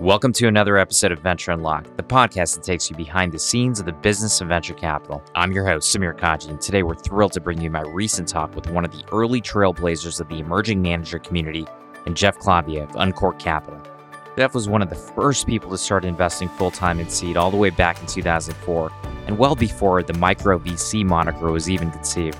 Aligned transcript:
Welcome 0.00 0.32
to 0.34 0.46
another 0.46 0.78
episode 0.78 1.10
of 1.10 1.18
Venture 1.18 1.50
Unlocked, 1.50 1.96
the 1.96 2.04
podcast 2.04 2.54
that 2.54 2.62
takes 2.62 2.88
you 2.88 2.94
behind 2.94 3.32
the 3.32 3.38
scenes 3.40 3.80
of 3.80 3.86
the 3.86 3.92
business 3.92 4.40
of 4.40 4.46
venture 4.46 4.72
capital. 4.72 5.24
I'm 5.34 5.50
your 5.50 5.66
host, 5.66 5.92
Samir 5.92 6.16
Kaji, 6.16 6.50
and 6.50 6.60
today 6.60 6.84
we're 6.84 6.94
thrilled 6.94 7.32
to 7.32 7.40
bring 7.40 7.60
you 7.60 7.68
my 7.68 7.80
recent 7.80 8.28
talk 8.28 8.54
with 8.54 8.70
one 8.70 8.84
of 8.84 8.92
the 8.92 9.02
early 9.10 9.42
trailblazers 9.42 10.20
of 10.20 10.28
the 10.28 10.38
emerging 10.38 10.80
manager 10.80 11.18
community, 11.18 11.66
and 12.06 12.16
Jeff 12.16 12.38
Clavier 12.38 12.84
of 12.84 12.94
Uncork 12.94 13.40
Capital. 13.40 13.82
Jeff 14.36 14.54
was 14.54 14.68
one 14.68 14.82
of 14.82 14.88
the 14.88 14.94
first 14.94 15.48
people 15.48 15.68
to 15.72 15.76
start 15.76 16.04
investing 16.04 16.48
full 16.50 16.70
time 16.70 17.00
in 17.00 17.08
seed 17.08 17.36
all 17.36 17.50
the 17.50 17.56
way 17.56 17.70
back 17.70 18.00
in 18.00 18.06
2004, 18.06 18.92
and 19.26 19.36
well 19.36 19.56
before 19.56 20.04
the 20.04 20.14
micro 20.14 20.60
VC 20.60 21.04
moniker 21.04 21.50
was 21.50 21.68
even 21.68 21.90
conceived. 21.90 22.38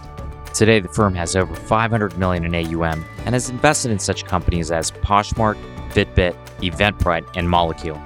Today, 0.55 0.79
the 0.79 0.89
firm 0.89 1.13
has 1.17 1.35
over 1.35 1.57
500 1.57 2.17
million 2.19 2.45
in 2.45 2.55
AUM 2.55 3.05
and 3.27 3.35
has 3.35 3.51
invested 3.51 3.91
in 3.91 3.99
such 3.99 4.27
companies 4.27 4.71
as 4.71 4.93
Poshmark, 4.93 5.57
Fitbit, 5.91 6.37
Eventbrite, 6.59 7.27
and 7.37 7.49
Molekule. 7.49 8.01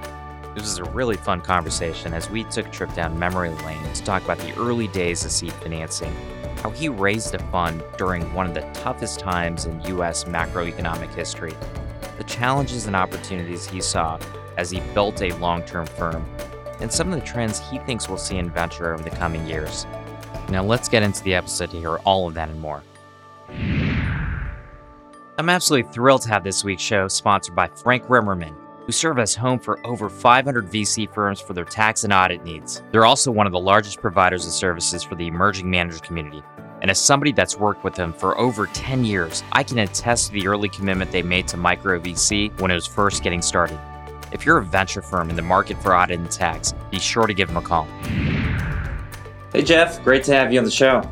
This 0.55 0.65
was 0.65 0.79
a 0.79 0.85
really 0.91 1.17
fun 1.17 1.41
conversation 1.41 2.13
as 2.13 2.29
we 2.29 2.45
took 2.45 2.67
a 2.67 2.71
trip 2.71 2.93
down 2.95 3.19
memory 3.19 3.51
lane 3.51 3.83
to 3.95 4.03
talk 4.03 4.23
about 4.23 4.39
the 4.39 4.55
early 4.59 4.89
days 4.89 5.25
of 5.25 5.31
seed 5.31 5.53
financing, 5.55 6.15
how 6.57 6.71
he 6.71 6.89
raised 6.89 7.35
a 7.35 7.39
fund 7.51 7.83
during 7.97 8.33
one 8.35 8.47
of 8.47 8.55
the 8.55 8.61
toughest 8.73 9.19
times 9.19 9.65
in 9.65 9.81
U.S. 9.83 10.25
macroeconomic 10.25 11.13
history, 11.15 11.55
the 12.19 12.25
challenges 12.25 12.87
and 12.87 12.95
opportunities 12.95 13.67
he 13.67 13.81
saw 13.81 14.19
as 14.57 14.71
he 14.71 14.81
built 14.95 15.23
a 15.23 15.35
long 15.39 15.63
term 15.63 15.87
firm, 15.87 16.25
and 16.81 16.93
some 16.93 17.13
of 17.13 17.19
the 17.19 17.27
trends 17.27 17.59
he 17.71 17.79
thinks 17.81 18.09
we'll 18.09 18.19
see 18.19 18.37
in 18.37 18.51
venture 18.51 18.93
over 18.93 19.03
the 19.03 19.11
coming 19.11 19.47
years. 19.47 19.87
Now, 20.51 20.63
let's 20.63 20.89
get 20.89 21.03
into 21.03 21.23
the 21.25 21.35
episode 21.35 21.71
to 21.71 21.79
hear 21.79 21.97
all 21.99 22.29
of 22.29 22.35
that 22.35 22.51
and 22.51 22.61
more. 22.61 22.83
I'm 25.43 25.49
absolutely 25.49 25.91
thrilled 25.91 26.23
to 26.23 26.29
have 26.29 26.45
this 26.45 26.63
week's 26.63 26.85
show 26.85 27.09
sponsored 27.09 27.57
by 27.57 27.67
Frank 27.67 28.05
Rimerman, 28.05 28.55
who 28.87 28.93
serve 28.93 29.19
as 29.19 29.35
home 29.35 29.59
for 29.59 29.85
over 29.85 30.09
500 30.09 30.69
VC 30.69 31.13
firms 31.13 31.41
for 31.41 31.53
their 31.53 31.65
tax 31.65 32.05
and 32.05 32.13
audit 32.13 32.45
needs. 32.45 32.81
They're 32.93 33.07
also 33.07 33.33
one 33.33 33.47
of 33.47 33.53
the 33.53 33.59
largest 33.59 34.01
providers 34.01 34.47
of 34.47 34.53
services 34.53 35.03
for 35.03 35.17
the 35.17 35.27
emerging 35.27 35.69
manager 35.69 35.99
community. 35.99 36.45
And 36.81 36.93
as 36.93 37.01
somebody 37.01 37.33
that's 37.33 37.59
worked 37.59 37.83
with 37.83 37.97
them 37.97 38.13
for 38.13 38.39
over 38.39 38.69
10 38.69 39.05
years, 39.05 39.43
I 39.51 39.65
can 39.65 39.81
attest 39.81 40.29
to 40.29 40.33
the 40.33 40.47
early 40.47 40.69
commitment 40.69 41.11
they 41.11 41.25
made 41.25 41.49
to 41.49 41.57
micro 41.57 41.99
VC 41.99 42.57
when 42.61 42.71
it 42.71 42.75
was 42.75 42.87
first 42.87 43.25
getting 43.25 43.43
started. 43.43 43.81
If 44.31 44.47
you're 44.47 44.59
a 44.59 44.65
venture 44.65 45.03
firm 45.03 45.29
in 45.29 45.35
the 45.35 45.43
market 45.43 45.77
for 45.83 45.97
audit 45.97 46.21
and 46.21 46.31
tax, 46.31 46.73
be 46.93 47.01
sure 47.01 47.27
to 47.27 47.35
give 47.35 47.49
them 47.49 47.57
a 47.57 47.63
call. 47.63 47.89
Hey 49.53 49.63
Jeff, 49.65 50.05
great 50.05 50.23
to 50.23 50.35
have 50.35 50.53
you 50.53 50.61
on 50.61 50.65
the 50.65 50.71
show. 50.71 51.03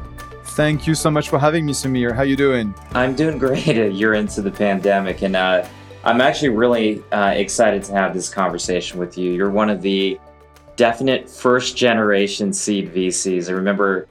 Thank 0.60 0.86
you 0.86 0.94
so 0.94 1.10
much 1.10 1.30
for 1.30 1.38
having 1.38 1.64
me, 1.64 1.72
Samir. 1.72 2.14
How 2.14 2.20
you 2.20 2.36
doing? 2.36 2.74
I'm 2.92 3.14
doing 3.14 3.38
great 3.38 3.66
year 3.94 4.12
into 4.12 4.42
the 4.42 4.50
pandemic, 4.50 5.22
and 5.22 5.34
uh, 5.34 5.66
I'm 6.04 6.20
actually 6.20 6.50
really 6.50 7.02
uh, 7.12 7.32
excited 7.34 7.82
to 7.84 7.92
have 7.92 8.12
this 8.12 8.28
conversation 8.28 8.98
with 8.98 9.16
you. 9.16 9.32
You're 9.32 9.48
one 9.48 9.70
of 9.70 9.80
the 9.80 10.20
definite 10.76 11.30
first 11.30 11.78
generation 11.78 12.52
seed 12.52 12.92
VCs. 12.92 13.48
I 13.48 13.52
remember 13.52 14.06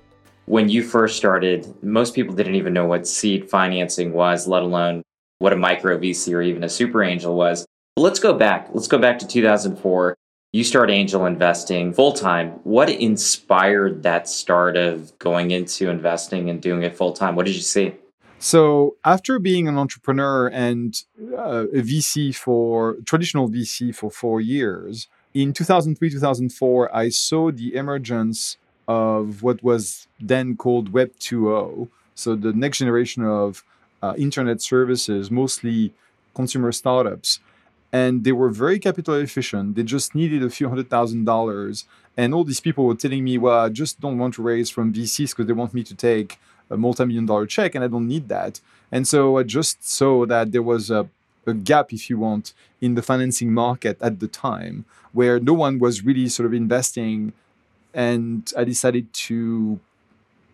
when 0.47 0.69
you 0.69 0.81
first 0.81 1.17
started, 1.17 1.71
most 1.83 2.15
people 2.15 2.33
didn't 2.33 2.55
even 2.55 2.73
know 2.73 2.87
what 2.87 3.07
seed 3.07 3.47
financing 3.47 4.11
was, 4.11 4.47
let 4.47 4.63
alone 4.63 5.03
what 5.37 5.53
a 5.53 5.55
micro 5.55 5.99
VC 5.99 6.33
or 6.33 6.41
even 6.41 6.63
a 6.63 6.69
super 6.69 7.03
angel 7.03 7.35
was. 7.35 7.63
But 7.95 8.01
let's 8.01 8.19
go 8.19 8.33
back. 8.33 8.69
Let's 8.73 8.87
go 8.87 8.97
back 8.97 9.19
to 9.19 9.27
2004 9.27 10.17
you 10.51 10.63
start 10.63 10.89
angel 10.89 11.25
investing 11.25 11.93
full 11.93 12.13
time. 12.13 12.51
What 12.63 12.89
inspired 12.89 14.03
that 14.03 14.27
start 14.27 14.77
of 14.77 15.17
going 15.19 15.51
into 15.51 15.89
investing 15.89 16.49
and 16.49 16.61
doing 16.61 16.83
it 16.83 16.95
full 16.95 17.13
time? 17.13 17.35
What 17.35 17.45
did 17.45 17.55
you 17.55 17.61
see? 17.61 17.93
So, 18.39 18.95
after 19.03 19.37
being 19.37 19.67
an 19.67 19.77
entrepreneur 19.77 20.47
and 20.47 20.95
uh, 21.37 21.65
a 21.73 21.81
VC 21.81 22.33
for 22.33 22.95
traditional 23.05 23.49
VC 23.49 23.93
for 23.93 24.09
four 24.09 24.39
years, 24.39 25.07
in 25.33 25.53
2003 25.53 26.09
2004, 26.09 26.95
I 26.95 27.09
saw 27.09 27.51
the 27.51 27.75
emergence 27.75 28.57
of 28.87 29.43
what 29.43 29.61
was 29.61 30.07
then 30.19 30.55
called 30.55 30.93
Web 30.93 31.11
2.0. 31.19 31.89
So, 32.15 32.35
the 32.35 32.53
next 32.53 32.77
generation 32.77 33.23
of 33.25 33.63
uh, 34.01 34.13
internet 34.17 34.61
services, 34.61 35.29
mostly 35.29 35.93
consumer 36.33 36.71
startups 36.71 37.41
and 37.91 38.23
they 38.23 38.31
were 38.31 38.49
very 38.49 38.79
capital 38.79 39.15
efficient. 39.15 39.75
They 39.75 39.83
just 39.83 40.13
needed 40.13 40.43
a 40.43 40.49
few 40.49 40.69
hundred 40.69 40.89
thousand 40.89 41.25
dollars. 41.25 41.85
And 42.15 42.33
all 42.33 42.43
these 42.43 42.59
people 42.59 42.85
were 42.85 42.95
telling 42.95 43.23
me, 43.23 43.37
well, 43.37 43.65
I 43.65 43.69
just 43.69 43.99
don't 43.99 44.17
want 44.17 44.35
to 44.35 44.41
raise 44.41 44.69
from 44.69 44.93
VCs 44.93 45.31
because 45.31 45.47
they 45.47 45.53
want 45.53 45.73
me 45.73 45.83
to 45.83 45.95
take 45.95 46.37
a 46.69 46.77
multi-million 46.77 47.25
dollar 47.25 47.45
check 47.45 47.75
and 47.75 47.83
I 47.83 47.87
don't 47.87 48.07
need 48.07 48.29
that. 48.29 48.59
And 48.91 49.07
so 49.07 49.37
I 49.37 49.43
just 49.43 49.87
saw 49.87 50.25
that 50.25 50.51
there 50.51 50.61
was 50.61 50.91
a, 50.91 51.07
a 51.47 51.53
gap, 51.53 51.93
if 51.93 52.09
you 52.09 52.19
want, 52.19 52.53
in 52.81 52.95
the 52.95 53.01
financing 53.01 53.53
market 53.53 53.97
at 54.01 54.19
the 54.19 54.27
time 54.27 54.85
where 55.13 55.39
no 55.39 55.53
one 55.53 55.79
was 55.79 56.03
really 56.05 56.27
sort 56.29 56.45
of 56.45 56.53
investing. 56.53 57.33
And 57.93 58.51
I 58.55 58.63
decided 58.65 59.11
to 59.13 59.79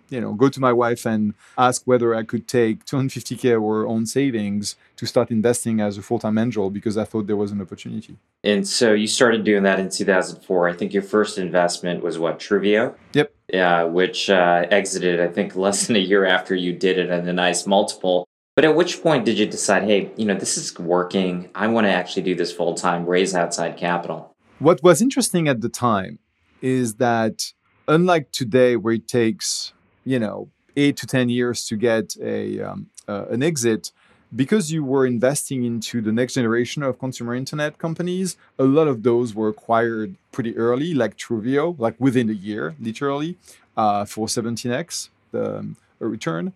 you 0.09 0.21
know, 0.21 0.33
go 0.33 0.49
to 0.49 0.59
my 0.59 0.73
wife 0.73 1.05
and 1.05 1.33
ask 1.57 1.83
whether 1.85 2.13
I 2.13 2.23
could 2.23 2.47
take 2.47 2.85
250k 2.85 3.55
of 3.55 3.63
our 3.63 3.87
own 3.87 4.05
savings 4.05 4.75
to 4.97 5.05
start 5.05 5.31
investing 5.31 5.79
as 5.81 5.97
a 5.97 6.01
full-time 6.01 6.37
angel 6.37 6.69
because 6.69 6.97
I 6.97 7.05
thought 7.05 7.27
there 7.27 7.35
was 7.35 7.51
an 7.51 7.61
opportunity. 7.61 8.17
And 8.43 8.67
so 8.67 8.93
you 8.93 9.07
started 9.07 9.43
doing 9.43 9.63
that 9.63 9.79
in 9.79 9.89
2004. 9.89 10.69
I 10.69 10.73
think 10.73 10.93
your 10.93 11.03
first 11.03 11.37
investment 11.37 12.03
was 12.03 12.19
what 12.19 12.39
Truveo. 12.39 12.95
Yep. 13.13 13.33
Yeah, 13.53 13.83
which 13.83 14.29
uh, 14.29 14.65
exited 14.71 15.19
I 15.19 15.27
think 15.27 15.55
less 15.65 15.87
than 15.87 15.95
a 15.95 15.99
year 15.99 16.25
after 16.25 16.55
you 16.55 16.73
did 16.73 16.97
it 16.97 17.09
at 17.09 17.27
a 17.27 17.33
nice 17.33 17.65
multiple. 17.65 18.25
But 18.55 18.63
at 18.63 18.75
which 18.75 19.03
point 19.03 19.25
did 19.25 19.37
you 19.37 19.45
decide, 19.45 19.83
hey, 19.83 20.11
you 20.15 20.25
know, 20.25 20.35
this 20.35 20.57
is 20.57 20.77
working. 20.79 21.49
I 21.53 21.67
want 21.67 21.87
to 21.87 21.91
actually 21.91 22.21
do 22.21 22.35
this 22.35 22.53
full 22.53 22.73
time, 22.73 23.05
raise 23.05 23.35
outside 23.35 23.75
capital? 23.75 24.33
What 24.59 24.81
was 24.81 25.01
interesting 25.01 25.49
at 25.49 25.59
the 25.59 25.67
time 25.67 26.19
is 26.61 26.95
that 26.95 27.51
unlike 27.87 28.31
today, 28.31 28.77
where 28.77 28.93
it 28.93 29.07
takes 29.09 29.73
you 30.05 30.19
know 30.19 30.47
eight 30.77 30.97
to 30.97 31.07
ten 31.07 31.29
years 31.29 31.65
to 31.67 31.75
get 31.75 32.15
a 32.21 32.61
um, 32.61 32.87
uh, 33.07 33.25
an 33.29 33.43
exit 33.43 33.91
because 34.35 34.71
you 34.71 34.83
were 34.83 35.05
investing 35.05 35.63
into 35.63 36.01
the 36.01 36.11
next 36.11 36.33
generation 36.33 36.83
of 36.83 36.99
consumer 36.99 37.35
internet 37.35 37.77
companies 37.77 38.37
a 38.59 38.63
lot 38.63 38.87
of 38.87 39.03
those 39.03 39.33
were 39.33 39.49
acquired 39.49 40.15
pretty 40.31 40.55
early 40.57 40.93
like 40.93 41.17
Truveo 41.17 41.77
like 41.79 41.95
within 41.99 42.29
a 42.29 42.33
year 42.33 42.75
literally 42.79 43.37
uh, 43.77 44.05
for 44.05 44.27
17x 44.27 45.09
the 45.31 45.59
um, 45.59 45.77
return. 45.99 46.53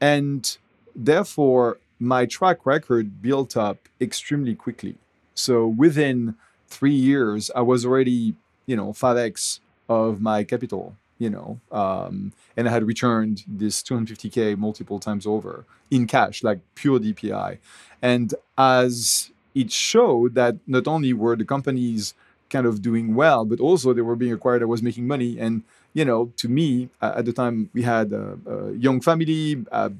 And 0.00 0.56
therefore 0.94 1.78
my 1.98 2.26
track 2.26 2.64
record 2.64 3.20
built 3.20 3.56
up 3.56 3.78
extremely 4.00 4.54
quickly. 4.54 4.96
So 5.34 5.66
within 5.66 6.34
three 6.68 6.94
years 6.94 7.50
i 7.54 7.60
was 7.60 7.84
already 7.84 8.34
you 8.66 8.76
know 8.76 8.92
5x 8.92 9.60
of 9.88 10.20
my 10.20 10.44
capital 10.44 10.94
you 11.18 11.30
know, 11.30 11.60
um, 11.72 12.32
and 12.56 12.68
I 12.68 12.70
had 12.70 12.84
returned 12.84 13.44
this 13.46 13.82
250k 13.82 14.56
multiple 14.56 14.98
times 14.98 15.26
over 15.26 15.64
in 15.90 16.06
cash, 16.06 16.42
like 16.42 16.60
pure 16.74 16.98
DPI. 16.98 17.58
And 18.00 18.34
as 18.56 19.30
it 19.54 19.72
showed 19.72 20.34
that 20.34 20.56
not 20.66 20.86
only 20.86 21.12
were 21.12 21.36
the 21.36 21.44
companies 21.44 22.14
kind 22.50 22.66
of 22.66 22.80
doing 22.80 23.14
well, 23.14 23.44
but 23.44 23.60
also 23.60 23.92
they 23.92 24.00
were 24.00 24.16
being 24.16 24.32
acquired. 24.32 24.62
I 24.62 24.66
was 24.66 24.82
making 24.82 25.06
money, 25.06 25.38
and 25.38 25.62
you 25.92 26.04
know, 26.04 26.32
to 26.36 26.48
me 26.48 26.88
at 27.02 27.24
the 27.24 27.32
time 27.32 27.70
we 27.72 27.82
had 27.82 28.12
a, 28.12 28.38
a 28.46 28.72
young 28.72 29.00
family. 29.00 29.64
Uh, 29.70 29.90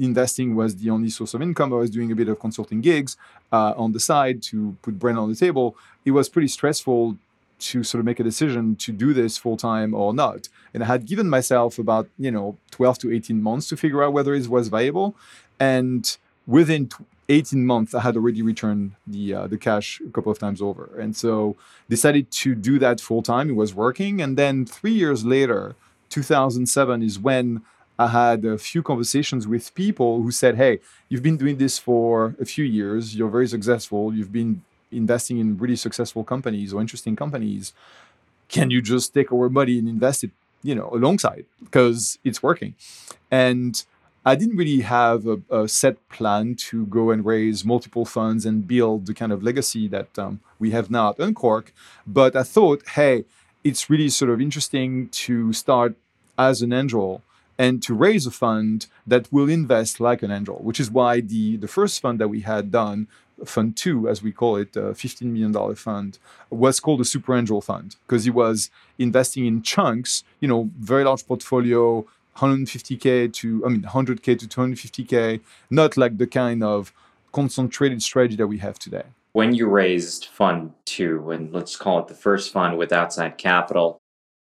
investing 0.00 0.56
was 0.56 0.76
the 0.76 0.90
only 0.90 1.08
source 1.10 1.32
of 1.32 1.40
income. 1.40 1.72
I 1.72 1.76
was 1.76 1.90
doing 1.90 2.10
a 2.10 2.16
bit 2.16 2.28
of 2.28 2.40
consulting 2.40 2.80
gigs 2.80 3.16
uh, 3.52 3.72
on 3.76 3.92
the 3.92 4.00
side 4.00 4.42
to 4.50 4.76
put 4.82 4.98
bread 4.98 5.16
on 5.16 5.28
the 5.28 5.36
table. 5.36 5.76
It 6.04 6.10
was 6.10 6.28
pretty 6.28 6.48
stressful 6.48 7.16
to 7.60 7.84
sort 7.84 8.00
of 8.00 8.06
make 8.06 8.20
a 8.20 8.24
decision 8.24 8.76
to 8.76 8.92
do 8.92 9.12
this 9.12 9.36
full 9.36 9.56
time 9.56 9.94
or 9.94 10.12
not. 10.12 10.48
And 10.74 10.82
I 10.82 10.86
had 10.86 11.06
given 11.06 11.28
myself 11.28 11.78
about, 11.78 12.08
you 12.18 12.30
know, 12.30 12.56
12 12.70 12.98
to 13.00 13.12
18 13.12 13.42
months 13.42 13.68
to 13.68 13.76
figure 13.76 14.02
out 14.02 14.12
whether 14.12 14.34
it 14.34 14.48
was 14.48 14.68
viable. 14.68 15.14
And 15.58 16.16
within 16.46 16.90
18 17.28 17.64
months, 17.64 17.94
I 17.94 18.00
had 18.00 18.16
already 18.16 18.42
returned 18.42 18.92
the 19.06 19.34
uh, 19.34 19.46
the 19.46 19.58
cash 19.58 20.00
a 20.06 20.10
couple 20.10 20.32
of 20.32 20.38
times 20.38 20.60
over. 20.60 20.90
And 20.98 21.16
so 21.16 21.56
decided 21.88 22.30
to 22.42 22.54
do 22.54 22.78
that 22.80 23.00
full 23.00 23.22
time. 23.22 23.48
It 23.50 23.56
was 23.56 23.74
working. 23.74 24.20
And 24.20 24.36
then 24.36 24.66
three 24.66 24.92
years 24.92 25.24
later, 25.24 25.76
2007 26.08 27.02
is 27.02 27.18
when 27.18 27.62
I 27.98 28.08
had 28.08 28.44
a 28.46 28.56
few 28.56 28.82
conversations 28.82 29.46
with 29.46 29.74
people 29.74 30.22
who 30.22 30.30
said, 30.30 30.56
Hey, 30.56 30.80
you've 31.08 31.22
been 31.22 31.36
doing 31.36 31.58
this 31.58 31.78
for 31.78 32.34
a 32.40 32.46
few 32.46 32.64
years. 32.64 33.14
You're 33.14 33.28
very 33.28 33.46
successful. 33.46 34.14
You've 34.14 34.32
been 34.32 34.62
investing 34.92 35.38
in 35.38 35.58
really 35.58 35.76
successful 35.76 36.24
companies 36.24 36.72
or 36.72 36.80
interesting 36.80 37.16
companies 37.16 37.72
can 38.48 38.70
you 38.70 38.82
just 38.82 39.14
take 39.14 39.32
our 39.32 39.48
money 39.48 39.78
and 39.78 39.88
invest 39.88 40.24
it 40.24 40.30
you 40.62 40.74
know 40.74 40.90
alongside? 40.92 41.46
Because 41.62 42.18
it's 42.24 42.42
working. 42.42 42.74
And 43.30 43.84
i 44.22 44.34
didn't 44.34 44.58
really 44.58 44.82
have 44.82 45.26
a, 45.26 45.38
a, 45.50 45.66
set 45.66 45.96
plan 46.10 46.54
to 46.54 46.84
go 46.98 47.10
and 47.10 47.24
raise 47.24 47.64
multiple 47.64 48.04
funds 48.04 48.44
and 48.44 48.68
build 48.68 49.06
the 49.06 49.14
kind 49.14 49.32
of 49.32 49.42
legacy 49.42 49.88
that 49.88 50.10
um, 50.18 50.40
we 50.58 50.72
have 50.72 50.90
now 50.90 51.08
at 51.10 51.18
uncork. 51.18 51.72
But 52.06 52.36
i 52.36 52.42
thought 52.42 52.86
hey 52.96 53.24
it's 53.64 53.88
really 53.88 54.10
sort 54.10 54.30
of 54.30 54.38
interesting 54.40 55.08
to 55.24 55.52
start 55.52 55.94
as 56.36 56.60
an 56.60 56.72
angel 56.72 57.22
and 57.58 57.82
to 57.82 57.92
raise 57.94 58.26
a 58.26 58.30
fund 58.30 58.86
that 59.06 59.30
will 59.30 59.50
invest 59.50 60.00
like 60.00 60.22
an 60.22 60.30
angel, 60.30 60.56
which 60.62 60.80
is 60.80 60.90
why 60.90 61.20
the, 61.20 61.58
the 61.58 61.68
first 61.68 62.00
fund 62.00 62.18
that 62.18 62.28
we 62.28 62.40
had 62.40 62.70
done, 62.70 63.06
Fund 63.44 63.76
2, 63.76 64.08
as 64.08 64.22
we 64.22 64.32
call 64.32 64.56
it, 64.56 64.76
a 64.76 64.92
$15 64.92 65.22
million 65.22 65.74
fund, 65.74 66.18
was 66.50 66.80
called 66.80 67.00
a 67.00 67.04
Super 67.04 67.36
Angel 67.36 67.60
Fund 67.60 67.96
because 68.06 68.26
it 68.26 68.34
was 68.34 68.70
investing 68.98 69.46
in 69.46 69.62
chunks, 69.62 70.24
you 70.40 70.48
know, 70.48 70.70
very 70.78 71.04
large 71.04 71.26
portfolio, 71.26 72.06
150K 72.36 73.32
to, 73.32 73.64
I 73.64 73.68
mean, 73.68 73.82
100K 73.82 74.38
to 74.38 74.46
250K, 74.46 75.40
not 75.70 75.96
like 75.96 76.18
the 76.18 76.26
kind 76.26 76.62
of 76.62 76.92
concentrated 77.32 78.02
strategy 78.02 78.36
that 78.36 78.46
we 78.46 78.58
have 78.58 78.78
today. 78.78 79.04
When 79.32 79.54
you 79.54 79.68
raised 79.68 80.26
Fund 80.26 80.72
2, 80.86 81.30
and 81.30 81.52
let's 81.52 81.76
call 81.76 82.00
it 82.00 82.08
the 82.08 82.14
first 82.14 82.52
fund 82.52 82.76
with 82.78 82.92
outside 82.92 83.38
capital, 83.38 83.98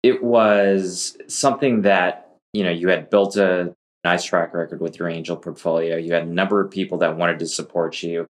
it 0.02 0.23
was 0.23 1.17
something 1.29 1.82
that, 1.82 2.37
you 2.52 2.64
know, 2.64 2.70
you 2.70 2.88
had 2.88 3.11
built 3.11 3.37
a 3.37 3.75
nice 4.05 4.25
track 4.25 4.55
record 4.55 4.81
with 4.81 4.99
your 4.99 5.08
angel 5.08 5.37
portfolio. 5.37 5.96
You 5.96 6.14
had 6.14 6.25
a 6.25 6.32
number 6.32 6.61
of 6.61 6.70
people 6.70 6.99
that 6.99 7.17
wanted 7.17 7.38
to 7.40 7.46
support 7.46 8.02
you. 8.02 8.26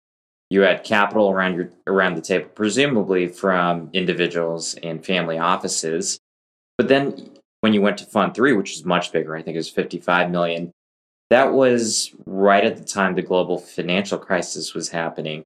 You 0.50 0.60
had 0.60 0.84
capital 0.84 1.30
around 1.30 1.54
your 1.54 1.70
around 1.86 2.14
the 2.14 2.22
table, 2.22 2.48
presumably 2.54 3.26
from 3.26 3.90
individuals 3.92 4.74
and 4.82 5.04
family 5.04 5.38
offices. 5.38 6.18
But 6.78 6.88
then 6.88 7.30
when 7.60 7.72
you 7.72 7.82
went 7.82 7.98
to 7.98 8.04
Fund 8.04 8.34
Three, 8.34 8.52
which 8.52 8.74
is 8.74 8.84
much 8.84 9.12
bigger, 9.12 9.34
I 9.34 9.42
think 9.42 9.54
it 9.54 9.58
was 9.58 9.70
55 9.70 10.30
million, 10.30 10.70
that 11.30 11.52
was 11.52 12.14
right 12.26 12.64
at 12.64 12.76
the 12.76 12.84
time 12.84 13.14
the 13.14 13.22
global 13.22 13.58
financial 13.58 14.18
crisis 14.18 14.74
was 14.74 14.88
happening. 14.88 15.42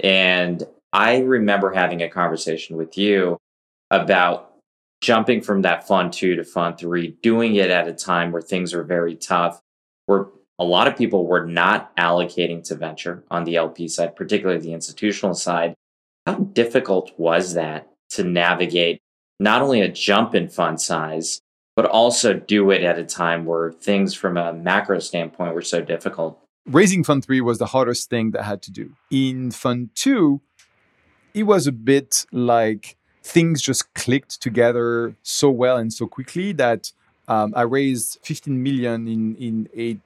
And 0.00 0.62
I 0.92 1.18
remember 1.18 1.72
having 1.72 2.02
a 2.02 2.08
conversation 2.08 2.76
with 2.76 2.98
you 2.98 3.38
about 3.90 4.54
jumping 5.00 5.40
from 5.40 5.62
that 5.62 5.86
fund 5.86 6.12
two 6.12 6.36
to 6.36 6.44
fund 6.44 6.78
three, 6.78 7.16
doing 7.22 7.54
it 7.56 7.70
at 7.70 7.88
a 7.88 7.92
time 7.92 8.32
where 8.32 8.42
things 8.42 8.74
were 8.74 8.82
very 8.82 9.14
tough, 9.14 9.60
where 10.06 10.26
a 10.58 10.64
lot 10.64 10.86
of 10.86 10.96
people 10.96 11.26
were 11.26 11.46
not 11.46 11.94
allocating 11.96 12.62
to 12.64 12.74
venture 12.74 13.24
on 13.30 13.44
the 13.44 13.56
LP 13.56 13.88
side, 13.88 14.14
particularly 14.14 14.60
the 14.60 14.72
institutional 14.72 15.34
side. 15.34 15.74
How 16.26 16.36
difficult 16.36 17.12
was 17.18 17.54
that 17.54 17.90
to 18.10 18.24
navigate 18.24 19.00
not 19.40 19.62
only 19.62 19.80
a 19.80 19.88
jump 19.88 20.34
in 20.34 20.48
fund 20.48 20.80
size, 20.80 21.40
but 21.76 21.86
also 21.86 22.34
do 22.34 22.70
it 22.70 22.82
at 22.82 22.98
a 22.98 23.04
time 23.04 23.44
where 23.44 23.72
things 23.72 24.14
from 24.14 24.36
a 24.36 24.52
macro 24.52 25.00
standpoint 25.00 25.54
were 25.54 25.62
so 25.62 25.82
difficult? 25.82 26.38
Raising 26.66 27.04
Fund 27.04 27.24
3 27.24 27.40
was 27.42 27.58
the 27.58 27.66
hardest 27.66 28.08
thing 28.08 28.30
that 28.30 28.40
I 28.40 28.44
had 28.44 28.62
to 28.62 28.70
do. 28.70 28.92
In 29.10 29.50
Fund 29.50 29.90
2, 29.96 30.40
it 31.34 31.42
was 31.42 31.66
a 31.66 31.72
bit 31.72 32.24
like 32.32 32.96
things 33.22 33.60
just 33.60 33.92
clicked 33.94 34.40
together 34.40 35.14
so 35.22 35.50
well 35.50 35.76
and 35.76 35.92
so 35.92 36.06
quickly 36.06 36.52
that 36.52 36.92
um, 37.26 37.52
I 37.56 37.62
raised 37.62 38.18
15 38.22 38.62
million 38.62 39.08
in 39.08 39.34
in 39.36 39.68
eight 39.74 40.00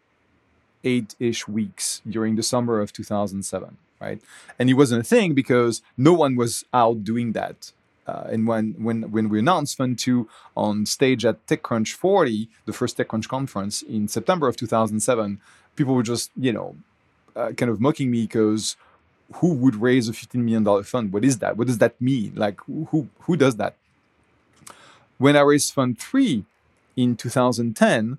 eight-ish 0.84 1.48
weeks 1.48 2.02
during 2.08 2.36
the 2.36 2.42
summer 2.42 2.80
of 2.80 2.92
2007, 2.92 3.76
right? 4.00 4.20
And 4.58 4.70
it 4.70 4.75
wasn't 4.75 5.00
a 5.00 5.04
thing 5.04 5.34
because 5.34 5.82
no 5.96 6.12
one 6.12 6.36
was 6.36 6.64
out 6.72 7.04
doing 7.04 7.32
that. 7.32 7.72
Uh, 8.06 8.26
and 8.30 8.46
when 8.46 8.72
when 8.78 9.10
when 9.10 9.28
we 9.28 9.38
announced 9.38 9.76
Fund 9.76 9.98
Two 9.98 10.28
on 10.56 10.86
stage 10.86 11.26
at 11.26 11.46
TechCrunch 11.46 11.92
40, 11.92 12.48
the 12.64 12.72
first 12.72 12.96
TechCrunch 12.96 13.28
conference 13.28 13.82
in 13.82 14.08
September 14.08 14.48
of 14.48 14.56
2007, 14.56 15.38
people 15.76 15.94
were 15.94 16.02
just 16.02 16.30
you 16.34 16.52
know 16.52 16.75
uh, 17.36 17.52
kind 17.52 17.70
of 17.70 17.80
mocking 17.80 18.10
me 18.10 18.22
because 18.22 18.76
who 19.34 19.54
would 19.54 19.76
raise 19.76 20.08
a 20.08 20.12
$15 20.12 20.36
million 20.36 20.82
fund? 20.84 21.12
What 21.12 21.25
is 21.25 21.38
that? 21.38 21.56
What 21.56 21.66
does 21.66 21.78
that 21.78 22.00
mean? 22.00 22.32
Like, 22.34 22.60
who, 22.66 23.08
who 23.20 23.36
does 23.36 23.56
that? 23.56 23.75
When 25.19 25.36
I 25.36 25.40
raised 25.40 25.75
Fund 25.75 25.98
3 25.98 26.44
in 26.96 27.16
2010, 27.16 28.19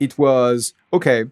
it 0.00 0.18
was 0.18 0.74
okay, 0.92 1.24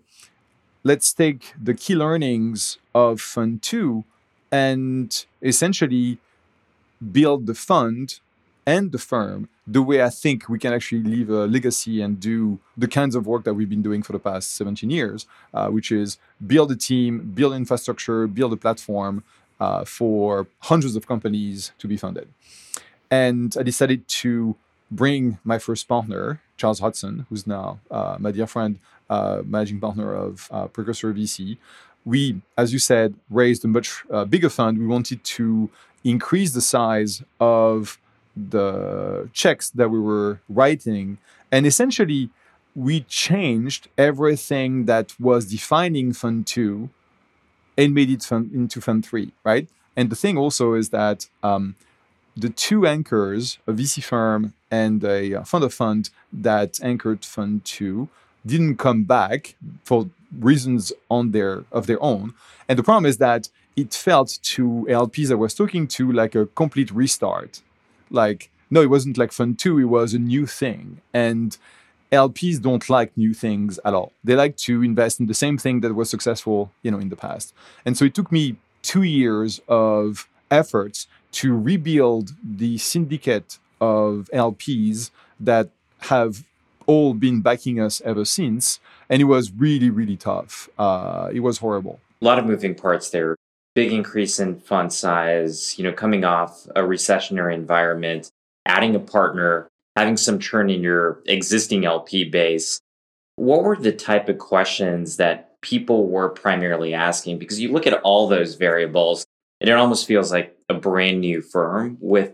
let's 0.84 1.12
take 1.12 1.54
the 1.60 1.74
key 1.74 1.96
learnings 1.96 2.78
of 2.94 3.20
Fund 3.20 3.62
2 3.62 4.04
and 4.52 5.24
essentially 5.42 6.18
build 7.10 7.46
the 7.46 7.54
fund 7.54 8.20
and 8.66 8.92
the 8.92 8.98
firm 8.98 9.48
the 9.66 9.80
way 9.80 10.02
I 10.02 10.10
think 10.10 10.48
we 10.48 10.58
can 10.58 10.74
actually 10.74 11.02
leave 11.02 11.30
a 11.30 11.46
legacy 11.46 12.02
and 12.02 12.20
do 12.20 12.58
the 12.76 12.86
kinds 12.86 13.14
of 13.14 13.26
work 13.26 13.44
that 13.44 13.54
we've 13.54 13.68
been 13.68 13.82
doing 13.82 14.02
for 14.02 14.12
the 14.12 14.18
past 14.18 14.54
17 14.56 14.90
years, 14.90 15.26
uh, 15.54 15.68
which 15.68 15.90
is 15.90 16.18
build 16.46 16.70
a 16.70 16.76
team, 16.76 17.32
build 17.34 17.54
infrastructure, 17.54 18.26
build 18.26 18.52
a 18.52 18.56
platform 18.56 19.24
uh, 19.60 19.84
for 19.84 20.46
hundreds 20.60 20.96
of 20.96 21.06
companies 21.06 21.72
to 21.78 21.88
be 21.88 21.96
funded. 21.96 22.28
And 23.10 23.56
I 23.58 23.62
decided 23.62 24.06
to 24.08 24.56
bring 24.94 25.38
my 25.44 25.58
first 25.58 25.88
partner, 25.88 26.40
Charles 26.56 26.80
Hudson, 26.80 27.26
who's 27.28 27.46
now 27.46 27.80
uh, 27.90 28.16
my 28.18 28.30
dear 28.30 28.46
friend, 28.46 28.78
uh, 29.10 29.42
managing 29.44 29.80
partner 29.80 30.14
of 30.14 30.48
uh, 30.50 30.66
Precursor 30.68 31.12
VC. 31.12 31.58
We, 32.04 32.42
as 32.56 32.72
you 32.72 32.78
said, 32.78 33.14
raised 33.30 33.64
a 33.64 33.68
much 33.68 34.04
uh, 34.10 34.24
bigger 34.24 34.50
fund. 34.50 34.78
We 34.78 34.86
wanted 34.86 35.24
to 35.24 35.70
increase 36.04 36.52
the 36.52 36.60
size 36.60 37.22
of 37.40 37.98
the 38.36 39.28
checks 39.32 39.70
that 39.70 39.88
we 39.88 39.98
were 39.98 40.40
writing. 40.48 41.18
And 41.50 41.66
essentially, 41.66 42.30
we 42.74 43.00
changed 43.02 43.88
everything 43.96 44.86
that 44.86 45.14
was 45.20 45.46
defining 45.46 46.12
Fund 46.12 46.46
2 46.46 46.90
and 47.78 47.94
made 47.94 48.10
it 48.10 48.22
fund, 48.22 48.52
into 48.52 48.80
Fund 48.80 49.06
3, 49.06 49.32
right? 49.44 49.68
And 49.96 50.10
the 50.10 50.16
thing 50.16 50.36
also 50.36 50.74
is 50.74 50.90
that 50.90 51.28
um, 51.42 51.76
the 52.36 52.50
two 52.50 52.86
anchors, 52.86 53.58
a 53.66 53.72
VC 53.72 54.02
firm 54.02 54.54
and 54.70 55.04
a 55.04 55.34
uh, 55.34 55.44
fund 55.44 55.64
of 55.64 55.72
fund 55.72 56.10
that 56.32 56.80
anchored 56.82 57.24
Fund 57.24 57.64
2, 57.64 58.08
didn't 58.44 58.76
come 58.76 59.04
back 59.04 59.56
for 59.84 60.10
reasons 60.38 60.92
on 61.10 61.30
their 61.30 61.64
of 61.70 61.86
their 61.86 62.02
own. 62.02 62.34
And 62.68 62.78
the 62.78 62.82
problem 62.82 63.06
is 63.06 63.18
that 63.18 63.48
it 63.76 63.94
felt 63.94 64.38
to 64.42 64.86
LPs 64.90 65.30
I 65.30 65.34
was 65.34 65.54
talking 65.54 65.86
to 65.88 66.12
like 66.12 66.34
a 66.34 66.46
complete 66.46 66.90
restart. 66.90 67.62
Like 68.10 68.50
no 68.70 68.82
it 68.82 68.90
wasn't 68.90 69.16
like 69.16 69.32
fund 69.32 69.58
two 69.58 69.78
it 69.78 69.84
was 69.84 70.14
a 70.14 70.18
new 70.18 70.46
thing. 70.46 71.00
And 71.12 71.56
lps 72.12 72.60
don't 72.60 72.88
like 72.88 73.16
new 73.16 73.34
things 73.34 73.80
at 73.84 73.94
all. 73.94 74.12
They 74.22 74.36
like 74.36 74.56
to 74.58 74.82
invest 74.82 75.20
in 75.20 75.26
the 75.26 75.34
same 75.34 75.56
thing 75.58 75.80
that 75.80 75.94
was 75.94 76.10
successful 76.10 76.72
you 76.82 76.90
know 76.90 76.98
in 76.98 77.08
the 77.08 77.16
past. 77.16 77.54
And 77.84 77.96
so 77.96 78.04
it 78.04 78.14
took 78.14 78.30
me 78.30 78.56
two 78.82 79.02
years 79.02 79.60
of 79.68 80.28
efforts 80.50 81.06
to 81.34 81.56
rebuild 81.56 82.32
the 82.42 82.78
syndicate 82.78 83.58
of 83.80 84.28
lps 84.32 85.10
that 85.38 85.68
have 86.10 86.44
all 86.86 87.14
been 87.14 87.40
backing 87.40 87.80
us 87.80 88.00
ever 88.04 88.24
since 88.24 88.80
and 89.08 89.20
it 89.20 89.26
was 89.26 89.52
really 89.52 89.90
really 89.90 90.16
tough 90.16 90.68
uh, 90.78 91.28
it 91.32 91.40
was 91.40 91.58
horrible 91.58 92.00
a 92.20 92.24
lot 92.24 92.38
of 92.38 92.46
moving 92.46 92.74
parts 92.74 93.10
there 93.10 93.36
big 93.74 93.92
increase 93.92 94.38
in 94.38 94.60
fund 94.60 94.92
size, 94.92 95.76
you 95.78 95.84
know, 95.84 95.92
coming 95.92 96.24
off 96.24 96.66
a 96.76 96.80
recessionary 96.80 97.54
environment, 97.54 98.30
adding 98.66 98.94
a 98.94 99.00
partner, 99.00 99.68
having 99.96 100.16
some 100.16 100.38
churn 100.38 100.70
in 100.70 100.82
your 100.82 101.20
existing 101.26 101.84
LP 101.84 102.24
base. 102.24 102.80
What 103.36 103.64
were 103.64 103.76
the 103.76 103.92
type 103.92 104.28
of 104.28 104.38
questions 104.38 105.16
that 105.16 105.60
people 105.60 106.08
were 106.08 106.28
primarily 106.28 106.94
asking? 106.94 107.38
Because 107.38 107.60
you 107.60 107.72
look 107.72 107.86
at 107.86 108.00
all 108.02 108.28
those 108.28 108.54
variables, 108.54 109.26
and 109.60 109.68
it 109.68 109.72
almost 109.72 110.06
feels 110.06 110.30
like 110.30 110.56
a 110.74 110.80
brand 110.80 111.20
new 111.20 111.42
firm 111.42 111.96
with 112.00 112.32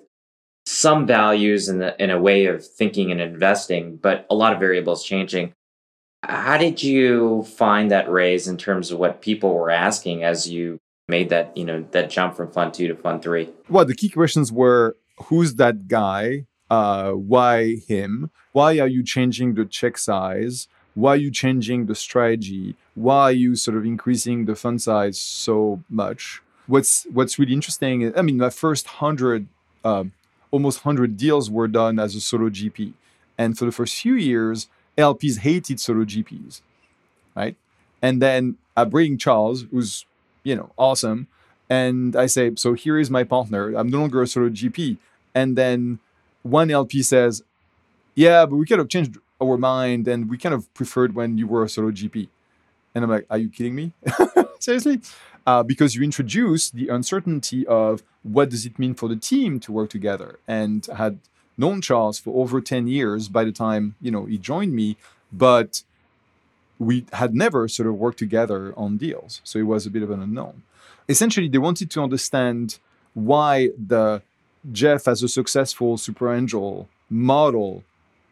some 0.66 1.06
values 1.06 1.68
and 1.68 1.94
in 1.98 2.10
a 2.10 2.20
way 2.20 2.46
of 2.46 2.64
thinking 2.64 3.10
and 3.10 3.20
investing, 3.20 3.96
but 3.96 4.26
a 4.30 4.34
lot 4.34 4.52
of 4.52 4.60
variables 4.60 5.04
changing. 5.04 5.52
How 6.22 6.58
did 6.58 6.82
you 6.82 7.44
find 7.44 7.90
that 7.90 8.10
raise 8.10 8.46
in 8.46 8.56
terms 8.56 8.90
of 8.90 8.98
what 8.98 9.22
people 9.22 9.54
were 9.54 9.70
asking 9.70 10.22
as 10.22 10.48
you 10.48 10.78
made 11.08 11.30
that 11.30 11.56
you 11.56 11.64
know 11.64 11.84
that 11.90 12.10
jump 12.10 12.36
from 12.36 12.52
fund 12.52 12.74
two 12.74 12.88
to 12.88 12.94
fund 12.94 13.22
three? 13.22 13.48
Well, 13.68 13.84
the 13.84 13.94
key 13.94 14.10
questions 14.10 14.52
were 14.52 14.96
who's 15.24 15.54
that 15.56 15.88
guy? 15.88 16.46
Uh, 16.68 17.12
why 17.12 17.76
him? 17.88 18.30
Why 18.52 18.78
are 18.78 18.86
you 18.86 19.02
changing 19.02 19.54
the 19.54 19.64
check 19.64 19.98
size? 19.98 20.68
Why 20.94 21.14
are 21.14 21.16
you 21.16 21.30
changing 21.30 21.86
the 21.86 21.94
strategy? 21.94 22.76
Why 22.94 23.22
are 23.22 23.32
you 23.32 23.56
sort 23.56 23.76
of 23.76 23.84
increasing 23.84 24.44
the 24.44 24.54
fund 24.54 24.82
size 24.82 25.18
so 25.20 25.82
much? 25.88 26.42
What's 26.70 27.06
What's 27.12 27.38
really 27.38 27.52
interesting 27.52 28.16
I 28.16 28.22
mean, 28.22 28.38
my 28.38 28.50
first 28.50 28.86
hundred, 29.02 29.46
uh, 29.84 30.04
almost 30.50 30.80
hundred 30.80 31.16
deals 31.16 31.50
were 31.50 31.68
done 31.68 31.98
as 31.98 32.14
a 32.14 32.20
solo 32.20 32.48
GP, 32.48 32.92
and 33.36 33.58
for 33.58 33.64
the 33.64 33.72
first 33.72 33.94
few 33.96 34.14
years, 34.14 34.68
LPs 34.96 35.38
hated 35.38 35.80
solo 35.80 36.04
GPs, 36.04 36.62
right? 37.34 37.56
And 38.02 38.22
then 38.22 38.56
I 38.76 38.84
bring 38.84 39.18
Charles, 39.18 39.66
who's 39.70 40.06
you 40.42 40.56
know, 40.56 40.70
awesome. 40.76 41.26
And 41.68 42.16
I 42.16 42.26
say, 42.26 42.52
so 42.56 42.74
here 42.74 42.98
is 42.98 43.10
my 43.10 43.24
partner. 43.24 43.74
I'm 43.74 43.88
no 43.88 44.00
longer 44.00 44.22
a 44.22 44.26
solo 44.26 44.48
GP. 44.48 44.98
And 45.34 45.56
then 45.56 46.00
one 46.42 46.70
LP 46.70 47.02
says, 47.02 47.42
yeah, 48.14 48.44
but 48.46 48.56
we 48.56 48.66
kind 48.66 48.80
of 48.80 48.88
changed 48.88 49.18
our 49.40 49.56
mind 49.56 50.08
and 50.08 50.28
we 50.28 50.36
kind 50.36 50.54
of 50.54 50.72
preferred 50.74 51.14
when 51.14 51.38
you 51.38 51.46
were 51.46 51.64
a 51.64 51.68
solo 51.68 51.90
GP. 51.90 52.28
And 52.94 53.04
I'm 53.04 53.10
like, 53.10 53.26
are 53.30 53.38
you 53.38 53.48
kidding 53.48 53.74
me? 53.74 53.92
Seriously? 54.58 55.00
Uh, 55.46 55.62
because 55.62 55.94
you 55.94 56.02
introduce 56.02 56.70
the 56.70 56.88
uncertainty 56.88 57.66
of 57.66 58.02
what 58.22 58.50
does 58.50 58.66
it 58.66 58.78
mean 58.78 58.94
for 58.94 59.08
the 59.08 59.16
team 59.16 59.58
to 59.60 59.72
work 59.72 59.90
together. 59.90 60.38
And 60.46 60.86
I 60.92 60.96
had 60.96 61.18
known 61.56 61.80
Charles 61.80 62.18
for 62.18 62.42
over 62.42 62.60
10 62.60 62.88
years 62.88 63.28
by 63.28 63.44
the 63.44 63.52
time, 63.52 63.94
you 64.00 64.10
know, 64.10 64.26
he 64.26 64.38
joined 64.38 64.74
me. 64.74 64.96
But 65.32 65.82
we 66.78 67.04
had 67.12 67.34
never 67.34 67.68
sort 67.68 67.86
of 67.86 67.94
worked 67.94 68.18
together 68.18 68.74
on 68.76 68.96
deals. 68.96 69.40
So 69.44 69.58
it 69.58 69.64
was 69.64 69.86
a 69.86 69.90
bit 69.90 70.02
of 70.02 70.10
an 70.10 70.22
unknown. 70.22 70.62
Essentially, 71.08 71.48
they 71.48 71.58
wanted 71.58 71.90
to 71.90 72.02
understand 72.02 72.78
why 73.14 73.70
the 73.76 74.22
Jeff 74.72 75.06
as 75.06 75.22
a 75.22 75.28
successful 75.28 75.98
super 75.98 76.32
angel 76.32 76.88
model 77.08 77.84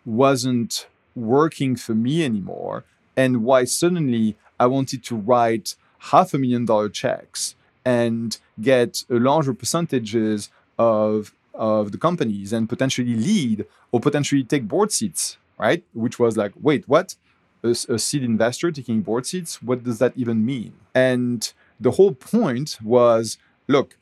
wasn't 0.04 0.86
working 1.14 1.76
for 1.76 1.94
me 1.94 2.24
anymore 2.24 2.84
and 3.16 3.44
why 3.44 3.64
suddenly 3.64 4.36
I 4.58 4.66
wanted 4.66 5.04
to 5.04 5.16
write 5.16 5.74
half 5.98 6.34
a 6.34 6.38
million 6.38 6.64
dollar 6.64 6.88
checks 6.88 7.54
and 7.84 8.38
get 8.60 9.04
larger 9.08 9.54
percentages 9.54 10.50
of 10.78 11.34
of 11.54 11.90
the 11.90 11.98
companies 11.98 12.52
and 12.52 12.68
potentially 12.68 13.14
lead 13.14 13.66
or 13.90 13.98
potentially 14.00 14.44
take 14.44 14.68
board 14.68 14.92
seats, 14.92 15.38
right? 15.58 15.82
Which 15.92 16.18
was 16.18 16.36
like, 16.36 16.52
wait, 16.60 16.88
what? 16.88 17.16
A, 17.64 17.70
a 17.70 17.98
seed 17.98 18.22
investor 18.22 18.70
taking 18.70 19.02
board 19.02 19.26
seats? 19.26 19.60
What 19.60 19.82
does 19.82 19.98
that 19.98 20.12
even 20.16 20.46
mean? 20.46 20.74
And 20.94 21.52
the 21.80 21.90
whole 21.92 22.14
point 22.14 22.78
was, 22.80 23.38
look, 23.66 23.96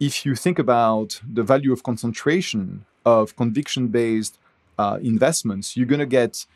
if 0.00 0.26
you 0.26 0.34
think 0.34 0.58
about 0.58 1.20
the 1.32 1.44
value 1.44 1.72
of 1.72 1.84
concentration 1.84 2.84
of 3.06 3.36
conviction-based 3.36 4.38
uh, 4.78 4.98
investments, 5.00 5.76
you're 5.76 5.86
to 6.00 6.06
get 6.06 6.46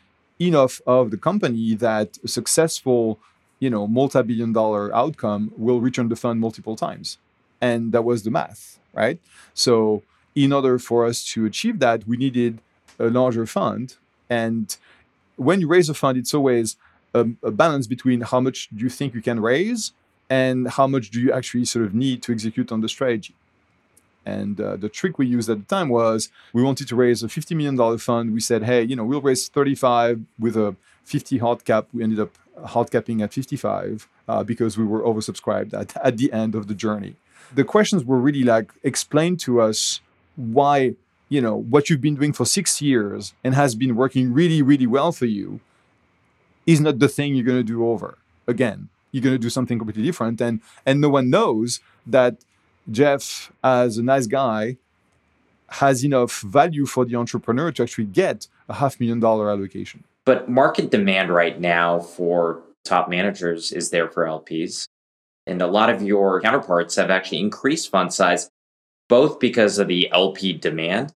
enough 0.47 0.81
of 0.85 1.11
the 1.11 1.17
company 1.17 1.75
that 1.75 2.17
a 2.23 2.27
successful, 2.27 3.19
you 3.59 3.69
know, 3.69 3.87
multi-billion 3.87 4.53
dollar 4.53 4.93
outcome 4.95 5.51
will 5.57 5.81
return 5.81 6.09
the 6.09 6.15
fund 6.15 6.39
multiple 6.39 6.75
times. 6.75 7.17
And 7.61 7.91
that 7.93 8.03
was 8.03 8.23
the 8.23 8.31
math, 8.31 8.79
right? 8.93 9.19
So 9.53 10.03
in 10.35 10.51
order 10.51 10.79
for 10.79 11.05
us 11.05 11.23
to 11.33 11.45
achieve 11.45 11.79
that, 11.79 12.07
we 12.07 12.17
needed 12.17 12.59
a 12.99 13.09
larger 13.09 13.45
fund. 13.45 13.95
And 14.29 14.75
when 15.35 15.61
you 15.61 15.67
raise 15.67 15.89
a 15.89 15.93
fund, 15.93 16.17
it's 16.17 16.33
always 16.33 16.75
a, 17.13 17.27
a 17.43 17.51
balance 17.51 17.87
between 17.87 18.21
how 18.21 18.39
much 18.39 18.69
do 18.75 18.83
you 18.83 18.89
think 18.89 19.13
you 19.13 19.21
can 19.21 19.39
raise 19.39 19.91
and 20.29 20.67
how 20.67 20.87
much 20.87 21.11
do 21.11 21.21
you 21.21 21.31
actually 21.31 21.65
sort 21.65 21.85
of 21.85 21.93
need 21.93 22.23
to 22.23 22.33
execute 22.33 22.71
on 22.71 22.81
the 22.81 22.89
strategy. 22.89 23.35
And 24.25 24.59
uh, 24.59 24.77
the 24.77 24.89
trick 24.89 25.17
we 25.17 25.27
used 25.27 25.49
at 25.49 25.59
the 25.59 25.75
time 25.75 25.89
was 25.89 26.29
we 26.53 26.63
wanted 26.63 26.87
to 26.87 26.95
raise 26.95 27.23
a 27.23 27.27
$50 27.27 27.55
million 27.55 27.97
fund. 27.97 28.33
We 28.33 28.39
said, 28.39 28.63
hey, 28.63 28.83
you 28.83 28.95
know, 28.95 29.03
we'll 29.03 29.21
raise 29.21 29.47
35 29.47 30.21
with 30.39 30.55
a 30.55 30.75
50 31.03 31.37
hard 31.39 31.65
cap. 31.65 31.87
We 31.93 32.03
ended 32.03 32.19
up 32.19 32.31
hard 32.65 32.91
capping 32.91 33.21
at 33.21 33.33
55 33.33 34.07
uh, 34.27 34.43
because 34.43 34.77
we 34.77 34.85
were 34.85 35.01
oversubscribed 35.01 35.73
at, 35.73 35.95
at 36.03 36.17
the 36.17 36.31
end 36.31 36.55
of 36.55 36.67
the 36.67 36.73
journey. 36.73 37.15
The 37.53 37.63
questions 37.63 38.03
were 38.03 38.17
really 38.19 38.43
like, 38.43 38.71
explain 38.83 39.37
to 39.37 39.61
us 39.61 39.99
why, 40.35 40.95
you 41.29 41.41
know, 41.41 41.55
what 41.55 41.89
you've 41.89 42.01
been 42.01 42.15
doing 42.15 42.33
for 42.33 42.45
six 42.45 42.81
years 42.81 43.33
and 43.43 43.53
has 43.53 43.75
been 43.75 43.95
working 43.95 44.33
really, 44.33 44.61
really 44.61 44.87
well 44.87 45.11
for 45.11 45.25
you 45.25 45.59
is 46.65 46.79
not 46.79 46.99
the 46.99 47.09
thing 47.09 47.35
you're 47.35 47.45
going 47.45 47.57
to 47.57 47.63
do 47.63 47.85
over 47.85 48.17
again. 48.47 48.89
You're 49.11 49.21
going 49.21 49.35
to 49.35 49.39
do 49.39 49.49
something 49.49 49.77
completely 49.77 50.03
different. 50.03 50.41
And, 50.41 50.61
and 50.85 51.01
no 51.01 51.09
one 51.09 51.29
knows 51.29 51.81
that 52.07 52.37
Jeff, 52.91 53.51
as 53.63 53.97
a 53.97 54.03
nice 54.03 54.27
guy, 54.27 54.77
has 55.69 56.03
enough 56.05 56.41
value 56.41 56.85
for 56.85 57.05
the 57.05 57.15
entrepreneur 57.15 57.71
to 57.71 57.83
actually 57.83 58.05
get 58.05 58.47
a 58.69 58.73
half 58.73 58.99
million 58.99 59.19
dollar 59.19 59.49
allocation. 59.49 60.03
But 60.25 60.49
market 60.49 60.91
demand 60.91 61.29
right 61.29 61.59
now 61.59 61.99
for 61.99 62.61
top 62.85 63.09
managers 63.09 63.71
is 63.71 63.89
there 63.89 64.09
for 64.09 64.25
LPs. 64.25 64.87
And 65.45 65.61
a 65.61 65.67
lot 65.67 65.89
of 65.89 66.01
your 66.01 66.41
counterparts 66.41 66.95
have 66.95 67.09
actually 67.09 67.39
increased 67.39 67.89
fund 67.89 68.13
size, 68.13 68.49
both 69.09 69.39
because 69.39 69.77
of 69.77 69.87
the 69.87 70.09
LP 70.11 70.53
demand, 70.53 71.11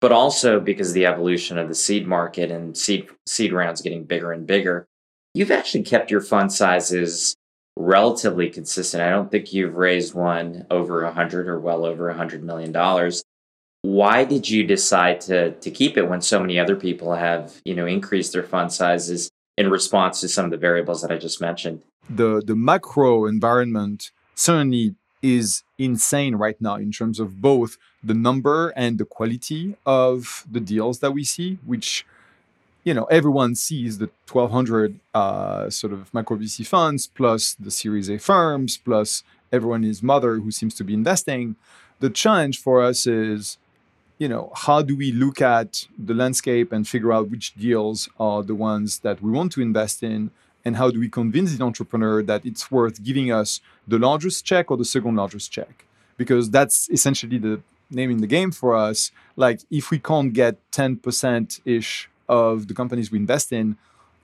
but 0.00 0.12
also 0.12 0.60
because 0.60 0.88
of 0.88 0.94
the 0.94 1.06
evolution 1.06 1.58
of 1.58 1.68
the 1.68 1.74
seed 1.74 2.06
market 2.06 2.50
and 2.50 2.76
seed, 2.76 3.08
seed 3.26 3.52
rounds 3.52 3.82
getting 3.82 4.04
bigger 4.04 4.30
and 4.30 4.46
bigger. 4.46 4.86
You've 5.34 5.50
actually 5.50 5.82
kept 5.82 6.10
your 6.10 6.20
fund 6.20 6.52
sizes 6.52 7.34
relatively 7.76 8.50
consistent. 8.50 9.02
I 9.02 9.10
don't 9.10 9.30
think 9.30 9.52
you've 9.52 9.76
raised 9.76 10.14
one 10.14 10.66
over 10.70 11.04
a 11.04 11.12
hundred 11.12 11.48
or 11.48 11.58
well 11.58 11.84
over 11.84 12.08
a 12.08 12.14
hundred 12.14 12.42
million 12.42 12.72
dollars. 12.72 13.22
Why 13.82 14.24
did 14.24 14.48
you 14.48 14.64
decide 14.64 15.20
to 15.22 15.52
to 15.52 15.70
keep 15.70 15.96
it 15.96 16.08
when 16.08 16.20
so 16.20 16.40
many 16.40 16.58
other 16.58 16.76
people 16.76 17.14
have 17.14 17.60
you 17.64 17.74
know 17.74 17.86
increased 17.86 18.32
their 18.32 18.44
fund 18.44 18.72
sizes 18.72 19.30
in 19.56 19.70
response 19.70 20.20
to 20.20 20.28
some 20.28 20.44
of 20.44 20.50
the 20.50 20.56
variables 20.56 21.02
that 21.02 21.10
I 21.10 21.16
just 21.16 21.40
mentioned? 21.40 21.82
The 22.08 22.42
the 22.44 22.56
macro 22.56 23.26
environment 23.26 24.10
certainly 24.34 24.94
is 25.22 25.62
insane 25.78 26.34
right 26.34 26.60
now 26.60 26.74
in 26.74 26.90
terms 26.90 27.20
of 27.20 27.40
both 27.40 27.78
the 28.02 28.14
number 28.14 28.70
and 28.70 28.98
the 28.98 29.04
quality 29.04 29.76
of 29.86 30.44
the 30.50 30.58
deals 30.58 30.98
that 30.98 31.12
we 31.12 31.22
see, 31.22 31.58
which 31.64 32.04
you 32.84 32.94
know 32.94 33.04
everyone 33.04 33.54
sees 33.54 33.98
the 33.98 34.10
1200 34.30 34.98
uh, 35.14 35.70
sort 35.70 35.92
of 35.92 36.12
micro 36.12 36.36
VC 36.36 36.66
funds 36.66 37.06
plus 37.06 37.54
the 37.54 37.70
Series 37.70 38.08
A 38.10 38.18
firms 38.18 38.76
plus 38.76 39.22
everyone 39.52 39.84
is 39.84 40.02
mother 40.02 40.36
who 40.36 40.50
seems 40.50 40.74
to 40.74 40.84
be 40.84 40.94
investing. 40.94 41.56
The 42.00 42.10
challenge 42.10 42.58
for 42.58 42.82
us 42.82 43.06
is, 43.06 43.58
you 44.18 44.28
know, 44.28 44.50
how 44.54 44.82
do 44.82 44.96
we 44.96 45.12
look 45.12 45.40
at 45.40 45.86
the 45.98 46.14
landscape 46.14 46.72
and 46.72 46.88
figure 46.88 47.12
out 47.12 47.30
which 47.30 47.54
deals 47.54 48.08
are 48.18 48.42
the 48.42 48.54
ones 48.54 49.00
that 49.00 49.22
we 49.22 49.30
want 49.30 49.52
to 49.52 49.60
invest 49.60 50.02
in, 50.02 50.30
and 50.64 50.76
how 50.76 50.90
do 50.90 50.98
we 50.98 51.08
convince 51.08 51.54
the 51.54 51.64
entrepreneur 51.64 52.22
that 52.22 52.44
it's 52.44 52.70
worth 52.70 53.02
giving 53.02 53.30
us 53.30 53.60
the 53.86 53.98
largest 53.98 54.44
check 54.44 54.70
or 54.70 54.76
the 54.76 54.84
second 54.84 55.14
largest 55.16 55.52
check? 55.52 55.84
Because 56.16 56.50
that's 56.50 56.88
essentially 56.90 57.38
the 57.38 57.60
name 57.90 58.10
in 58.10 58.18
the 58.18 58.26
game 58.26 58.50
for 58.50 58.74
us. 58.74 59.10
Like 59.36 59.60
if 59.70 59.90
we 59.90 59.98
can't 59.98 60.32
get 60.32 60.56
10% 60.72 61.60
ish 61.64 62.08
of 62.32 62.68
the 62.68 62.74
companies 62.74 63.10
we 63.12 63.18
invest 63.18 63.52
in 63.52 63.76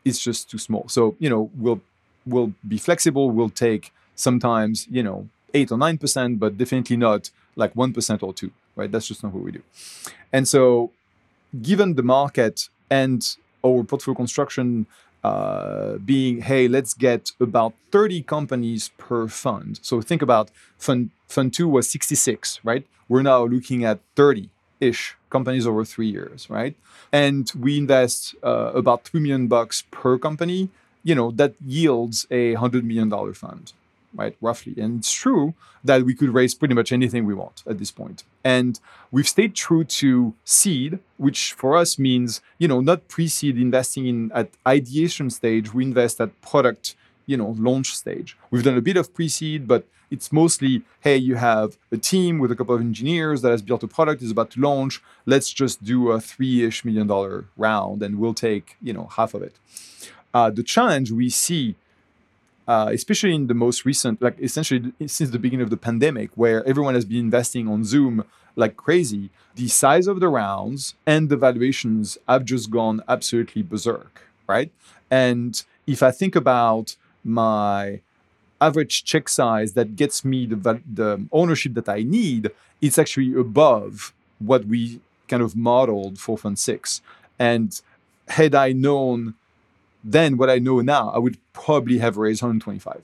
is 0.04 0.18
just 0.18 0.50
too 0.50 0.58
small. 0.58 0.84
So, 0.88 1.14
you 1.18 1.30
know, 1.32 1.50
we'll 1.56 1.80
we'll 2.26 2.52
be 2.66 2.78
flexible. 2.78 3.30
We'll 3.30 3.56
take 3.68 3.92
sometimes, 4.14 4.86
you 4.90 5.02
know, 5.02 5.28
eight 5.54 5.70
or 5.70 5.78
nine 5.78 5.98
percent, 5.98 6.40
but 6.42 6.56
definitely 6.56 6.96
not 6.96 7.30
like 7.56 7.72
one 7.76 7.92
percent 7.92 8.22
or 8.22 8.32
two. 8.32 8.50
Right? 8.76 8.90
That's 8.92 9.08
just 9.08 9.22
not 9.22 9.32
what 9.34 9.44
we 9.44 9.52
do. 9.52 9.62
And 10.32 10.46
so, 10.54 10.90
given 11.62 11.94
the 11.94 12.02
market 12.02 12.68
and 12.90 13.20
our 13.64 13.82
portfolio 13.84 14.16
construction 14.16 14.86
uh, 15.24 15.98
being, 15.98 16.42
hey, 16.42 16.68
let's 16.68 16.94
get 16.94 17.32
about 17.40 17.72
30 17.90 18.22
companies 18.22 18.90
per 18.98 19.26
fund. 19.26 19.80
So 19.82 20.00
think 20.00 20.22
about 20.22 20.50
fund 20.78 21.10
fund 21.26 21.52
two 21.52 21.68
was 21.68 21.90
66, 21.90 22.60
right? 22.64 22.86
We're 23.08 23.22
now 23.22 23.44
looking 23.44 23.84
at 23.84 23.98
30 24.14 24.48
ish 24.80 25.16
companies 25.30 25.66
over 25.66 25.84
three 25.84 26.08
years, 26.08 26.48
right? 26.50 26.74
And 27.12 27.50
we 27.58 27.78
invest 27.78 28.34
uh, 28.42 28.72
about 28.74 29.04
three 29.04 29.20
million 29.20 29.46
bucks 29.46 29.84
per 29.90 30.18
company. 30.18 30.70
You 31.02 31.14
know 31.14 31.30
that 31.32 31.54
yields 31.64 32.26
a 32.30 32.54
hundred 32.54 32.84
million 32.84 33.08
dollar 33.08 33.32
fund, 33.34 33.72
right? 34.14 34.36
Roughly. 34.40 34.74
And 34.76 35.00
it's 35.00 35.12
true 35.12 35.54
that 35.84 36.02
we 36.02 36.14
could 36.14 36.30
raise 36.30 36.54
pretty 36.54 36.74
much 36.74 36.92
anything 36.92 37.24
we 37.24 37.34
want 37.34 37.62
at 37.66 37.78
this 37.78 37.90
point. 37.90 38.24
And 38.44 38.78
we've 39.10 39.28
stayed 39.28 39.54
true 39.54 39.84
to 39.84 40.34
seed, 40.44 40.98
which 41.16 41.52
for 41.52 41.76
us 41.76 41.98
means 41.98 42.40
you 42.58 42.68
know 42.68 42.80
not 42.80 43.08
pre-seed 43.08 43.56
investing 43.58 44.06
in 44.06 44.32
at 44.32 44.50
ideation 44.66 45.30
stage. 45.30 45.72
We 45.72 45.84
invest 45.84 46.20
at 46.20 46.38
product 46.40 46.96
you 47.26 47.36
know 47.36 47.54
launch 47.58 47.94
stage. 47.94 48.36
We've 48.50 48.64
done 48.64 48.76
a 48.76 48.82
bit 48.82 48.96
of 48.96 49.14
pre-seed, 49.14 49.68
but 49.68 49.84
it's 50.10 50.32
mostly 50.32 50.82
hey, 51.00 51.16
you 51.16 51.36
have 51.36 51.76
a 51.92 51.96
team 51.96 52.38
with 52.38 52.50
a 52.50 52.56
couple 52.56 52.74
of 52.74 52.80
engineers 52.80 53.42
that 53.42 53.50
has 53.50 53.62
built 53.62 53.82
a 53.82 53.88
product, 53.88 54.22
is 54.22 54.30
about 54.30 54.50
to 54.52 54.60
launch. 54.60 55.02
Let's 55.26 55.52
just 55.52 55.84
do 55.84 56.10
a 56.10 56.20
three-ish 56.20 56.84
million 56.84 57.06
dollar 57.06 57.46
round, 57.56 58.02
and 58.02 58.18
we'll 58.18 58.34
take 58.34 58.76
you 58.82 58.92
know 58.92 59.06
half 59.16 59.34
of 59.34 59.42
it. 59.42 59.56
Uh, 60.34 60.50
the 60.50 60.62
challenge 60.62 61.10
we 61.10 61.30
see 61.30 61.76
uh, 62.68 62.90
especially 62.92 63.34
in 63.34 63.46
the 63.46 63.54
most 63.54 63.86
recent, 63.86 64.20
like 64.20 64.38
essentially 64.40 64.92
since 65.06 65.30
the 65.30 65.38
beginning 65.38 65.64
of 65.64 65.70
the 65.70 65.76
pandemic, 65.76 66.30
where 66.34 66.62
everyone 66.68 66.94
has 66.94 67.06
been 67.06 67.18
investing 67.18 67.66
on 67.66 67.82
Zoom 67.82 68.24
like 68.56 68.76
crazy, 68.76 69.30
the 69.54 69.68
size 69.68 70.06
of 70.06 70.20
the 70.20 70.28
rounds 70.28 70.94
and 71.06 71.30
the 71.30 71.36
valuations 71.36 72.18
have 72.28 72.44
just 72.44 72.70
gone 72.70 73.00
absolutely 73.08 73.62
berserk, 73.62 74.28
right? 74.46 74.70
And 75.10 75.62
if 75.86 76.02
I 76.02 76.10
think 76.10 76.36
about 76.36 76.96
my 77.24 78.00
average 78.60 79.04
check 79.04 79.28
size 79.28 79.72
that 79.74 79.96
gets 79.96 80.24
me 80.24 80.46
the, 80.46 80.80
the 80.92 81.26
ownership 81.32 81.74
that 81.74 81.88
I 81.88 82.02
need, 82.02 82.50
it's 82.80 82.98
actually 82.98 83.34
above 83.34 84.12
what 84.38 84.64
we 84.66 85.00
kind 85.28 85.42
of 85.42 85.56
modeled 85.56 86.18
for 86.18 86.38
Fund 86.38 86.58
6. 86.58 87.00
And 87.38 87.80
had 88.28 88.54
I 88.54 88.72
known 88.72 89.34
then 90.02 90.36
what 90.36 90.48
I 90.48 90.58
know 90.58 90.80
now, 90.80 91.10
I 91.10 91.18
would 91.18 91.38
probably 91.52 91.98
have 91.98 92.16
raised 92.16 92.42
125, 92.42 93.02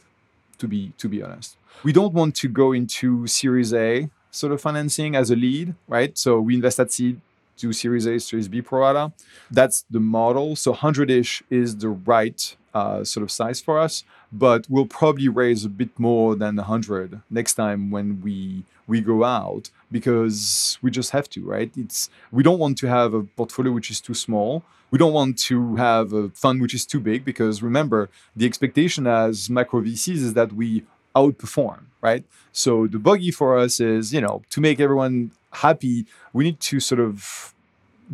to 0.58 0.68
be 0.68 0.92
to 0.98 1.08
be 1.08 1.22
honest. 1.22 1.56
We 1.82 1.92
don't 1.92 2.14
want 2.14 2.36
to 2.36 2.48
go 2.48 2.72
into 2.72 3.26
Series 3.26 3.74
A 3.74 4.08
sort 4.30 4.52
of 4.52 4.60
financing 4.60 5.14
as 5.14 5.30
a 5.30 5.36
lead, 5.36 5.74
right? 5.86 6.16
So 6.16 6.40
we 6.40 6.54
invest 6.54 6.80
at 6.80 6.92
seed 6.92 7.20
to 7.58 7.72
Series 7.72 8.06
A, 8.06 8.18
Series 8.18 8.48
B 8.48 8.60
pro 8.62 8.80
rata. 8.80 9.12
That's 9.50 9.84
the 9.90 10.00
model. 10.00 10.56
So 10.56 10.74
100-ish 10.74 11.42
is 11.50 11.76
the 11.76 11.88
right 11.88 12.56
uh, 12.74 13.04
sort 13.04 13.22
of 13.22 13.30
size 13.30 13.60
for 13.60 13.78
us, 13.78 14.04
but 14.32 14.66
we'll 14.68 14.86
probably 14.86 15.28
raise 15.28 15.64
a 15.64 15.68
bit 15.68 15.96
more 15.98 16.34
than 16.34 16.56
100 16.56 17.20
next 17.30 17.54
time 17.54 17.90
when 17.90 18.20
we 18.22 18.64
we 18.86 19.00
go 19.00 19.24
out 19.24 19.70
because 19.90 20.76
we 20.82 20.90
just 20.90 21.10
have 21.12 21.28
to, 21.30 21.42
right? 21.42 21.70
It's 21.76 22.10
we 22.30 22.42
don't 22.42 22.58
want 22.58 22.76
to 22.78 22.86
have 22.88 23.14
a 23.14 23.22
portfolio 23.22 23.72
which 23.72 23.90
is 23.90 24.00
too 24.00 24.14
small. 24.14 24.62
we 24.90 24.98
don't 24.98 25.12
want 25.12 25.36
to 25.36 25.74
have 25.74 26.12
a 26.12 26.28
fund 26.30 26.60
which 26.62 26.74
is 26.74 26.86
too 26.86 27.00
big 27.00 27.24
because 27.24 27.62
remember 27.62 28.08
the 28.36 28.46
expectation 28.46 29.06
as 29.08 29.50
macro 29.50 29.80
VCs 29.80 30.22
is 30.28 30.34
that 30.34 30.52
we 30.52 30.84
outperform, 31.16 31.80
right? 32.00 32.24
So 32.52 32.86
the 32.86 32.98
buggy 32.98 33.30
for 33.30 33.58
us 33.58 33.80
is, 33.80 34.12
you 34.12 34.20
know, 34.20 34.42
to 34.50 34.60
make 34.60 34.78
everyone 34.80 35.32
happy, 35.54 36.06
we 36.32 36.44
need 36.44 36.60
to 36.60 36.80
sort 36.80 37.00
of 37.00 37.54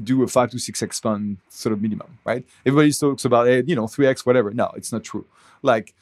do 0.04 0.22
a 0.22 0.26
five 0.26 0.50
to 0.50 0.58
six 0.58 0.82
x 0.82 1.00
fund 1.00 1.38
sort 1.48 1.72
of 1.72 1.82
minimum, 1.82 2.18
right? 2.24 2.44
Everybody 2.64 2.92
talks 2.92 3.24
about 3.24 3.48
it, 3.48 3.68
you 3.68 3.76
know, 3.76 3.86
three 3.86 4.06
x 4.06 4.24
whatever. 4.24 4.50
No, 4.52 4.70
it's 4.76 4.92
not 4.92 5.04
true. 5.04 5.26
Like 5.62 5.94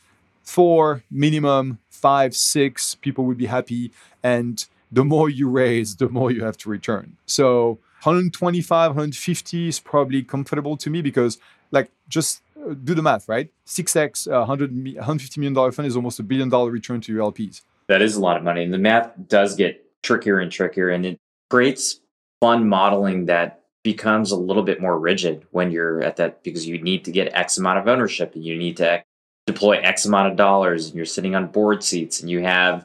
four 0.42 1.02
minimum, 1.10 1.78
five, 1.90 2.34
six, 2.34 2.94
people 2.94 3.24
would 3.26 3.38
be 3.38 3.46
happy, 3.46 3.92
and 4.22 4.66
the 4.90 5.04
more 5.04 5.28
you 5.28 5.48
raise, 5.48 5.96
the 5.96 6.08
more 6.08 6.30
you 6.30 6.44
have 6.44 6.56
to 6.58 6.70
return. 6.70 7.16
So 7.26 7.78
125, 8.02 8.90
150 8.90 9.68
is 9.68 9.80
probably 9.80 10.22
comfortable 10.22 10.76
to 10.76 10.88
me 10.88 11.02
because, 11.02 11.38
like, 11.72 11.90
just 12.08 12.42
uh, 12.56 12.74
do 12.74 12.94
the 12.94 13.02
math, 13.02 13.28
right? 13.28 13.50
6x, 13.66 14.28
uh, 14.32 14.38
100, 14.38 14.70
150 14.70 15.40
million 15.40 15.52
dollar 15.52 15.72
fund 15.72 15.86
is 15.88 15.96
almost 15.96 16.20
a 16.20 16.22
billion 16.22 16.48
dollar 16.48 16.70
return 16.70 17.00
to 17.00 17.12
your 17.12 17.30
LPs. 17.30 17.62
That 17.88 18.02
is 18.02 18.16
a 18.16 18.20
lot 18.20 18.36
of 18.36 18.42
money, 18.42 18.62
and 18.62 18.72
the 18.72 18.78
math 18.78 19.10
does 19.28 19.56
get 19.56 19.84
trickier 20.02 20.38
and 20.38 20.50
trickier, 20.52 20.90
and 20.90 21.04
it 21.04 21.20
creates 21.50 22.00
fun 22.40 22.68
modeling 22.68 23.26
that 23.26 23.62
becomes 23.82 24.30
a 24.30 24.36
little 24.36 24.62
bit 24.62 24.80
more 24.80 24.98
rigid 24.98 25.46
when 25.50 25.70
you're 25.70 26.02
at 26.02 26.16
that 26.16 26.42
because 26.42 26.66
you 26.66 26.80
need 26.80 27.04
to 27.04 27.12
get 27.12 27.34
X 27.34 27.58
amount 27.58 27.78
of 27.78 27.88
ownership 27.88 28.34
and 28.34 28.44
you 28.44 28.56
need 28.56 28.76
to 28.76 29.02
deploy 29.48 29.78
X 29.78 30.04
amount 30.04 30.30
of 30.30 30.36
dollars, 30.36 30.86
and 30.86 30.94
you're 30.94 31.06
sitting 31.06 31.34
on 31.34 31.46
board 31.46 31.82
seats, 31.82 32.20
and 32.20 32.28
you 32.30 32.42
have 32.42 32.84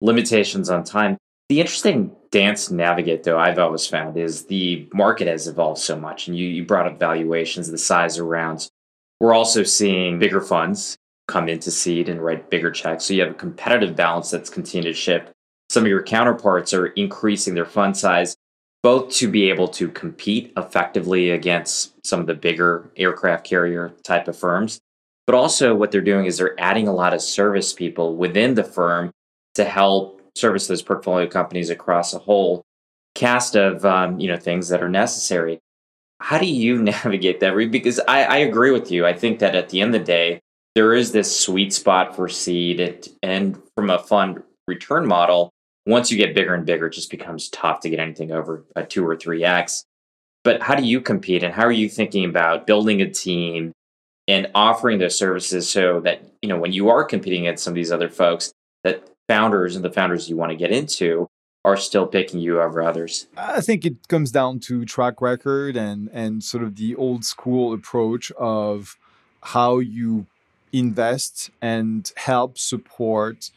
limitations 0.00 0.70
on 0.70 0.84
time. 0.84 1.18
The 1.48 1.60
interesting 1.60 2.14
dance 2.30 2.68
to 2.68 2.74
navigate, 2.74 3.24
though, 3.24 3.38
I've 3.38 3.58
always 3.58 3.86
found 3.86 4.16
is 4.16 4.46
the 4.46 4.88
market 4.94 5.26
has 5.26 5.48
evolved 5.48 5.80
so 5.80 5.96
much. 5.98 6.28
And 6.28 6.38
you, 6.38 6.46
you 6.46 6.64
brought 6.64 6.86
up 6.86 6.98
valuations, 6.98 7.68
the 7.68 7.76
size 7.76 8.18
of 8.18 8.26
rounds. 8.26 8.70
We're 9.20 9.34
also 9.34 9.62
seeing 9.62 10.18
bigger 10.18 10.40
funds 10.40 10.96
come 11.26 11.48
into 11.48 11.70
seed 11.70 12.08
and 12.08 12.22
write 12.22 12.48
bigger 12.48 12.70
checks. 12.70 13.04
So 13.04 13.14
you 13.14 13.22
have 13.22 13.30
a 13.30 13.34
competitive 13.34 13.96
balance 13.96 14.30
that's 14.30 14.50
continued 14.50 14.90
to 14.90 14.94
shift. 14.94 15.32
Some 15.70 15.84
of 15.84 15.88
your 15.88 16.02
counterparts 16.02 16.72
are 16.72 16.88
increasing 16.88 17.54
their 17.54 17.64
fund 17.64 17.96
size, 17.96 18.36
both 18.82 19.12
to 19.14 19.28
be 19.28 19.48
able 19.50 19.68
to 19.68 19.88
compete 19.88 20.52
effectively 20.56 21.30
against 21.30 21.94
some 22.06 22.20
of 22.20 22.26
the 22.26 22.34
bigger 22.34 22.90
aircraft 22.96 23.44
carrier 23.44 23.94
type 24.02 24.28
of 24.28 24.36
firms. 24.36 24.80
But 25.26 25.34
also, 25.34 25.74
what 25.74 25.90
they're 25.90 26.02
doing 26.02 26.26
is 26.26 26.36
they're 26.36 26.58
adding 26.60 26.86
a 26.86 26.94
lot 26.94 27.14
of 27.14 27.22
service 27.22 27.72
people 27.72 28.14
within 28.16 28.54
the 28.54 28.64
firm 28.64 29.10
to 29.54 29.64
help 29.64 30.20
service 30.34 30.66
those 30.66 30.82
portfolio 30.82 31.26
companies 31.26 31.70
across 31.70 32.12
a 32.12 32.18
whole 32.18 32.62
cast 33.14 33.54
of 33.54 33.84
um, 33.84 34.18
you 34.18 34.28
know 34.28 34.36
things 34.36 34.68
that 34.68 34.82
are 34.82 34.88
necessary. 34.88 35.60
How 36.20 36.38
do 36.38 36.46
you 36.46 36.82
navigate 36.82 37.40
that? 37.40 37.56
Because 37.70 38.00
I, 38.00 38.24
I 38.24 38.36
agree 38.38 38.70
with 38.70 38.90
you. 38.90 39.06
I 39.06 39.12
think 39.14 39.38
that 39.38 39.54
at 39.54 39.70
the 39.70 39.80
end 39.80 39.94
of 39.94 40.00
the 40.00 40.06
day, 40.06 40.40
there 40.74 40.92
is 40.92 41.12
this 41.12 41.40
sweet 41.40 41.72
spot 41.72 42.14
for 42.16 42.28
seed, 42.28 42.80
and, 42.80 43.08
and 43.22 43.62
from 43.76 43.90
a 43.90 43.98
fund 43.98 44.42
return 44.66 45.06
model, 45.06 45.52
once 45.86 46.10
you 46.10 46.18
get 46.18 46.34
bigger 46.34 46.54
and 46.54 46.64
bigger, 46.64 46.86
it 46.86 46.92
just 46.92 47.10
becomes 47.10 47.48
tough 47.48 47.80
to 47.80 47.90
get 47.90 47.98
anything 47.98 48.32
over 48.32 48.64
a 48.74 48.84
two 48.84 49.06
or 49.06 49.16
three 49.16 49.44
x. 49.44 49.84
But 50.42 50.62
how 50.62 50.74
do 50.74 50.84
you 50.84 51.00
compete, 51.00 51.42
and 51.42 51.54
how 51.54 51.64
are 51.64 51.72
you 51.72 51.88
thinking 51.88 52.24
about 52.24 52.66
building 52.66 53.00
a 53.00 53.08
team 53.08 53.72
and 54.28 54.50
offering 54.54 54.98
those 54.98 55.16
services 55.16 55.68
so 55.68 56.00
that 56.00 56.22
you 56.42 56.48
know 56.48 56.58
when 56.58 56.72
you 56.72 56.88
are 56.90 57.04
competing 57.04 57.46
against 57.46 57.64
some 57.64 57.72
of 57.72 57.76
these 57.76 57.92
other 57.92 58.08
folks, 58.08 58.52
that 58.82 59.08
founders 59.28 59.76
and 59.76 59.84
the 59.84 59.90
founders 59.90 60.28
you 60.28 60.36
want 60.36 60.50
to 60.50 60.56
get 60.56 60.70
into 60.70 61.26
are 61.64 61.76
still 61.78 62.06
picking 62.06 62.40
you 62.40 62.60
over 62.60 62.82
others? 62.82 63.26
I 63.36 63.62
think 63.62 63.86
it 63.86 64.08
comes 64.08 64.30
down 64.30 64.60
to 64.60 64.84
track 64.84 65.20
record 65.20 65.76
and 65.76 66.10
and 66.12 66.44
sort 66.44 66.62
of 66.62 66.76
the 66.76 66.94
old 66.94 67.24
school 67.24 67.72
approach 67.72 68.30
of 68.32 68.96
how 69.42 69.78
you 69.78 70.26
invest 70.72 71.50
and 71.62 72.10
help 72.16 72.58
support 72.58 73.50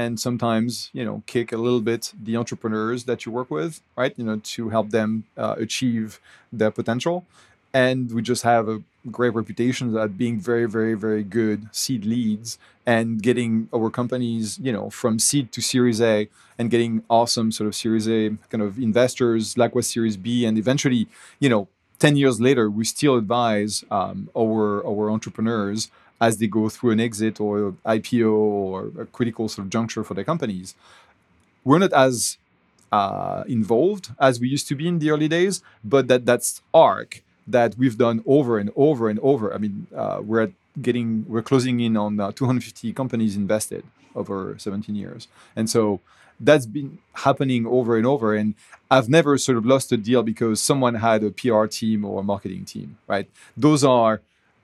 and 0.00 0.18
sometimes 0.28 0.70
you 0.98 1.04
know 1.04 1.16
kick 1.32 1.48
a 1.52 1.60
little 1.66 1.84
bit 1.90 2.02
the 2.28 2.34
entrepreneurs 2.42 3.00
that 3.08 3.18
you 3.24 3.30
work 3.38 3.50
with 3.58 3.72
right 4.00 4.12
you 4.20 4.24
know 4.28 4.38
to 4.54 4.62
help 4.76 4.86
them 4.98 5.08
uh, 5.36 5.54
achieve 5.66 6.20
their 6.60 6.72
potential. 6.80 7.16
And 7.72 8.10
we 8.16 8.20
just 8.32 8.42
have 8.42 8.64
a 8.68 8.82
great 9.18 9.34
reputation 9.40 9.84
at 10.04 10.10
being 10.22 10.36
very 10.50 10.66
very 10.76 10.94
very 11.06 11.24
good 11.40 11.58
seed 11.82 12.02
leads 12.12 12.58
and 12.94 13.06
getting 13.28 13.52
our 13.76 13.90
companies 14.00 14.46
you 14.66 14.72
know 14.76 14.86
from 15.00 15.12
seed 15.28 15.46
to 15.54 15.60
series 15.72 16.00
a 16.14 16.16
and 16.58 16.66
getting 16.74 16.92
awesome 17.18 17.48
sort 17.56 17.68
of 17.70 17.74
series 17.84 18.06
a 18.08 18.20
kind 18.52 18.62
of 18.66 18.72
investors 18.90 19.42
likewise 19.62 19.88
series 19.96 20.16
b. 20.24 20.26
And 20.48 20.54
eventually 20.64 21.02
you 21.44 21.48
know 21.52 21.62
10 21.98 22.16
years 22.16 22.36
later 22.40 22.64
we 22.78 22.84
still 22.96 23.16
advise 23.22 23.84
um, 23.98 24.18
our 24.36 24.62
our 24.90 25.04
entrepreneurs 25.16 25.80
as 26.20 26.38
they 26.38 26.46
go 26.46 26.68
through 26.68 26.90
an 26.90 27.00
exit 27.00 27.40
or 27.40 27.74
ipo 27.86 28.32
or 28.32 28.92
a 28.98 29.06
critical 29.06 29.48
sort 29.48 29.64
of 29.66 29.70
juncture 29.70 30.04
for 30.04 30.14
their 30.14 30.24
companies 30.24 30.74
we're 31.64 31.78
not 31.78 31.92
as 31.92 32.38
uh, 32.92 33.44
involved 33.46 34.10
as 34.18 34.40
we 34.40 34.48
used 34.48 34.66
to 34.66 34.74
be 34.74 34.88
in 34.88 34.98
the 34.98 35.10
early 35.10 35.28
days 35.28 35.62
but 35.84 36.08
that 36.08 36.26
that's 36.26 36.60
arc 36.74 37.22
that 37.50 37.76
we've 37.76 37.98
done 37.98 38.22
over 38.26 38.58
and 38.58 38.70
over 38.76 39.08
and 39.08 39.18
over. 39.20 39.52
I 39.54 39.58
mean, 39.58 39.86
uh, 39.94 40.20
we're 40.22 40.52
getting 40.80 41.24
we're 41.28 41.42
closing 41.42 41.80
in 41.80 41.96
on 41.96 42.20
uh, 42.20 42.32
250 42.32 42.92
companies 42.92 43.36
invested 43.36 43.84
over 44.14 44.54
17 44.58 44.94
years, 44.94 45.28
and 45.56 45.68
so 45.68 46.00
that's 46.38 46.66
been 46.66 46.98
happening 47.14 47.66
over 47.66 47.96
and 47.96 48.06
over. 48.06 48.34
And 48.34 48.54
I've 48.90 49.08
never 49.08 49.36
sort 49.38 49.58
of 49.58 49.66
lost 49.66 49.92
a 49.92 49.96
deal 49.96 50.22
because 50.22 50.60
someone 50.62 50.94
had 50.94 51.22
a 51.22 51.30
PR 51.30 51.66
team 51.66 52.04
or 52.04 52.20
a 52.20 52.24
marketing 52.24 52.64
team. 52.64 52.98
Right? 53.06 53.28
Those 53.56 53.84
are 53.84 54.20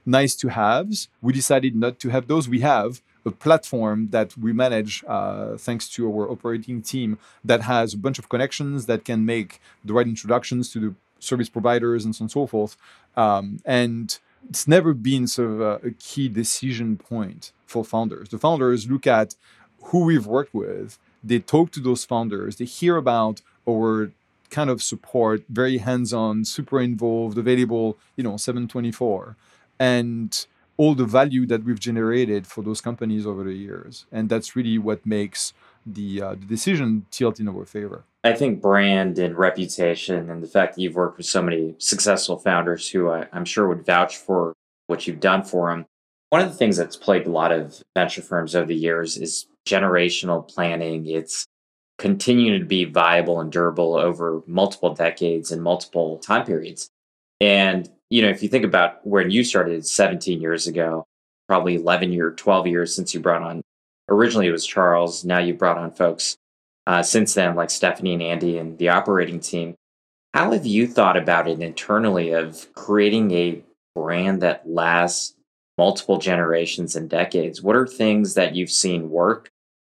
nice 0.07 0.35
to 0.37 0.49
haves. 0.49 1.09
We 1.21 1.33
decided 1.33 1.75
not 1.75 1.99
to 2.01 2.09
have 2.11 2.29
those. 2.29 2.49
We 2.49 2.61
have 2.61 3.03
a 3.25 3.31
platform 3.33 4.09
that 4.11 4.39
we 4.39 4.53
manage 4.53 5.05
uh, 5.07 5.57
thanks 5.57 5.89
to 5.89 6.09
our 6.09 6.31
operating 6.31 6.81
team 6.81 7.19
that 7.45 7.63
has 7.63 7.93
a 7.93 7.99
bunch 7.99 8.19
of 8.19 8.29
connections 8.29 8.87
that 8.87 9.05
can 9.05 9.27
make 9.27 9.61
the 9.85 9.93
right 9.93 10.07
introductions 10.07 10.73
to 10.73 10.81
the 10.81 10.95
service 11.19 11.49
providers 11.49 12.05
and 12.05 12.15
so 12.15 12.23
on 12.23 12.25
and 12.27 12.31
so 12.31 12.47
forth. 12.47 12.77
Um, 13.17 13.59
and 13.65 14.19
it's 14.49 14.69
never 14.69 14.95
been 14.95 15.27
sort 15.27 15.51
of 15.51 15.61
a, 15.61 15.73
a, 15.89 15.91
key 15.91 16.29
decision 16.29 16.97
point 16.97 17.53
for 17.67 17.85
founders. 17.85 18.29
The 18.29 18.39
founders 18.39 18.89
look 18.89 19.07
at 19.07 19.35
who 19.85 20.05
we've 20.05 20.27
worked 20.27 20.55
with, 20.55 20.99
they 21.25 21.41
talk 21.41 21.73
to 21.73 21.81
those 21.81 22.05
founders, 22.05 22.57
they 22.57 22.65
hear 22.65 22.97
about 22.97 23.41
our 23.69 24.13
kind 24.51 24.71
of 24.71 24.83
support, 24.83 25.43
very 25.49 25.79
hands-on, 25.79 26.45
super 26.45 26.81
involved, 26.81 27.37
available, 27.37 27.97
you 28.17 28.23
know, 28.23 28.37
724. 28.37 29.37
And 29.79 30.47
all 30.77 30.95
the 30.95 31.05
value 31.05 31.47
that 31.47 31.65
we've 31.65 31.81
generated 31.81 32.47
for 32.47 32.63
those 32.63 32.81
companies 32.81 33.27
over 33.27 33.45
the 33.45 33.55
years. 33.55 34.07
And 34.13 34.29
that's 34.29 34.55
really 34.55 34.79
what 34.79 35.07
makes 35.07 35.55
the, 35.87 36.21
uh, 36.21 36.31
the 36.33 36.47
decision 36.47 37.07
tilt 37.11 37.41
in 37.41 37.49
our 37.49 37.65
favor. 37.65 38.05
I 38.25 38.33
think 38.33 38.61
brand 38.61 39.19
and 39.19 39.39
reputation 39.39 40.29
and 40.29 40.43
the 40.43 40.49
fact 40.49 40.75
that 40.75 40.83
you've 40.83 40.97
worked 40.97 41.17
with 41.17 41.27
so 41.27 41.41
many 41.41 41.77
successful 41.79 42.39
founders 42.39 42.91
who 42.91 43.09
I, 43.09 43.27
am 43.33 43.45
sure 43.45 43.69
would 43.69 43.87
vouch 43.87 44.17
for 44.17 44.53
what 44.89 45.07
you've 45.07 45.21
done 45.21 45.45
for 45.45 45.71
them. 45.71 45.87
One 46.31 46.43
of 46.43 46.49
the 46.49 46.57
things 46.57 46.77
that's 46.77 46.97
plagued 46.97 47.29
a 47.29 47.31
lot 47.31 47.53
of 47.53 47.83
venture 47.97 48.23
firms 48.23 48.57
over 48.57 48.67
the 48.67 48.75
years 48.75 49.17
is 49.17 49.47
generational 49.67 50.47
planning. 50.47 51.07
It's 51.07 51.47
continuing 51.99 52.61
to 52.61 52.67
be 52.67 52.85
viable 52.85 53.41
and 53.41 53.51
durable 53.51 53.95
over 53.95 54.43
multiple 54.47 54.93
decades 54.93 55.53
and 55.53 55.63
multiple 55.63 56.19
time 56.19 56.45
periods. 56.45 56.91
And, 57.41 57.89
you 58.11 58.23
know, 58.23 58.29
if 58.29 58.43
you 58.43 58.49
think 58.49 58.65
about 58.65 59.07
when 59.07 59.31
you 59.31 59.45
started 59.45 59.87
17 59.87 60.41
years 60.41 60.67
ago, 60.67 61.05
probably 61.49 61.77
11 61.77 62.13
year, 62.13 62.31
12 62.31 62.67
years 62.67 62.95
since 62.95 63.15
you 63.15 63.21
brought 63.21 63.43
on, 63.43 63.63
originally 64.09 64.47
it 64.47 64.53
was 64.53 64.67
Charles. 64.67 65.25
Now 65.25 65.39
you 65.39 65.55
brought 65.55 65.79
on 65.79 65.91
folks 65.91 66.37
uh, 66.87 67.03
since 67.03 67.35
then, 67.35 67.55
like 67.55 67.71
Stephanie 67.71 68.15
and 68.15 68.23
Andy 68.23 68.59
and 68.59 68.79
the 68.79 68.89
operating 68.89 69.41
team. 69.41 69.75
How 70.35 70.53
have 70.53 70.67
you 70.67 70.87
thought 70.87 71.17
about 71.17 71.49
it 71.49 71.61
internally 71.61 72.33
of 72.33 72.73
creating 72.75 73.31
a 73.33 73.63
brand 73.95 74.43
that 74.43 74.69
lasts 74.69 75.35
multiple 75.79 76.19
generations 76.19 76.95
and 76.97 77.09
decades? 77.09 77.63
What 77.63 77.77
are 77.77 77.87
things 77.87 78.35
that 78.35 78.55
you've 78.55 78.71
seen 78.71 79.11
work 79.11 79.49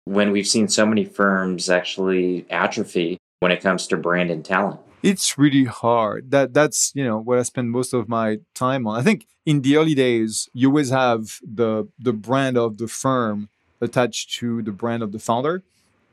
when 0.04 0.32
we've 0.32 0.46
seen 0.48 0.68
so 0.68 0.86
many 0.86 1.04
firms 1.04 1.70
actually 1.70 2.46
atrophy 2.50 3.18
when 3.40 3.52
it 3.52 3.60
comes 3.60 3.86
to 3.88 3.96
brand 3.96 4.30
and 4.30 4.44
talent? 4.44 4.80
It's 5.02 5.38
really 5.38 5.64
hard. 5.64 6.30
That 6.30 6.52
that's 6.52 6.92
you 6.94 7.04
know 7.04 7.18
what 7.18 7.38
I 7.38 7.42
spend 7.42 7.70
most 7.70 7.92
of 7.94 8.08
my 8.08 8.38
time 8.54 8.86
on. 8.86 8.98
I 8.98 9.02
think 9.02 9.26
in 9.46 9.62
the 9.62 9.76
early 9.76 9.94
days, 9.94 10.48
you 10.52 10.68
always 10.68 10.90
have 10.90 11.40
the 11.42 11.88
the 11.98 12.12
brand 12.12 12.58
of 12.58 12.78
the 12.78 12.88
firm 12.88 13.48
attached 13.80 14.32
to 14.38 14.62
the 14.62 14.72
brand 14.72 15.02
of 15.02 15.12
the 15.12 15.18
founder 15.18 15.62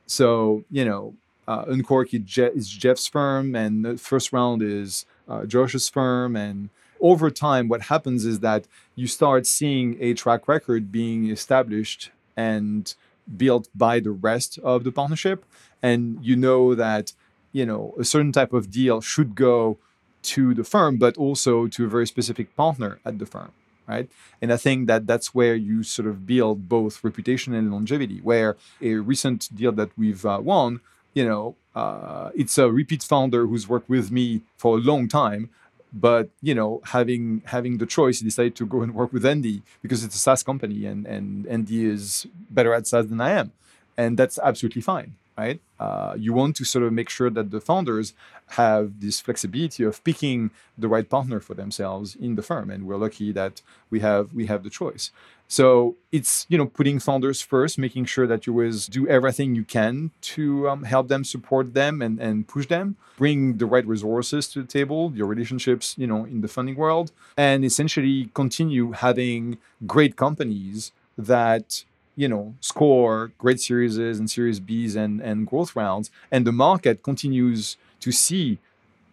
so, 0.08 0.64
you 0.72 0.86
know, 0.86 1.16
uh, 1.48 1.66
Uncork 1.68 2.14
is 2.14 2.70
Jeff's 2.70 3.08
firm, 3.08 3.56
and 3.56 3.86
the 3.86 3.98
first 3.98 4.34
round 4.34 4.62
is 4.62 5.06
uh, 5.28 5.46
Josh's 5.46 5.90
firm. 5.90 6.36
And 6.36 6.70
over 7.00 7.30
time, 7.30 7.68
what 7.68 7.84
happens 7.84 8.26
is 8.26 8.40
that 8.40 8.66
you 8.96 9.08
start 9.08 9.46
seeing 9.46 9.98
a 10.00 10.14
track 10.14 10.48
record 10.48 10.92
being 10.92 11.30
established 11.30 12.12
and 12.36 12.94
built 13.36 13.70
by 13.76 14.00
the 14.00 14.12
rest 14.12 14.58
of 14.60 14.84
the 14.84 14.92
partnership. 14.92 15.46
And 15.84 16.18
you 16.22 16.36
know 16.36 16.74
that, 16.76 17.14
you 17.52 17.66
know, 17.66 17.94
a 18.00 18.04
certain 18.04 18.32
type 18.32 18.54
of 18.54 18.70
deal 18.72 19.02
should 19.02 19.36
go 19.36 19.78
to 20.24 20.54
the 20.54 20.64
firm, 20.64 20.98
but 20.98 21.18
also 21.18 21.68
to 21.68 21.86
a 21.86 21.88
very 21.88 22.08
specific 22.08 22.56
partner 22.56 23.00
at 23.06 23.20
the 23.20 23.26
firm, 23.26 23.52
right? 23.88 24.10
And 24.42 24.52
I 24.52 24.58
think 24.58 24.88
that 24.88 25.08
that's 25.08 25.34
where 25.34 25.56
you 25.56 25.84
sort 25.84 26.08
of 26.08 26.26
build 26.26 26.68
both 26.68 27.04
reputation 27.04 27.54
and 27.54 27.72
longevity. 27.72 28.20
Where 28.22 28.58
a 28.82 28.96
recent 28.96 29.56
deal 29.56 29.72
that 29.74 29.92
we've 29.98 30.26
uh, 30.26 30.40
won, 30.42 30.82
you 31.14 31.26
know, 31.26 31.56
uh, 31.76 32.32
it's 32.36 32.58
a 32.58 32.70
repeat 32.72 33.04
founder 33.04 33.46
who's 33.48 33.70
worked 33.70 33.90
with 33.90 34.12
me 34.12 34.42
for 34.58 34.78
a 34.78 34.82
long 34.82 35.08
time, 35.08 35.50
but 35.94 36.30
you 36.42 36.54
know, 36.54 36.82
having 36.86 37.44
having 37.46 37.78
the 37.78 37.86
choice, 37.86 38.20
he 38.20 38.26
decided 38.26 38.56
to 38.56 38.66
go 38.66 38.82
and 38.82 38.94
work 38.94 39.14
with 39.14 39.26
Andy 39.26 39.62
because 39.82 40.04
it's 40.04 40.16
a 40.16 40.20
SaaS 40.20 40.44
company, 40.44 40.86
and 40.86 41.06
and 41.06 41.48
Andy 41.48 41.86
is 41.86 42.28
better 42.50 42.74
at 42.74 42.88
SaaS 42.88 43.08
than 43.08 43.22
I 43.22 43.32
am, 43.32 43.54
and 43.96 44.18
that's 44.18 44.38
absolutely 44.40 44.82
fine 44.82 45.16
right? 45.38 45.60
Uh, 45.80 46.16
you 46.18 46.34
want 46.34 46.56
to 46.56 46.66
sort 46.66 46.84
of 46.84 46.92
make 46.92 47.10
sure 47.10 47.30
that 47.30 47.52
the 47.52 47.62
founders 47.62 48.14
have 48.52 49.00
this 49.00 49.20
flexibility 49.20 49.84
of 49.84 50.04
picking 50.04 50.50
the 50.78 50.88
right 50.88 51.08
partner 51.10 51.40
for 51.40 51.54
themselves 51.54 52.16
in 52.16 52.36
the 52.36 52.42
firm, 52.42 52.70
and 52.70 52.88
we're 52.88 52.98
lucky 52.98 53.32
that 53.32 53.62
we 53.90 54.00
have 54.00 54.34
we 54.34 54.48
have 54.48 54.64
the 54.64 54.70
choice. 54.70 55.12
So 55.48 55.96
it's 56.12 56.46
you 56.50 56.58
know 56.58 56.66
putting 56.66 57.00
founders 57.00 57.42
first, 57.42 57.78
making 57.78 58.06
sure 58.06 58.28
that 58.28 58.46
you 58.46 58.54
always 58.54 58.88
do 58.88 59.08
everything 59.08 59.56
you 59.56 59.64
can 59.64 60.12
to 60.34 60.70
um, 60.70 60.84
help 60.84 61.08
them, 61.08 61.24
support 61.24 61.74
them, 61.74 62.02
and 62.02 62.20
and 62.20 62.48
push 62.48 62.68
them. 62.68 62.98
Bring 63.18 63.58
the 63.58 63.66
right 63.66 63.86
resources 63.86 64.48
to 64.50 64.62
the 64.62 64.68
table, 64.68 65.12
your 65.16 65.28
relationships, 65.28 65.96
you 65.98 66.08
know, 66.08 66.26
in 66.26 66.42
the 66.42 66.48
funding 66.48 66.76
world, 66.76 67.12
and 67.36 67.64
essentially 67.64 68.30
continue 68.34 68.92
having 68.92 69.58
great 69.86 70.16
companies 70.16 70.92
that 71.18 71.84
you 72.18 72.28
know 72.28 72.54
score 72.60 73.32
great 73.38 73.62
series 73.62 73.98
and 73.98 74.30
series 74.30 74.60
b's 74.60 74.96
and 74.98 75.22
and 75.22 75.48
growth 75.48 75.76
rounds 75.76 76.12
and 76.32 76.46
the 76.46 76.52
market 76.52 77.04
continues 77.04 77.78
to 78.02 78.12
see 78.12 78.58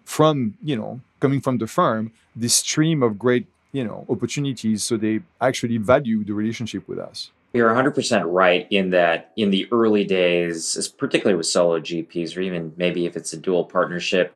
from 0.04 0.54
you 0.62 0.74
know 0.74 1.00
coming 1.20 1.40
from 1.40 1.58
the 1.58 1.66
firm 1.66 2.10
this 2.34 2.56
stream 2.56 3.02
of 3.02 3.18
great 3.18 3.46
you 3.72 3.84
know 3.84 4.06
opportunities 4.08 4.82
so 4.82 4.96
they 4.96 5.20
actually 5.40 5.76
value 5.76 6.24
the 6.24 6.32
relationship 6.32 6.88
with 6.88 6.98
us. 6.98 7.30
You're 7.52 7.72
100% 7.72 8.24
right 8.26 8.66
in 8.70 8.90
that 8.90 9.30
in 9.36 9.50
the 9.50 9.68
early 9.70 10.04
days 10.04 10.88
particularly 10.98 11.36
with 11.36 11.46
solo 11.46 11.78
gps 11.78 12.36
or 12.36 12.40
even 12.40 12.72
maybe 12.76 13.06
if 13.06 13.16
it's 13.16 13.32
a 13.32 13.36
dual 13.36 13.64
partnership 13.64 14.32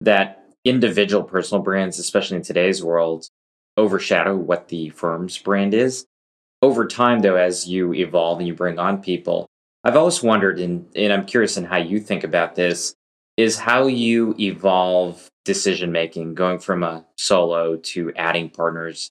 that 0.00 0.46
individual 0.64 1.24
personal 1.24 1.62
brands 1.62 1.98
especially 1.98 2.36
in 2.36 2.42
today's 2.42 2.82
world 2.82 3.28
overshadow 3.76 4.34
what 4.36 4.68
the 4.68 4.88
firm's 4.90 5.36
brand 5.38 5.74
is 5.74 6.06
over 6.62 6.86
time, 6.86 7.20
though, 7.20 7.36
as 7.36 7.68
you 7.68 7.92
evolve 7.92 8.38
and 8.38 8.46
you 8.46 8.54
bring 8.54 8.78
on 8.78 9.02
people, 9.02 9.46
I've 9.84 9.96
always 9.96 10.22
wondered, 10.22 10.60
and, 10.60 10.86
and 10.94 11.12
I'm 11.12 11.26
curious 11.26 11.56
in 11.56 11.64
how 11.64 11.76
you 11.76 11.98
think 11.98 12.22
about 12.22 12.54
this, 12.54 12.94
is 13.36 13.58
how 13.58 13.88
you 13.88 14.34
evolve 14.38 15.28
decision 15.44 15.90
making, 15.90 16.34
going 16.34 16.60
from 16.60 16.84
a 16.84 17.04
solo 17.16 17.76
to 17.76 18.12
adding 18.14 18.48
partners. 18.48 19.10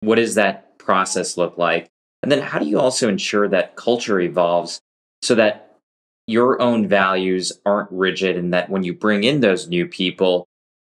What 0.00 0.16
does 0.16 0.34
that 0.34 0.78
process 0.78 1.38
look 1.38 1.56
like? 1.56 1.88
And 2.22 2.30
then 2.30 2.42
how 2.42 2.58
do 2.58 2.66
you 2.66 2.78
also 2.78 3.08
ensure 3.08 3.48
that 3.48 3.76
culture 3.76 4.20
evolves 4.20 4.80
so 5.22 5.34
that 5.36 5.78
your 6.26 6.60
own 6.60 6.86
values 6.86 7.52
aren't 7.64 7.90
rigid 7.90 8.36
and 8.36 8.52
that 8.52 8.68
when 8.68 8.84
you 8.84 8.92
bring 8.92 9.24
in 9.24 9.40
those 9.40 9.68
new 9.68 9.86
people, 9.86 10.46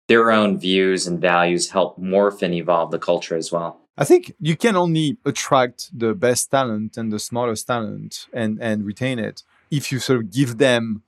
their 0.08 0.32
own 0.32 0.58
views 0.58 1.06
and 1.06 1.20
values 1.20 1.70
help 1.70 2.00
morph 2.00 2.42
and 2.42 2.52
evolve 2.54 2.90
the 2.90 2.98
culture 2.98 3.36
as 3.36 3.52
well? 3.52 3.79
I 4.00 4.04
think 4.04 4.34
you 4.40 4.56
can 4.56 4.76
only 4.76 5.18
attract 5.26 5.96
the 5.96 6.14
best 6.14 6.50
talent 6.50 6.96
and 6.96 7.12
the 7.12 7.18
smartest 7.18 7.66
talent 7.66 8.28
and, 8.32 8.58
and 8.58 8.86
retain 8.86 9.18
it 9.18 9.42
if 9.70 9.92
you 9.92 9.98
sort 9.98 10.20
of 10.20 10.32
give 10.32 10.56
them 10.56 11.02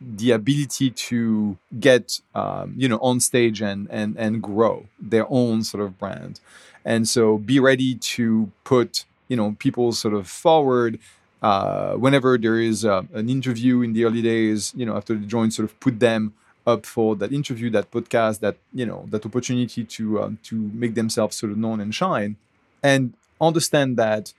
the 0.00 0.30
ability 0.30 0.90
to 0.90 1.56
get 1.80 2.20
um, 2.36 2.74
you 2.76 2.88
know 2.88 2.98
on 2.98 3.18
stage 3.18 3.60
and, 3.60 3.88
and 3.90 4.16
and 4.16 4.40
grow 4.40 4.86
their 5.00 5.26
own 5.28 5.64
sort 5.64 5.82
of 5.82 5.98
brand. 5.98 6.38
And 6.84 7.08
so 7.08 7.38
be 7.38 7.58
ready 7.58 7.96
to 7.96 8.52
put 8.62 9.04
you 9.26 9.36
know 9.36 9.56
people 9.58 9.90
sort 9.90 10.14
of 10.14 10.28
forward 10.28 11.00
uh, 11.42 11.94
whenever 11.94 12.38
there 12.38 12.60
is 12.60 12.84
a, 12.84 13.04
an 13.12 13.28
interview 13.28 13.82
in 13.82 13.92
the 13.94 14.04
early 14.04 14.22
days 14.22 14.72
you 14.76 14.86
know 14.86 14.96
after 14.96 15.16
they 15.16 15.26
join 15.26 15.50
sort 15.50 15.68
of 15.68 15.78
put 15.80 15.98
them 15.98 16.32
up 16.68 16.84
for 16.84 17.16
that 17.16 17.32
interview, 17.32 17.70
that 17.70 17.90
podcast, 17.90 18.40
that 18.40 18.56
you 18.72 18.86
know, 18.86 19.00
that 19.10 19.24
opportunity 19.24 19.82
to 19.84 20.22
um, 20.22 20.38
to 20.44 20.54
make 20.74 20.94
themselves 20.94 21.36
sort 21.36 21.52
of 21.52 21.58
known 21.58 21.80
and 21.80 21.94
shine, 21.94 22.36
and 22.82 23.14
understand 23.40 23.96
that 23.96 24.32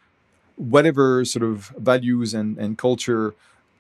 whatever 0.56 1.24
sort 1.26 1.44
of 1.44 1.74
values 1.78 2.34
and, 2.34 2.58
and 2.58 2.78
culture 2.78 3.34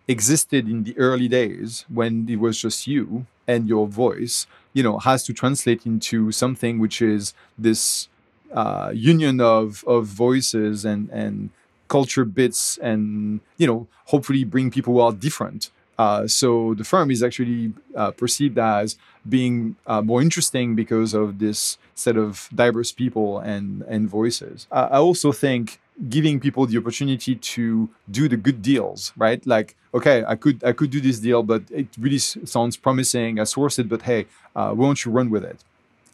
existed 0.07 0.67
in 0.67 0.83
the 0.83 0.97
early 0.97 1.27
days 1.27 1.85
when 1.89 2.27
it 2.27 2.39
was 2.39 2.59
just 2.59 2.87
you 2.87 3.25
and 3.47 3.67
your 3.67 3.85
voice, 3.87 4.47
you 4.73 4.81
know, 4.81 4.97
has 4.99 5.23
to 5.23 5.33
translate 5.33 5.85
into 5.85 6.31
something 6.31 6.79
which 6.79 7.01
is 7.01 7.33
this 7.57 8.07
uh, 8.53 8.91
union 8.93 9.39
of 9.39 9.83
of 9.85 10.05
voices 10.05 10.85
and 10.85 11.09
and 11.11 11.51
culture 11.87 12.25
bits 12.25 12.77
and 12.81 13.41
you 13.57 13.67
know 13.67 13.87
hopefully 14.05 14.43
bring 14.43 14.71
people 14.71 14.93
who 14.93 14.99
are 14.99 15.11
different 15.11 15.69
uh, 15.99 16.25
so 16.25 16.73
the 16.75 16.85
firm 16.85 17.11
is 17.11 17.21
actually 17.21 17.73
uh, 17.93 18.11
perceived 18.11 18.57
as 18.57 18.95
being 19.27 19.75
uh, 19.85 20.01
more 20.01 20.21
interesting 20.21 20.73
because 20.73 21.13
of 21.13 21.39
this 21.39 21.77
set 21.93 22.15
of 22.15 22.47
diverse 22.55 22.91
people 22.93 23.39
and 23.39 23.83
and 23.93 24.09
voices. 24.09 24.65
I 24.71 24.97
also 25.07 25.33
think 25.33 25.79
giving 26.07 26.39
people 26.39 26.65
the 26.65 26.77
opportunity 26.77 27.35
to 27.35 27.89
do 28.09 28.29
the 28.29 28.37
good 28.37 28.61
deals, 28.61 29.11
right? 29.17 29.45
Like, 29.45 29.75
okay, 29.93 30.23
I 30.25 30.35
could 30.35 30.63
I 30.63 30.71
could 30.71 30.89
do 30.89 31.01
this 31.01 31.19
deal, 31.19 31.43
but 31.43 31.63
it 31.69 31.87
really 31.99 32.19
sounds 32.55 32.77
promising. 32.77 33.37
I 33.37 33.43
source 33.43 33.77
it, 33.77 33.89
but 33.89 34.03
hey, 34.03 34.21
uh, 34.55 34.71
why 34.71 34.85
don't 34.85 35.03
you 35.03 35.11
run 35.11 35.29
with 35.29 35.43
it? 35.43 35.59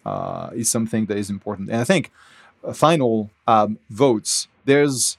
Uh, 0.04 0.50
is 0.56 0.70
something 0.70 1.06
that 1.10 1.18
is 1.18 1.30
important. 1.30 1.70
And 1.70 1.80
I 1.82 1.84
think 1.84 2.12
uh, 2.64 2.74
final 2.74 3.30
um, 3.48 3.78
votes. 3.92 4.48
There's 4.66 5.18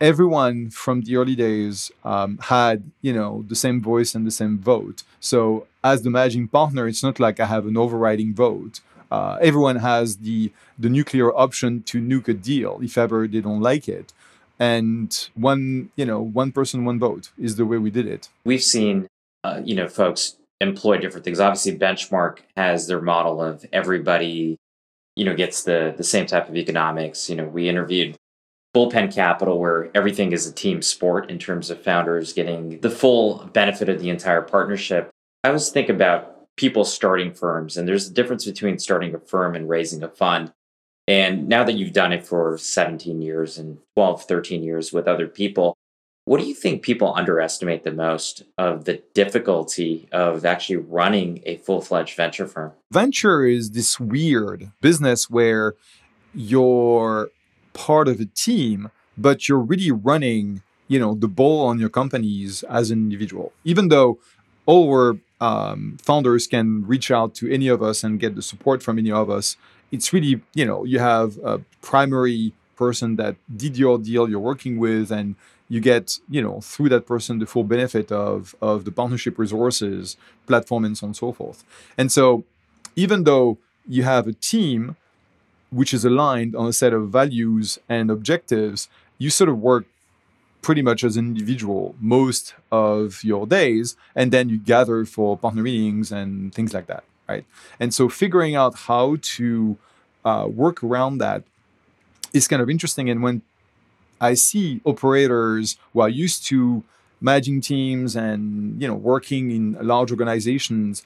everyone 0.00 0.70
from 0.70 1.02
the 1.02 1.16
early 1.16 1.34
days 1.34 1.90
um, 2.04 2.38
had 2.38 2.90
you 3.02 3.12
know 3.12 3.44
the 3.48 3.54
same 3.54 3.80
voice 3.80 4.14
and 4.14 4.26
the 4.26 4.30
same 4.30 4.58
vote. 4.58 5.02
So 5.20 5.66
as 5.82 6.02
the 6.02 6.10
managing 6.10 6.48
partner 6.48 6.88
it's 6.88 7.02
not 7.02 7.20
like 7.20 7.38
i 7.40 7.46
have 7.46 7.66
an 7.66 7.76
overriding 7.76 8.34
vote. 8.34 8.80
Uh, 9.10 9.38
everyone 9.40 9.76
has 9.76 10.18
the 10.18 10.52
the 10.78 10.88
nuclear 10.88 11.34
option 11.36 11.82
to 11.84 12.00
nuke 12.00 12.28
a 12.28 12.34
deal 12.34 12.78
if 12.82 12.98
ever 12.98 13.28
they 13.28 13.40
don't 13.40 13.60
like 13.60 13.88
it. 13.88 14.12
And 14.58 15.28
one 15.34 15.90
you 15.96 16.06
know 16.06 16.20
one 16.20 16.52
person 16.52 16.84
one 16.84 16.98
vote 16.98 17.30
is 17.38 17.56
the 17.56 17.66
way 17.66 17.78
we 17.78 17.90
did 17.90 18.06
it. 18.06 18.28
We've 18.44 18.62
seen 18.62 19.06
uh, 19.44 19.60
you 19.64 19.74
know 19.74 19.88
folks 19.88 20.36
employ 20.60 20.98
different 20.98 21.24
things. 21.24 21.40
Obviously 21.40 21.78
benchmark 21.78 22.38
has 22.56 22.86
their 22.86 23.00
model 23.00 23.42
of 23.42 23.64
everybody 23.72 24.56
you 25.16 25.24
know 25.24 25.34
gets 25.34 25.64
the 25.64 25.94
the 25.96 26.04
same 26.04 26.26
type 26.26 26.48
of 26.48 26.56
economics. 26.56 27.28
You 27.30 27.36
know 27.36 27.44
we 27.44 27.68
interviewed 27.68 28.16
bullpen 28.74 29.14
capital 29.14 29.58
where 29.58 29.90
everything 29.94 30.32
is 30.32 30.46
a 30.46 30.52
team 30.52 30.82
sport 30.82 31.30
in 31.30 31.38
terms 31.38 31.70
of 31.70 31.82
founders 31.82 32.32
getting 32.32 32.80
the 32.80 32.90
full 32.90 33.48
benefit 33.52 33.88
of 33.88 34.00
the 34.00 34.10
entire 34.10 34.42
partnership. 34.42 35.10
I 35.44 35.48
always 35.48 35.70
think 35.70 35.88
about 35.88 36.54
people 36.56 36.84
starting 36.84 37.32
firms 37.32 37.76
and 37.76 37.86
there's 37.86 38.08
a 38.08 38.12
difference 38.12 38.44
between 38.44 38.78
starting 38.78 39.14
a 39.14 39.18
firm 39.18 39.54
and 39.54 39.68
raising 39.68 40.02
a 40.02 40.08
fund. 40.08 40.52
And 41.06 41.48
now 41.48 41.64
that 41.64 41.74
you've 41.74 41.92
done 41.92 42.12
it 42.12 42.26
for 42.26 42.56
17 42.56 43.20
years 43.20 43.58
and 43.58 43.78
12 43.94 44.24
13 44.24 44.62
years 44.62 44.92
with 44.92 45.06
other 45.06 45.28
people 45.28 45.76
what 46.26 46.40
do 46.40 46.46
you 46.46 46.54
think 46.54 46.82
people 46.82 47.14
underestimate 47.14 47.82
the 47.82 47.92
most 47.92 48.44
of 48.56 48.86
the 48.86 49.02
difficulty 49.12 50.08
of 50.10 50.46
actually 50.46 50.76
running 50.76 51.42
a 51.44 51.58
full-fledged 51.58 52.16
venture 52.16 52.46
firm? 52.46 52.72
Venture 52.90 53.44
is 53.44 53.72
this 53.72 54.00
weird 54.00 54.70
business 54.80 55.28
where 55.28 55.74
you're 56.34 57.28
part 57.74 58.08
of 58.08 58.18
a 58.20 58.24
team, 58.24 58.90
but 59.18 59.48
you're 59.48 59.58
really 59.58 59.90
running, 59.90 60.62
you 60.88 60.98
know, 60.98 61.14
the 61.14 61.28
ball 61.28 61.66
on 61.66 61.78
your 61.78 61.90
companies 61.90 62.62
as 62.64 62.90
an 62.90 62.98
individual. 62.98 63.52
Even 63.64 63.88
though 63.88 64.18
all 64.64 64.90
our 64.90 65.18
um, 65.40 65.98
founders 66.02 66.46
can 66.46 66.86
reach 66.86 67.10
out 67.10 67.34
to 67.34 67.52
any 67.52 67.68
of 67.68 67.82
us 67.82 68.02
and 68.02 68.18
get 68.18 68.34
the 68.34 68.42
support 68.42 68.82
from 68.82 68.98
any 68.98 69.12
of 69.12 69.28
us, 69.28 69.58
it's 69.92 70.12
really, 70.12 70.40
you 70.54 70.64
know, 70.64 70.84
you 70.84 70.98
have 70.98 71.36
a 71.44 71.60
primary 71.82 72.54
person 72.76 73.16
that 73.16 73.36
did 73.54 73.76
your 73.76 73.98
deal 73.98 74.28
you're 74.28 74.40
working 74.40 74.78
with 74.78 75.12
and 75.12 75.36
you 75.68 75.80
get 75.80 76.18
you 76.28 76.42
know 76.42 76.60
through 76.60 76.88
that 76.88 77.06
person 77.06 77.38
the 77.38 77.46
full 77.46 77.64
benefit 77.64 78.10
of 78.12 78.54
of 78.60 78.84
the 78.84 78.92
partnership 78.92 79.38
resources 79.38 80.16
platform 80.46 80.84
and 80.84 80.98
so 80.98 81.06
on 81.06 81.08
and 81.08 81.16
so 81.16 81.32
forth 81.32 81.64
and 81.96 82.10
so 82.10 82.44
even 82.96 83.24
though 83.24 83.56
you 83.88 84.02
have 84.02 84.26
a 84.26 84.32
team 84.32 84.96
which 85.74 85.92
is 85.92 86.04
aligned 86.04 86.54
on 86.54 86.66
a 86.66 86.72
set 86.72 86.92
of 86.92 87.10
values 87.10 87.78
and 87.88 88.10
objectives, 88.10 88.88
you 89.18 89.30
sort 89.30 89.50
of 89.50 89.58
work 89.58 89.84
pretty 90.62 90.82
much 90.82 91.04
as 91.04 91.16
an 91.16 91.26
individual 91.26 91.94
most 92.00 92.54
of 92.72 93.22
your 93.22 93.46
days, 93.46 93.96
and 94.14 94.32
then 94.32 94.48
you 94.48 94.58
gather 94.58 95.04
for 95.04 95.36
partner 95.36 95.62
meetings 95.62 96.10
and 96.10 96.54
things 96.54 96.72
like 96.72 96.86
that, 96.86 97.04
right? 97.28 97.44
And 97.78 97.92
so 97.92 98.08
figuring 98.08 98.54
out 98.54 98.74
how 98.88 99.16
to 99.36 99.76
uh, 100.24 100.46
work 100.48 100.82
around 100.82 101.18
that 101.18 101.42
is 102.32 102.48
kind 102.48 102.62
of 102.62 102.70
interesting. 102.70 103.10
And 103.10 103.22
when 103.22 103.42
I 104.20 104.34
see 104.34 104.80
operators 104.84 105.76
who 105.92 106.00
are 106.00 106.08
used 106.08 106.46
to 106.46 106.82
managing 107.20 107.60
teams 107.60 108.14
and 108.14 108.80
you 108.80 108.86
know 108.86 108.94
working 108.94 109.50
in 109.50 109.64
large 109.80 110.10
organizations 110.10 111.02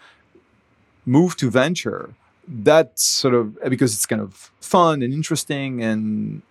move 1.06 1.36
to 1.36 1.48
venture 1.50 2.14
that 2.48 2.98
sort 2.98 3.34
of 3.34 3.58
because 3.68 3.92
it's 3.94 4.06
kind 4.06 4.22
of 4.22 4.50
fun 4.60 5.02
and 5.02 5.12
interesting 5.12 5.82
and 5.82 6.42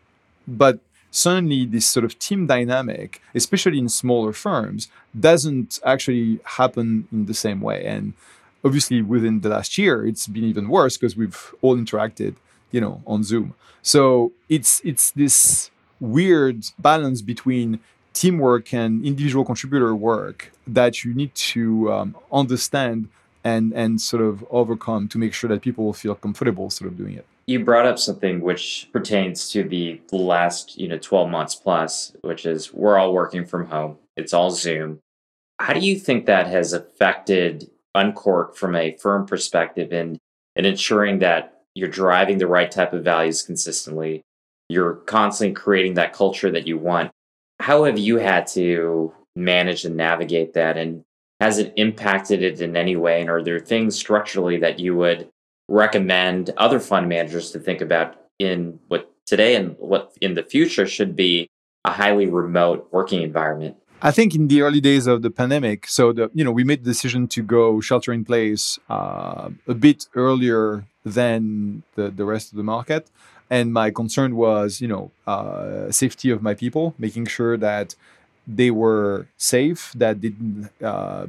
but 0.47 0.79
suddenly 1.09 1.65
this 1.65 1.87
sort 1.87 2.05
of 2.05 2.17
team 2.19 2.45
dynamic 2.45 3.21
especially 3.33 3.79
in 3.79 3.89
smaller 3.89 4.31
firms 4.31 4.89
doesn't 5.19 5.79
actually 5.83 6.39
happen 6.43 7.07
in 7.11 7.25
the 7.25 7.33
same 7.33 7.61
way. 7.61 7.85
And 7.85 8.13
obviously 8.63 9.01
within 9.01 9.41
the 9.41 9.49
last 9.49 9.77
year 9.77 10.05
it's 10.05 10.27
been 10.27 10.43
even 10.43 10.69
worse 10.69 10.97
because 10.97 11.17
we've 11.17 11.53
all 11.61 11.75
interacted 11.75 12.35
you 12.71 12.79
know 12.79 13.01
on 13.07 13.23
zoom. 13.23 13.55
So 13.81 14.31
it's 14.49 14.81
it's 14.83 15.11
this 15.11 15.71
weird 15.99 16.65
balance 16.77 17.21
between 17.23 17.79
teamwork 18.13 18.73
and 18.73 19.03
individual 19.05 19.45
contributor 19.45 19.95
work 19.95 20.51
that 20.65 21.03
you 21.03 21.13
need 21.13 21.33
to 21.35 21.91
um, 21.91 22.15
understand 22.31 23.09
and 23.47 23.73
and 23.73 24.01
sort 24.01 24.21
of 24.21 24.45
overcome 24.49 25.07
to 25.07 25.17
make 25.17 25.33
sure 25.33 25.47
that 25.47 25.61
people 25.61 25.85
will 25.85 25.93
feel 25.93 26.15
comfortable 26.15 26.69
sort 26.69 26.91
of 26.91 26.97
doing 26.97 27.13
it. 27.13 27.25
You 27.45 27.63
brought 27.63 27.85
up 27.85 27.97
something 27.97 28.41
which 28.41 28.89
pertains 28.91 29.49
to 29.51 29.63
the 29.63 30.01
last 30.11 30.77
you 30.77 30.87
know 30.89 30.97
12 30.97 31.29
months 31.29 31.55
plus 31.55 32.13
which 32.21 32.45
is 32.45 32.73
we're 32.73 32.97
all 32.97 33.13
working 33.13 33.45
from 33.45 33.67
home. 33.67 33.97
It's 34.17 34.33
all 34.33 34.51
zoom. 34.51 34.99
How 35.59 35.73
do 35.73 35.79
you 35.79 35.97
think 35.97 36.25
that 36.25 36.47
has 36.47 36.73
affected 36.73 37.71
uncork 37.95 38.55
from 38.55 38.75
a 38.75 38.95
firm 38.97 39.25
perspective 39.25 39.93
in 39.93 40.19
in 40.55 40.65
ensuring 40.65 41.19
that 41.19 41.61
you're 41.73 41.87
driving 41.87 42.37
the 42.39 42.47
right 42.47 42.69
type 42.69 42.91
of 42.93 43.03
values 43.03 43.43
consistently? 43.43 44.21
You're 44.69 44.95
constantly 44.95 45.53
creating 45.53 45.93
that 45.93 46.11
culture 46.11 46.51
that 46.51 46.67
you 46.67 46.77
want. 46.77 47.11
How 47.61 47.85
have 47.85 47.97
you 47.97 48.17
had 48.17 48.45
to 48.47 49.13
manage 49.37 49.85
and 49.85 49.95
navigate 49.95 50.53
that? 50.53 50.75
And 50.77 51.03
has 51.39 51.59
it 51.59 51.73
impacted 51.75 52.41
it 52.41 52.61
in 52.61 52.75
any 52.75 52.95
way? 52.95 53.21
And 53.21 53.29
are 53.29 53.43
there 53.43 53.59
things 53.59 53.95
structurally 53.95 54.57
that 54.57 54.79
you 54.79 54.95
would 54.95 55.29
recommend 55.67 56.51
other 56.57 56.79
fund 56.79 57.09
managers 57.09 57.51
to 57.51 57.59
think 57.59 57.81
about 57.81 58.15
in 58.39 58.79
what 58.87 59.11
today 59.25 59.55
and 59.55 59.75
what 59.79 60.13
in 60.21 60.33
the 60.33 60.43
future 60.43 60.87
should 60.87 61.15
be 61.15 61.49
a 61.85 61.91
highly 61.91 62.27
remote 62.27 62.87
working 62.91 63.21
environment? 63.21 63.77
I 64.01 64.11
think 64.11 64.35
in 64.35 64.47
the 64.47 64.61
early 64.61 64.79
days 64.79 65.07
of 65.07 65.23
the 65.23 65.31
pandemic, 65.31 65.87
so 65.87 66.13
the 66.13 66.29
you 66.33 66.43
know 66.43 66.51
we 66.51 66.63
made 66.63 66.83
the 66.83 66.91
decision 66.91 67.27
to 67.29 67.41
go 67.41 67.81
shelter 67.81 68.13
in 68.13 68.23
place 68.23 68.77
uh, 68.89 69.49
a 69.67 69.73
bit 69.73 70.07
earlier 70.13 70.85
than 71.03 71.81
the, 71.95 72.09
the 72.09 72.23
rest 72.23 72.51
of 72.51 72.57
the 72.57 72.63
market, 72.63 73.09
and 73.49 73.73
my 73.73 73.89
concern 73.89 74.35
was 74.35 74.81
you 74.81 74.87
know 74.87 75.11
uh, 75.25 75.89
safety 75.89 76.29
of 76.29 76.43
my 76.43 76.53
people, 76.53 76.93
making 76.99 77.25
sure 77.25 77.57
that 77.57 77.95
they 78.47 78.71
were 78.71 79.27
safe, 79.37 79.91
that 79.95 80.21
didn't 80.21 80.69
uh, 80.81 81.27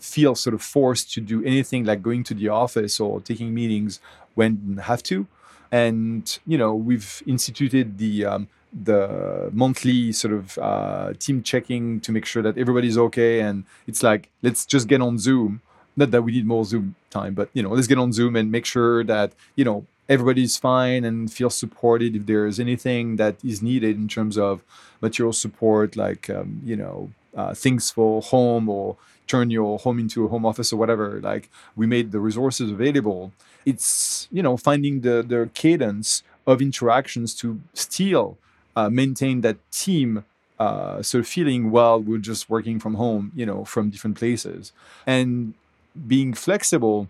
feel 0.00 0.34
sort 0.34 0.54
of 0.54 0.62
forced 0.62 1.12
to 1.12 1.20
do 1.20 1.44
anything 1.44 1.84
like 1.84 2.02
going 2.02 2.24
to 2.24 2.34
the 2.34 2.48
office 2.48 2.98
or 3.00 3.20
taking 3.20 3.54
meetings 3.54 4.00
when 4.34 4.56
didn't 4.56 4.82
have 4.82 5.02
to, 5.04 5.26
and 5.70 6.38
you 6.46 6.58
know 6.58 6.74
we've 6.74 7.22
instituted 7.26 7.98
the 7.98 8.24
um, 8.24 8.48
the 8.72 9.50
monthly 9.52 10.12
sort 10.12 10.34
of 10.34 10.58
uh, 10.58 11.12
team 11.18 11.42
checking 11.42 12.00
to 12.00 12.12
make 12.12 12.24
sure 12.24 12.42
that 12.42 12.58
everybody's 12.58 12.98
okay. 12.98 13.40
And 13.40 13.64
it's 13.86 14.02
like, 14.02 14.28
let's 14.42 14.66
just 14.66 14.88
get 14.88 15.00
on 15.00 15.18
Zoom. 15.18 15.62
Not 15.96 16.10
that 16.12 16.22
we 16.22 16.32
need 16.32 16.46
more 16.46 16.64
Zoom 16.64 16.94
time, 17.10 17.34
but 17.34 17.48
you 17.54 17.62
know, 17.62 17.70
let's 17.70 17.86
get 17.86 17.98
on 17.98 18.12
Zoom 18.12 18.36
and 18.36 18.52
make 18.52 18.66
sure 18.66 19.02
that 19.04 19.32
you 19.56 19.64
know 19.64 19.86
everybody's 20.08 20.56
fine 20.56 21.04
and 21.04 21.32
feels 21.32 21.56
supported 21.56 22.16
if 22.16 22.26
there's 22.26 22.58
anything 22.60 23.16
that 23.16 23.36
is 23.44 23.62
needed 23.62 23.96
in 23.96 24.08
terms 24.08 24.38
of 24.38 24.62
material 25.00 25.32
support, 25.32 25.96
like 25.96 26.28
um, 26.30 26.60
you 26.64 26.76
know 26.76 27.10
uh, 27.36 27.54
things 27.54 27.90
for 27.90 28.22
home 28.22 28.68
or 28.68 28.96
turn 29.26 29.50
your 29.50 29.78
home 29.78 29.98
into 29.98 30.24
a 30.24 30.28
home 30.28 30.46
office 30.46 30.72
or 30.72 30.76
whatever. 30.76 31.20
Like 31.20 31.50
we 31.76 31.86
made 31.86 32.12
the 32.12 32.20
resources 32.20 32.70
available. 32.70 33.32
It's 33.66 34.28
you 34.32 34.42
know 34.42 34.56
finding 34.56 35.00
the 35.00 35.22
the 35.26 35.50
cadence 35.54 36.22
of 36.46 36.62
interactions 36.62 37.34
to 37.34 37.60
still 37.74 38.38
uh, 38.74 38.88
maintain 38.88 39.42
that 39.42 39.56
team 39.70 40.24
uh, 40.58 41.02
sort 41.02 41.20
of 41.20 41.28
feeling 41.28 41.70
while 41.70 42.00
we're 42.00 42.18
just 42.18 42.48
working 42.50 42.80
from 42.80 42.94
home, 42.94 43.30
you 43.34 43.46
know, 43.46 43.64
from 43.64 43.90
different 43.90 44.16
places, 44.16 44.72
and 45.06 45.54
being 46.06 46.32
flexible 46.34 47.08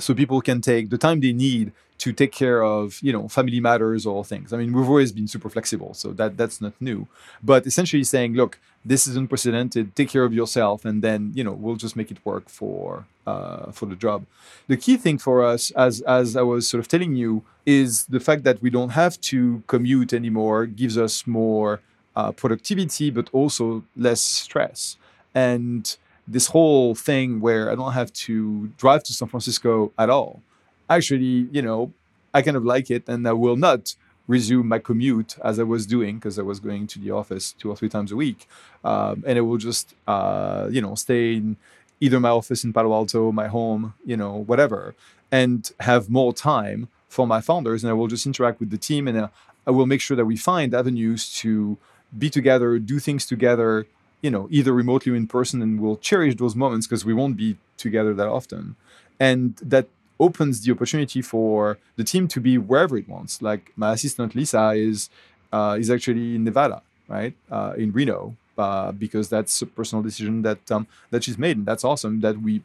so 0.00 0.14
people 0.14 0.40
can 0.40 0.60
take 0.60 0.90
the 0.90 0.98
time 0.98 1.20
they 1.20 1.32
need 1.32 1.72
to 1.98 2.12
take 2.14 2.32
care 2.32 2.62
of 2.64 2.98
you 3.02 3.12
know 3.12 3.28
family 3.28 3.60
matters 3.60 4.06
or 4.06 4.24
things. 4.24 4.52
I 4.52 4.56
mean 4.56 4.72
we've 4.72 4.88
always 4.88 5.12
been 5.12 5.28
super 5.28 5.50
flexible 5.50 5.92
so 5.94 6.12
that 6.12 6.36
that's 6.36 6.60
not 6.60 6.72
new. 6.80 7.06
But 7.42 7.66
essentially 7.66 8.04
saying 8.04 8.34
look 8.34 8.58
this 8.84 9.06
is 9.06 9.14
unprecedented. 9.16 9.94
Take 9.94 10.08
care 10.08 10.24
of 10.24 10.32
yourself 10.32 10.84
and 10.84 11.02
then 11.02 11.32
you 11.34 11.44
know 11.44 11.52
we'll 11.52 11.76
just 11.76 11.96
make 11.96 12.10
it 12.10 12.18
work 12.24 12.48
for 12.48 13.06
uh, 13.26 13.70
for 13.72 13.86
the 13.86 13.96
job. 13.96 14.24
The 14.68 14.76
key 14.76 14.96
thing 14.96 15.18
for 15.18 15.44
us 15.44 15.70
as 15.72 16.00
as 16.02 16.36
i 16.36 16.42
was 16.42 16.68
sort 16.68 16.80
of 16.80 16.88
telling 16.88 17.14
you 17.14 17.42
is 17.66 18.06
the 18.06 18.20
fact 18.20 18.42
that 18.44 18.62
we 18.62 18.70
don't 18.70 18.90
have 18.90 19.20
to 19.32 19.62
commute 19.66 20.12
anymore 20.12 20.66
gives 20.66 20.96
us 20.96 21.26
more 21.26 21.80
uh, 22.16 22.32
productivity 22.32 23.10
but 23.10 23.28
also 23.32 23.84
less 23.96 24.22
stress. 24.22 24.96
And 25.34 25.96
this 26.32 26.46
whole 26.48 26.94
thing 26.94 27.40
where 27.40 27.70
i 27.70 27.74
don't 27.74 27.92
have 27.92 28.12
to 28.12 28.66
drive 28.76 29.02
to 29.02 29.12
san 29.12 29.28
francisco 29.28 29.92
at 29.98 30.08
all 30.08 30.42
actually, 30.90 31.48
you 31.52 31.62
know, 31.62 31.92
I 32.34 32.42
kind 32.42 32.56
of 32.56 32.64
like 32.64 32.90
it 32.90 33.04
and 33.08 33.26
I 33.26 33.32
will 33.32 33.56
not 33.56 33.94
resume 34.26 34.66
my 34.68 34.78
commute 34.78 35.36
as 35.42 35.58
I 35.58 35.62
was 35.62 35.86
doing 35.86 36.16
because 36.16 36.38
I 36.38 36.42
was 36.42 36.60
going 36.60 36.86
to 36.88 36.98
the 36.98 37.10
office 37.10 37.52
two 37.52 37.70
or 37.70 37.76
three 37.76 37.88
times 37.88 38.12
a 38.12 38.16
week. 38.16 38.48
Um, 38.84 39.24
and 39.26 39.38
I 39.38 39.40
will 39.40 39.56
just, 39.56 39.94
uh, 40.06 40.68
you 40.70 40.80
know, 40.80 40.94
stay 40.94 41.34
in 41.34 41.56
either 42.00 42.20
my 42.20 42.28
office 42.28 42.64
in 42.64 42.72
Palo 42.72 42.92
Alto, 42.92 43.32
my 43.32 43.48
home, 43.48 43.94
you 44.04 44.16
know, 44.16 44.34
whatever, 44.34 44.94
and 45.32 45.70
have 45.80 46.10
more 46.10 46.32
time 46.32 46.88
for 47.08 47.26
my 47.26 47.40
founders. 47.40 47.82
And 47.82 47.90
I 47.90 47.94
will 47.94 48.06
just 48.06 48.26
interact 48.26 48.60
with 48.60 48.70
the 48.70 48.78
team 48.78 49.08
and 49.08 49.18
uh, 49.18 49.28
I 49.66 49.70
will 49.72 49.86
make 49.86 50.00
sure 50.00 50.16
that 50.16 50.24
we 50.24 50.36
find 50.36 50.74
avenues 50.74 51.32
to 51.38 51.76
be 52.16 52.30
together, 52.30 52.78
do 52.78 52.98
things 52.98 53.26
together, 53.26 53.86
you 54.22 54.30
know, 54.30 54.48
either 54.50 54.72
remotely 54.72 55.12
or 55.12 55.16
in 55.16 55.26
person. 55.26 55.62
And 55.62 55.80
we'll 55.80 55.96
cherish 55.96 56.36
those 56.36 56.54
moments 56.56 56.86
because 56.86 57.04
we 57.04 57.14
won't 57.14 57.36
be 57.36 57.56
together 57.76 58.14
that 58.14 58.28
often. 58.28 58.76
And 59.18 59.56
that 59.56 59.86
opens 60.18 60.60
the 60.60 60.72
opportunity 60.72 61.22
for 61.22 61.78
the 61.96 62.04
team 62.04 62.28
to 62.28 62.40
be 62.40 62.58
wherever 62.58 62.96
it 62.96 63.08
wants. 63.08 63.40
Like 63.42 63.72
my 63.76 63.94
assistant 63.94 64.34
Lisa 64.34 64.70
is 64.70 65.08
uh, 65.52 65.76
is 65.80 65.90
actually 65.90 66.36
in 66.36 66.44
Nevada, 66.44 66.82
right, 67.08 67.34
uh, 67.50 67.72
in 67.76 67.90
Reno, 67.92 68.36
uh, 68.56 68.92
because 68.92 69.28
that's 69.28 69.60
a 69.62 69.66
personal 69.66 70.02
decision 70.02 70.42
that 70.42 70.70
um, 70.70 70.86
that 71.10 71.24
she's 71.24 71.38
made, 71.38 71.56
and 71.56 71.66
that's 71.66 71.84
awesome 71.84 72.20
that 72.20 72.40
we, 72.40 72.62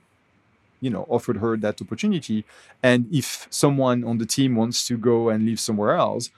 you 0.81 0.89
know, 0.89 1.05
offered 1.09 1.37
her 1.37 1.57
that 1.57 1.81
opportunity. 1.81 2.45
And 2.83 3.07
if 3.11 3.47
someone 3.49 4.03
on 4.03 4.17
the 4.19 4.25
team 4.25 4.55
wants 4.55 4.85
to 4.87 4.97
go 4.97 5.29
and 5.29 5.45
live 5.45 5.59
somewhere 5.59 5.93
else, 5.95 6.29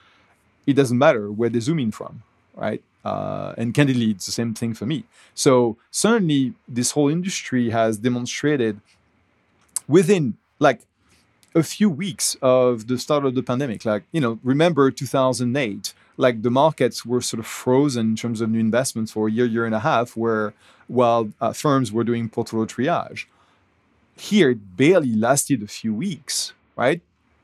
it 0.66 0.74
doesn't 0.74 0.98
matter 0.98 1.30
where 1.30 1.50
they 1.50 1.60
zoom 1.60 1.78
in 1.80 1.90
from, 1.90 2.22
right? 2.54 2.82
Uh, 3.04 3.54
and 3.56 3.74
candidly, 3.74 4.10
it's 4.10 4.26
the 4.26 4.32
same 4.32 4.54
thing 4.54 4.74
for 4.74 4.86
me. 4.86 5.04
So 5.34 5.76
certainly, 5.90 6.54
this 6.66 6.92
whole 6.92 7.08
industry 7.08 7.70
has 7.70 7.98
demonstrated 7.98 8.80
within 9.86 10.36
like 10.58 10.80
a 11.54 11.62
few 11.62 11.88
weeks 11.88 12.36
of 12.42 12.88
the 12.88 12.98
start 12.98 13.24
of 13.24 13.34
the 13.34 13.42
pandemic. 13.42 13.84
Like, 13.84 14.04
you 14.12 14.20
know, 14.20 14.38
remember 14.42 14.90
2008, 14.90 15.94
like 16.16 16.42
the 16.42 16.50
markets 16.50 17.06
were 17.06 17.20
sort 17.20 17.40
of 17.40 17.46
frozen 17.46 18.10
in 18.10 18.16
terms 18.16 18.40
of 18.40 18.50
new 18.50 18.60
investments 18.60 19.12
for 19.12 19.28
a 19.28 19.30
year, 19.30 19.46
year 19.46 19.64
and 19.64 19.74
a 19.74 19.80
half, 19.80 20.16
where 20.16 20.52
while 20.88 21.30
uh, 21.40 21.52
firms 21.52 21.92
were 21.92 22.04
doing 22.04 22.28
portfolio 22.28 22.66
triage. 22.66 23.26
Here, 24.16 24.50
it 24.50 24.76
barely 24.76 25.14
lasted 25.14 25.62
a 25.62 25.68
few 25.68 25.94
weeks, 25.94 26.52
right? 26.76 27.00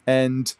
And 0.06 0.52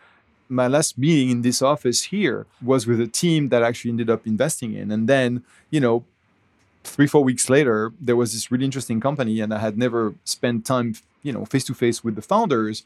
my 0.49 0.69
last 0.69 0.99
meeting 0.99 1.31
in 1.31 1.43
this 1.43 1.63
office 1.63 2.05
here 2.05 2.47
was 2.63 2.87
with 2.87 3.01
a 3.01 3.07
team 3.07 3.49
that 3.49 3.63
actually 3.63 3.91
ended 3.91 4.11
up 4.11 4.27
investing 4.27 4.75
in. 4.75 4.91
And 4.91 5.09
then, 5.09 5.43
you 5.71 5.81
know, 5.81 6.05
three, 6.85 7.07
four 7.07 7.25
weeks 7.25 7.49
later, 7.49 7.93
there 8.01 8.17
was 8.17 8.33
this 8.33 8.51
really 8.51 8.65
interesting 8.65 9.01
company, 9.01 9.41
and 9.41 9.53
I 9.55 9.59
had 9.59 9.79
never 9.79 10.15
spent 10.25 10.67
time, 10.67 10.95
you 11.23 11.33
know, 11.33 11.45
face 11.45 11.65
to 11.65 11.75
face 11.75 12.05
with 12.05 12.15
the 12.15 12.23
founders 12.23 12.85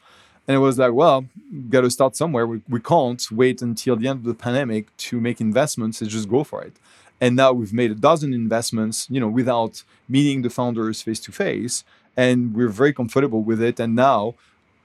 and 0.49 0.55
it 0.55 0.59
was 0.61 0.79
like, 0.79 0.93
well, 0.93 1.25
got 1.69 1.81
to 1.81 1.91
start 1.91 2.15
somewhere. 2.15 2.47
We, 2.47 2.61
we 2.67 2.79
can't 2.79 3.23
wait 3.31 3.61
until 3.61 3.95
the 3.95 4.07
end 4.07 4.21
of 4.21 4.23
the 4.25 4.33
pandemic 4.33 4.85
to 4.97 5.21
make 5.21 5.39
investments 5.39 6.01
and 6.01 6.09
just 6.09 6.27
go 6.27 6.43
for 6.43 6.63
it. 6.63 6.73
And 7.21 7.35
now 7.35 7.53
we've 7.53 7.71
made 7.71 7.91
a 7.91 7.95
dozen 7.95 8.33
investments, 8.33 9.05
you 9.11 9.19
know, 9.19 9.27
without 9.27 9.83
meeting 10.07 10.41
the 10.41 10.49
founders 10.49 11.03
face 11.03 11.19
to 11.19 11.31
face, 11.31 11.83
and 12.17 12.55
we're 12.55 12.69
very 12.69 12.93
comfortable 12.93 13.43
with 13.43 13.61
it. 13.61 13.79
And 13.79 13.95
now 13.95 14.33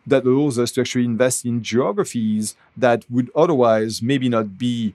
that 0.07 0.25
allows 0.25 0.59
us 0.59 0.73
to 0.73 0.81
actually 0.81 1.05
invest 1.05 1.45
in 1.45 1.63
geographies 1.63 2.57
that 2.77 3.05
would 3.11 3.31
otherwise 3.35 4.03
maybe 4.03 4.29
not 4.29 4.59
be 4.59 4.95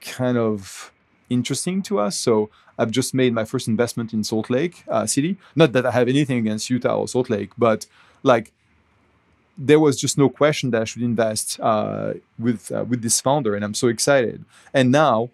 kind 0.00 0.36
of 0.36 0.92
interesting 1.30 1.82
to 1.82 1.98
us. 1.98 2.16
So 2.16 2.50
I've 2.78 2.90
just 2.90 3.14
made 3.14 3.32
my 3.32 3.44
first 3.44 3.68
investment 3.68 4.12
in 4.12 4.24
Salt 4.24 4.50
Lake 4.50 4.84
uh, 4.88 5.06
City. 5.06 5.36
Not 5.54 5.72
that 5.72 5.84
I 5.84 5.90
have 5.90 6.08
anything 6.08 6.38
against 6.38 6.70
Utah 6.70 6.98
or 6.98 7.08
Salt 7.08 7.28
Lake, 7.28 7.50
but 7.58 7.86
like 8.22 8.52
there 9.56 9.80
was 9.80 10.00
just 10.00 10.16
no 10.16 10.28
question 10.28 10.70
that 10.70 10.82
I 10.82 10.84
should 10.84 11.02
invest 11.02 11.58
uh, 11.60 12.14
with 12.38 12.70
uh, 12.70 12.84
with 12.84 13.02
this 13.02 13.20
founder, 13.20 13.56
and 13.56 13.64
I'm 13.64 13.74
so 13.74 13.88
excited. 13.88 14.44
And 14.72 14.92
now, 14.92 15.30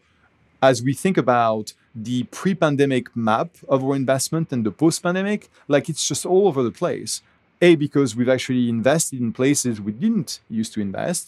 as 0.63 0.83
we 0.83 0.95
think 0.95 1.19
about 1.19 1.75
the 1.95 2.25
pre-pandemic 2.25 3.15
map 3.15 3.51
of 3.69 3.85
our 3.85 3.95
investment 3.95 4.51
and 4.51 4.65
the 4.65 4.71
post-pandemic, 4.73 5.49
like 5.69 5.89
it's 5.89 6.09
just 6.09 6.25
all 6.27 6.49
over 6.49 6.63
the 6.63 6.71
place. 6.71 7.23
A, 7.65 7.69
because 7.87 8.15
we've 8.17 8.35
actually 8.37 8.69
invested 8.69 9.19
in 9.21 9.33
places 9.33 9.81
we 9.81 9.93
didn't 10.05 10.41
used 10.61 10.73
to 10.75 10.81
invest. 10.89 11.25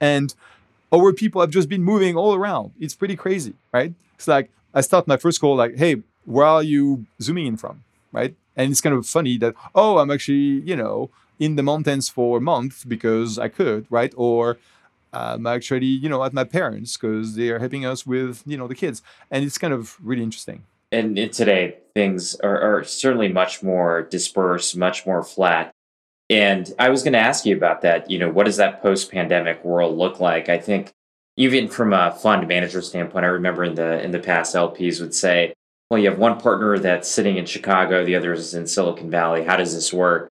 And 0.00 0.28
our 0.96 1.12
people 1.12 1.40
have 1.40 1.52
just 1.58 1.68
been 1.68 1.84
moving 1.92 2.14
all 2.16 2.34
around. 2.40 2.66
It's 2.84 2.96
pretty 3.00 3.16
crazy, 3.24 3.54
right? 3.72 3.92
It's 4.16 4.28
like 4.28 4.46
I 4.78 4.80
start 4.82 5.08
my 5.12 5.18
first 5.24 5.40
call 5.40 5.56
like, 5.56 5.76
hey, 5.76 5.94
where 6.24 6.46
are 6.46 6.62
you 6.62 7.06
zooming 7.20 7.46
in 7.46 7.56
from? 7.56 7.82
Right. 8.12 8.34
And 8.56 8.70
it's 8.70 8.80
kind 8.80 8.94
of 8.96 9.06
funny 9.06 9.38
that, 9.38 9.54
oh, 9.74 9.98
I'm 9.98 10.10
actually, 10.10 10.62
you 10.70 10.76
know, 10.82 11.10
in 11.38 11.56
the 11.56 11.62
mountains 11.62 12.08
for 12.08 12.38
a 12.38 12.40
month 12.40 12.74
because 12.94 13.38
I 13.38 13.48
could, 13.48 13.86
right? 13.90 14.12
Or 14.16 14.58
I'm 15.12 15.46
actually, 15.46 15.86
you 15.86 16.08
know, 16.08 16.22
at 16.24 16.32
my 16.32 16.44
parents 16.44 16.96
because 16.96 17.34
they 17.36 17.48
are 17.50 17.58
helping 17.58 17.84
us 17.84 18.06
with, 18.06 18.42
you 18.46 18.56
know, 18.58 18.68
the 18.68 18.74
kids. 18.74 19.02
And 19.30 19.44
it's 19.44 19.58
kind 19.58 19.74
of 19.78 19.96
really 20.02 20.22
interesting. 20.22 20.62
And 20.92 21.16
today, 21.32 21.78
things 21.94 22.34
are, 22.48 22.60
are 22.60 22.84
certainly 22.84 23.28
much 23.28 23.62
more 23.62 24.02
dispersed, 24.02 24.76
much 24.76 25.06
more 25.06 25.22
flat. 25.22 25.72
And 26.30 26.72
I 26.78 26.88
was 26.90 27.02
going 27.02 27.12
to 27.14 27.18
ask 27.18 27.44
you 27.44 27.56
about 27.56 27.82
that. 27.82 28.08
You 28.08 28.20
know, 28.20 28.30
what 28.30 28.46
does 28.46 28.56
that 28.56 28.80
post 28.80 29.10
pandemic 29.10 29.64
world 29.64 29.98
look 29.98 30.20
like? 30.20 30.48
I 30.48 30.58
think 30.58 30.92
even 31.36 31.68
from 31.68 31.92
a 31.92 32.12
fund 32.12 32.46
manager 32.46 32.80
standpoint, 32.80 33.24
I 33.24 33.28
remember 33.28 33.64
in 33.64 33.74
the 33.74 34.00
in 34.02 34.12
the 34.12 34.20
past 34.20 34.54
LPs 34.54 35.00
would 35.00 35.14
say, 35.14 35.52
well, 35.90 35.98
you 35.98 36.08
have 36.08 36.18
one 36.18 36.38
partner 36.38 36.78
that's 36.78 37.08
sitting 37.08 37.36
in 37.36 37.46
Chicago, 37.46 38.04
the 38.04 38.14
other 38.14 38.32
is 38.32 38.54
in 38.54 38.66
Silicon 38.68 39.10
Valley. 39.10 39.42
How 39.42 39.56
does 39.56 39.74
this 39.74 39.92
work? 39.92 40.28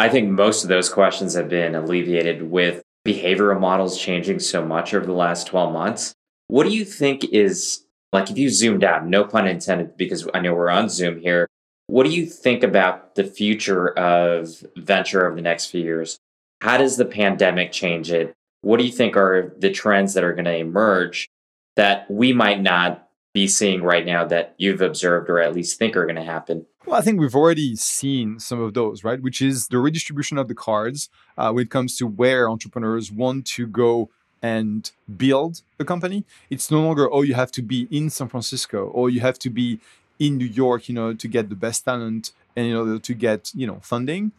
I 0.00 0.08
think 0.08 0.28
most 0.28 0.64
of 0.64 0.68
those 0.68 0.88
questions 0.88 1.34
have 1.34 1.48
been 1.48 1.74
alleviated 1.74 2.50
with 2.50 2.82
behavioral 3.06 3.60
models 3.60 3.98
changing 3.98 4.40
so 4.40 4.64
much 4.64 4.92
over 4.92 5.06
the 5.06 5.12
last 5.12 5.46
12 5.46 5.72
months. 5.72 6.12
What 6.48 6.64
do 6.64 6.70
you 6.70 6.84
think 6.84 7.24
is 7.24 7.84
like 8.12 8.30
if 8.30 8.36
you 8.36 8.50
zoomed 8.50 8.82
out, 8.82 9.06
no 9.06 9.24
pun 9.24 9.46
intended, 9.46 9.96
because 9.96 10.28
I 10.34 10.40
know 10.40 10.54
we're 10.54 10.70
on 10.70 10.88
Zoom 10.88 11.20
here. 11.20 11.46
What 11.88 12.04
do 12.04 12.10
you 12.10 12.26
think 12.26 12.62
about 12.62 13.14
the 13.14 13.24
future 13.24 13.96
of 13.98 14.64
venture 14.76 15.26
over 15.26 15.36
the 15.36 15.42
next 15.42 15.66
few 15.66 15.80
years? 15.80 16.18
How 16.60 16.78
does 16.78 16.96
the 16.96 17.04
pandemic 17.04 17.70
change 17.70 18.10
it? 18.10 18.34
What 18.62 18.78
do 18.78 18.84
you 18.84 18.92
think 18.92 19.16
are 19.16 19.54
the 19.58 19.70
trends 19.70 20.14
that 20.14 20.24
are 20.24 20.32
going 20.32 20.46
to 20.46 20.56
emerge 20.56 21.28
that 21.76 22.10
we 22.10 22.32
might 22.32 22.60
not 22.60 23.08
be 23.32 23.46
seeing 23.46 23.82
right 23.82 24.04
now 24.04 24.24
that 24.24 24.54
you've 24.58 24.80
observed 24.80 25.30
or 25.30 25.38
at 25.38 25.54
least 25.54 25.78
think 25.78 25.94
are 25.94 26.06
going 26.06 26.16
to 26.16 26.24
happen? 26.24 26.66
Well, 26.86 26.96
I 26.98 27.02
think 27.02 27.20
we've 27.20 27.36
already 27.36 27.76
seen 27.76 28.40
some 28.40 28.60
of 28.60 28.74
those, 28.74 29.04
right? 29.04 29.20
Which 29.20 29.40
is 29.40 29.68
the 29.68 29.78
redistribution 29.78 30.38
of 30.38 30.48
the 30.48 30.54
cards 30.54 31.10
uh, 31.36 31.52
when 31.52 31.62
it 31.62 31.70
comes 31.70 31.96
to 31.98 32.06
where 32.06 32.48
entrepreneurs 32.48 33.12
want 33.12 33.46
to 33.48 33.66
go 33.66 34.08
and 34.42 34.90
build 35.16 35.62
a 35.78 35.84
company. 35.84 36.24
It's 36.50 36.70
no 36.70 36.80
longer, 36.80 37.12
oh, 37.12 37.22
you 37.22 37.34
have 37.34 37.52
to 37.52 37.62
be 37.62 37.86
in 37.90 38.10
San 38.10 38.28
Francisco 38.28 38.86
or 38.86 39.10
you 39.10 39.20
have 39.20 39.38
to 39.40 39.50
be 39.50 39.80
in 40.18 40.36
New 40.38 40.46
York, 40.46 40.88
you 40.88 40.94
know, 40.94 41.14
to 41.14 41.28
get 41.28 41.48
the 41.48 41.54
best 41.54 41.84
talent 41.84 42.32
and 42.54 42.66
in 42.66 42.74
order 42.74 42.98
to 42.98 43.14
get, 43.14 43.52
you 43.54 43.66
know, 43.66 43.78
funding. 43.82 44.32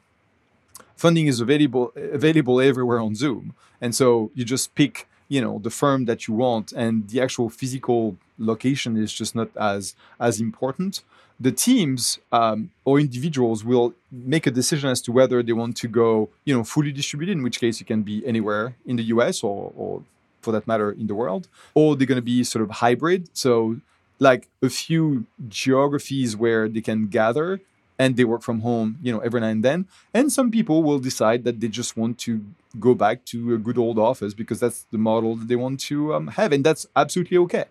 Funding 0.96 1.28
is 1.28 1.40
available 1.40 1.92
available 1.96 2.60
everywhere 2.60 3.00
on 3.00 3.16
Zoom. 3.16 3.54
And 3.80 3.94
so 3.94 4.32
you 4.34 4.44
just 4.44 4.74
pick, 4.74 5.08
you 5.28 5.42
know, 5.42 5.60
the 5.60 5.70
firm 5.70 6.06
that 6.06 6.28
you 6.28 6.34
want 6.34 6.72
and 6.72 7.08
the 7.10 7.22
actual 7.22 7.50
physical 7.50 8.18
location 8.40 8.98
is 8.98 9.14
just 9.14 9.36
not 9.36 9.50
as 9.56 9.96
as 10.20 10.40
important 10.40 11.04
the 11.40 11.52
teams 11.52 12.20
um, 12.32 12.72
or 12.84 13.00
individuals 13.00 13.64
will 13.64 13.94
make 14.12 14.48
a 14.48 14.52
decision 14.52 14.90
as 14.90 15.02
to 15.02 15.12
whether 15.12 15.44
they 15.44 15.54
want 15.54 15.78
to 15.78 15.88
go, 15.88 16.30
you 16.46 16.56
know, 16.56 16.64
fully 16.64 16.92
distributed, 16.92 17.34
in 17.34 17.44
which 17.44 17.60
case 17.60 17.80
you 17.80 17.86
can 17.86 18.02
be 18.02 18.26
anywhere 18.26 18.76
in 18.86 18.96
the 18.96 19.04
US 19.04 19.44
or, 19.44 19.72
or 19.78 20.04
for 20.42 20.52
that 20.52 20.68
matter 20.68 20.92
in 20.92 21.08
the 21.08 21.16
world, 21.16 21.48
or 21.76 21.96
they're 21.96 22.08
going 22.08 22.18
to 22.18 22.22
be 22.22 22.44
sort 22.44 22.64
of 22.64 22.72
hybrid. 22.72 23.30
So, 23.34 23.78
like 24.20 24.48
a 24.62 24.70
few 24.70 25.26
geographies 25.48 26.36
where 26.36 26.68
they 26.68 26.82
can 26.82 27.08
gather 27.08 27.62
and 28.00 28.16
they 28.16 28.24
work 28.24 28.44
from 28.44 28.62
home, 28.62 28.98
you 29.02 29.12
know, 29.12 29.20
every 29.20 29.42
now 29.42 29.48
and 29.48 29.64
then. 29.64 29.88
And 30.14 30.32
some 30.32 30.52
people 30.52 30.84
will 30.84 31.00
decide 31.00 31.44
that 31.46 31.60
they 31.60 31.68
just 31.68 31.98
want 31.98 32.20
to 32.20 32.42
go 32.80 32.94
back 32.94 33.26
to 33.26 33.56
a 33.56 33.58
good 33.58 33.78
old 33.78 33.98
office 33.98 34.34
because 34.34 34.60
that's 34.60 34.86
the 34.92 34.98
model 34.98 35.36
that 35.36 35.48
they 35.48 35.56
want 35.56 35.80
to 35.82 36.14
um, 36.14 36.28
have, 36.28 36.52
and 36.52 36.64
that's 36.64 36.86
absolutely 36.96 37.38
okay, 37.40 37.66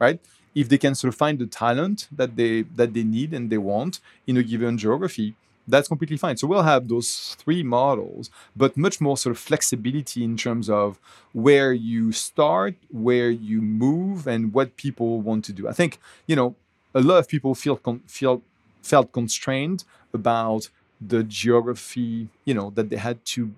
right? 0.00 0.20
if 0.54 0.68
they 0.68 0.78
can 0.78 0.94
sort 0.94 1.12
of 1.12 1.16
find 1.16 1.38
the 1.38 1.46
talent 1.46 2.08
that 2.10 2.34
they 2.36 2.62
that 2.62 2.92
they 2.92 3.04
need 3.04 3.32
and 3.32 3.50
they 3.50 3.58
want 3.58 4.00
in 4.26 4.36
a 4.36 4.42
given 4.42 4.76
geography 4.76 5.34
that's 5.68 5.88
completely 5.88 6.16
fine. 6.16 6.36
So 6.36 6.46
we'll 6.46 6.62
have 6.62 6.88
those 6.88 7.36
three 7.38 7.62
models 7.62 8.30
but 8.56 8.76
much 8.76 9.00
more 9.00 9.16
sort 9.16 9.32
of 9.36 9.38
flexibility 9.38 10.24
in 10.24 10.36
terms 10.36 10.68
of 10.70 10.98
where 11.32 11.72
you 11.72 12.12
start 12.12 12.74
where 12.90 13.30
you 13.30 13.60
move 13.60 14.26
and 14.26 14.52
what 14.52 14.76
people 14.76 15.20
want 15.20 15.44
to 15.46 15.52
do. 15.52 15.68
I 15.68 15.72
think 15.72 15.98
you 16.26 16.36
know 16.36 16.54
a 16.94 17.00
lot 17.00 17.18
of 17.18 17.28
people 17.28 17.54
feel 17.54 17.76
con- 17.76 18.02
feel 18.06 18.42
felt 18.82 19.12
constrained 19.12 19.84
about 20.14 20.68
the 21.00 21.22
geography 21.22 22.28
you 22.44 22.54
know 22.54 22.70
that 22.70 22.88
they 22.90 22.96
had 22.96 23.24
to 23.24 23.52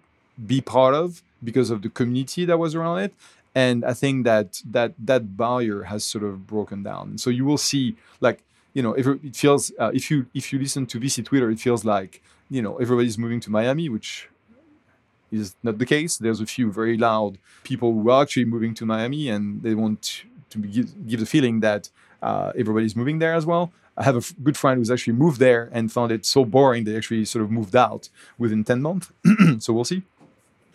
be 0.46 0.60
part 0.60 0.94
of 0.94 1.22
because 1.42 1.70
of 1.70 1.82
the 1.82 1.88
community 1.88 2.44
that 2.44 2.58
was 2.58 2.74
around 2.74 2.98
it. 3.00 3.14
And 3.54 3.84
i 3.84 3.94
think 3.94 4.24
that 4.24 4.62
that 4.64 4.92
that 5.10 5.36
barrier 5.36 5.82
has 5.84 6.04
sort 6.04 6.24
of 6.24 6.46
broken 6.46 6.82
down. 6.82 7.18
So 7.18 7.30
you 7.30 7.44
will 7.44 7.58
see 7.58 7.96
like 8.20 8.42
you 8.74 8.82
know 8.82 8.92
it 8.94 9.36
feels 9.36 9.72
uh, 9.78 9.90
if 9.92 10.10
you 10.10 10.26
if 10.34 10.52
you 10.52 10.58
listen 10.58 10.86
to 10.86 11.00
vc 11.00 11.24
twitter 11.24 11.50
it 11.50 11.58
feels 11.58 11.84
like 11.84 12.22
you 12.48 12.62
know 12.62 12.76
everybody's 12.78 13.18
moving 13.18 13.40
to 13.40 13.50
miami 13.50 13.88
which 13.88 14.28
is 15.30 15.54
not 15.62 15.78
the 15.78 15.86
case. 15.86 16.18
There's 16.18 16.40
a 16.40 16.46
few 16.46 16.72
very 16.72 16.96
loud 16.96 17.38
people 17.62 17.92
who 17.92 18.10
are 18.10 18.22
actually 18.22 18.46
moving 18.46 18.74
to 18.74 18.86
miami 18.86 19.28
and 19.28 19.62
they 19.62 19.74
want 19.74 20.24
to 20.50 20.58
give, 20.58 21.06
give 21.06 21.20
the 21.20 21.26
feeling 21.26 21.60
that 21.60 21.88
uh, 22.22 22.52
everybody's 22.56 22.96
moving 22.96 23.18
there 23.18 23.34
as 23.34 23.46
well. 23.46 23.72
I 23.96 24.04
have 24.04 24.14
a 24.14 24.18
f- 24.18 24.34
good 24.42 24.56
friend 24.56 24.78
who's 24.78 24.90
actually 24.90 25.12
moved 25.14 25.38
there 25.40 25.68
and 25.72 25.92
found 25.92 26.12
it 26.12 26.24
so 26.24 26.44
boring 26.44 26.84
they 26.84 26.96
actually 26.96 27.24
sort 27.24 27.44
of 27.44 27.50
moved 27.50 27.76
out 27.76 28.08
within 28.38 28.64
10 28.64 28.82
months. 28.82 29.12
So 29.58 29.72
we'll 29.72 29.84
see. 29.84 30.02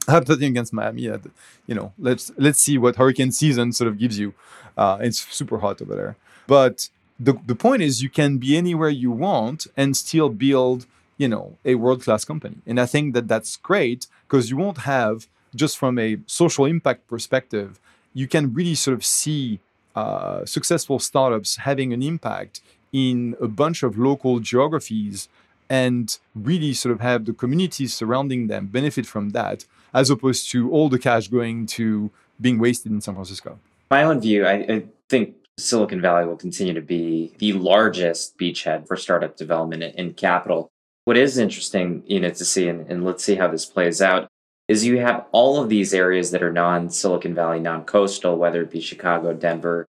I 0.08 0.12
have 0.12 0.27
nothing 0.27 0.49
against 0.49 0.71
Miami. 0.71 1.01
You 1.01 1.75
know, 1.75 1.93
let's 1.97 2.31
let's 2.38 2.60
see 2.60 2.77
what 2.77 2.95
hurricane 2.95 3.31
season 3.31 3.71
sort 3.71 3.88
of 3.88 3.97
gives 3.97 4.19
you. 4.19 4.36
Uh, 4.77 4.99
it's 5.01 5.19
super 5.34 5.58
hot 5.58 5.81
over 5.81 5.95
there, 5.95 6.15
but 6.45 6.89
the 7.19 7.34
the 7.45 7.56
point 7.56 7.82
is 7.82 8.04
you 8.04 8.10
can 8.10 8.38
be 8.38 8.58
anywhere 8.58 8.89
you 8.89 9.12
want 9.12 9.67
and 9.78 9.95
still 9.95 10.30
build 10.30 10.86
you 11.17 11.28
know 11.28 11.58
a 11.63 11.75
world 11.75 12.04
class 12.04 12.25
company. 12.25 12.58
And 12.65 12.80
I 12.80 12.86
think 12.86 13.13
that 13.13 13.28
that's 13.28 13.56
great 13.58 14.08
because 14.28 14.49
you 14.49 14.58
won't 14.58 14.80
have 14.80 15.28
just 15.56 15.78
from 15.78 15.97
a 15.97 16.17
social 16.25 16.65
impact 16.65 17.08
perspective, 17.08 17.80
you 18.13 18.28
can 18.28 18.54
really 18.54 18.75
sort 18.75 18.95
of 18.97 19.06
see 19.06 19.60
uh, 19.95 20.45
successful 20.45 20.99
startups 20.99 21.58
having 21.58 21.93
an 21.93 22.04
impact 22.04 22.62
in 22.91 23.36
a 23.41 23.47
bunch 23.47 23.82
of 23.82 23.97
local 23.97 24.39
geographies 24.39 25.30
and 25.69 26.19
really 26.36 26.73
sort 26.73 26.93
of 26.93 26.99
have 26.99 27.25
the 27.25 27.34
communities 27.34 27.93
surrounding 27.93 28.47
them 28.47 28.67
benefit 28.67 29.06
from 29.06 29.30
that 29.30 29.65
as 29.93 30.10
opposed 30.10 30.51
to 30.51 30.69
all 30.71 30.89
the 30.89 30.99
cash 30.99 31.28
going 31.30 31.65
to 31.65 32.12
being 32.39 32.60
wasted 32.60 32.91
in 32.91 33.01
San 33.01 33.13
Francisco. 33.13 33.58
My 33.89 34.04
own 34.04 34.19
view, 34.19 34.45
I, 34.45 34.54
I 34.54 34.84
think 35.08 35.36
Silicon 35.58 36.02
Valley 36.02 36.26
will 36.26 36.36
continue 36.36 36.74
to 36.74 36.82
be 36.82 37.34
the 37.39 37.54
largest 37.54 38.38
beachhead 38.38 38.88
for 38.88 38.98
startup 38.98 39.38
development 39.38 39.84
in 39.84 40.13
capital. 40.13 40.70
What 41.06 41.18
is 41.18 41.38
interesting, 41.38 42.04
you 42.06 42.20
know, 42.20 42.30
to 42.30 42.46
see, 42.46 42.68
and, 42.68 42.89
and 42.89 43.06
let's 43.06 43.24
see 43.24 43.36
how 43.36 43.48
this 43.48 43.65
plays 43.65 44.02
out, 44.02 44.28
is 44.68 44.86
you 44.86 45.00
have 45.00 45.26
all 45.32 45.62
of 45.62 45.70
these 45.70 45.94
areas 45.94 46.32
that 46.32 46.44
are 46.44 46.52
non 46.52 46.89
Silicon 46.89 47.34
Valley, 47.34 47.60
non 47.60 47.86
coastal, 47.86 48.38
whether 48.38 48.63
it 48.63 48.72
be 48.72 48.82
Chicago, 48.82 49.34
Denver, 49.34 49.86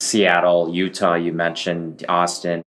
Seattle, 0.00 0.72
Utah, 0.72 1.14
you 1.14 1.32
mentioned 1.32 2.04
Austin, 2.08 2.62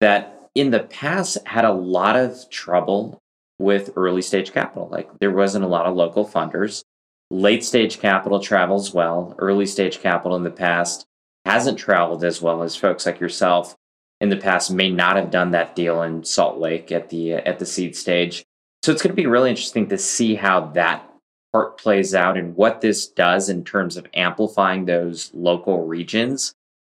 that 0.00 0.48
in 0.54 0.70
the 0.70 0.80
past 0.80 1.38
had 1.46 1.64
a 1.64 1.72
lot 1.72 2.16
of 2.16 2.48
trouble 2.48 3.18
with 3.58 3.92
early 3.96 4.22
stage 4.22 4.52
capital. 4.52 4.88
Like 4.88 5.10
there 5.18 5.32
wasn't 5.32 5.64
a 5.64 5.68
lot 5.68 5.86
of 5.86 5.96
local 5.96 6.26
funders. 6.26 6.82
Late 7.30 7.64
stage 7.64 7.98
capital 7.98 8.40
travels 8.40 8.94
well. 8.94 9.34
Early 9.38 9.66
stage 9.66 10.00
capital 10.00 10.36
in 10.36 10.44
the 10.44 10.50
past 10.50 11.06
hasn't 11.44 11.78
traveled 11.78 12.24
as 12.24 12.40
well 12.40 12.62
as 12.62 12.76
folks 12.76 13.06
like 13.06 13.20
yourself 13.20 13.76
in 14.20 14.28
the 14.28 14.36
past 14.36 14.70
may 14.70 14.90
not 14.90 15.16
have 15.16 15.30
done 15.30 15.50
that 15.50 15.76
deal 15.76 16.02
in 16.02 16.24
Salt 16.24 16.58
Lake 16.58 16.90
at 16.92 17.10
the 17.10 17.34
uh, 17.34 17.40
at 17.44 17.58
the 17.58 17.66
seed 17.66 17.96
stage. 17.96 18.44
So 18.82 18.92
it's 18.92 19.02
going 19.02 19.14
to 19.14 19.22
be 19.22 19.26
really 19.26 19.50
interesting 19.50 19.88
to 19.88 19.98
see 19.98 20.34
how 20.34 20.66
that 20.72 21.08
part 21.52 21.78
plays 21.78 22.14
out 22.14 22.36
and 22.36 22.56
what 22.56 22.80
this 22.80 23.06
does 23.06 23.48
in 23.48 23.64
terms 23.64 23.96
of 23.96 24.06
amplifying 24.14 24.84
those 24.84 25.30
local 25.32 25.86
regions 25.86 26.54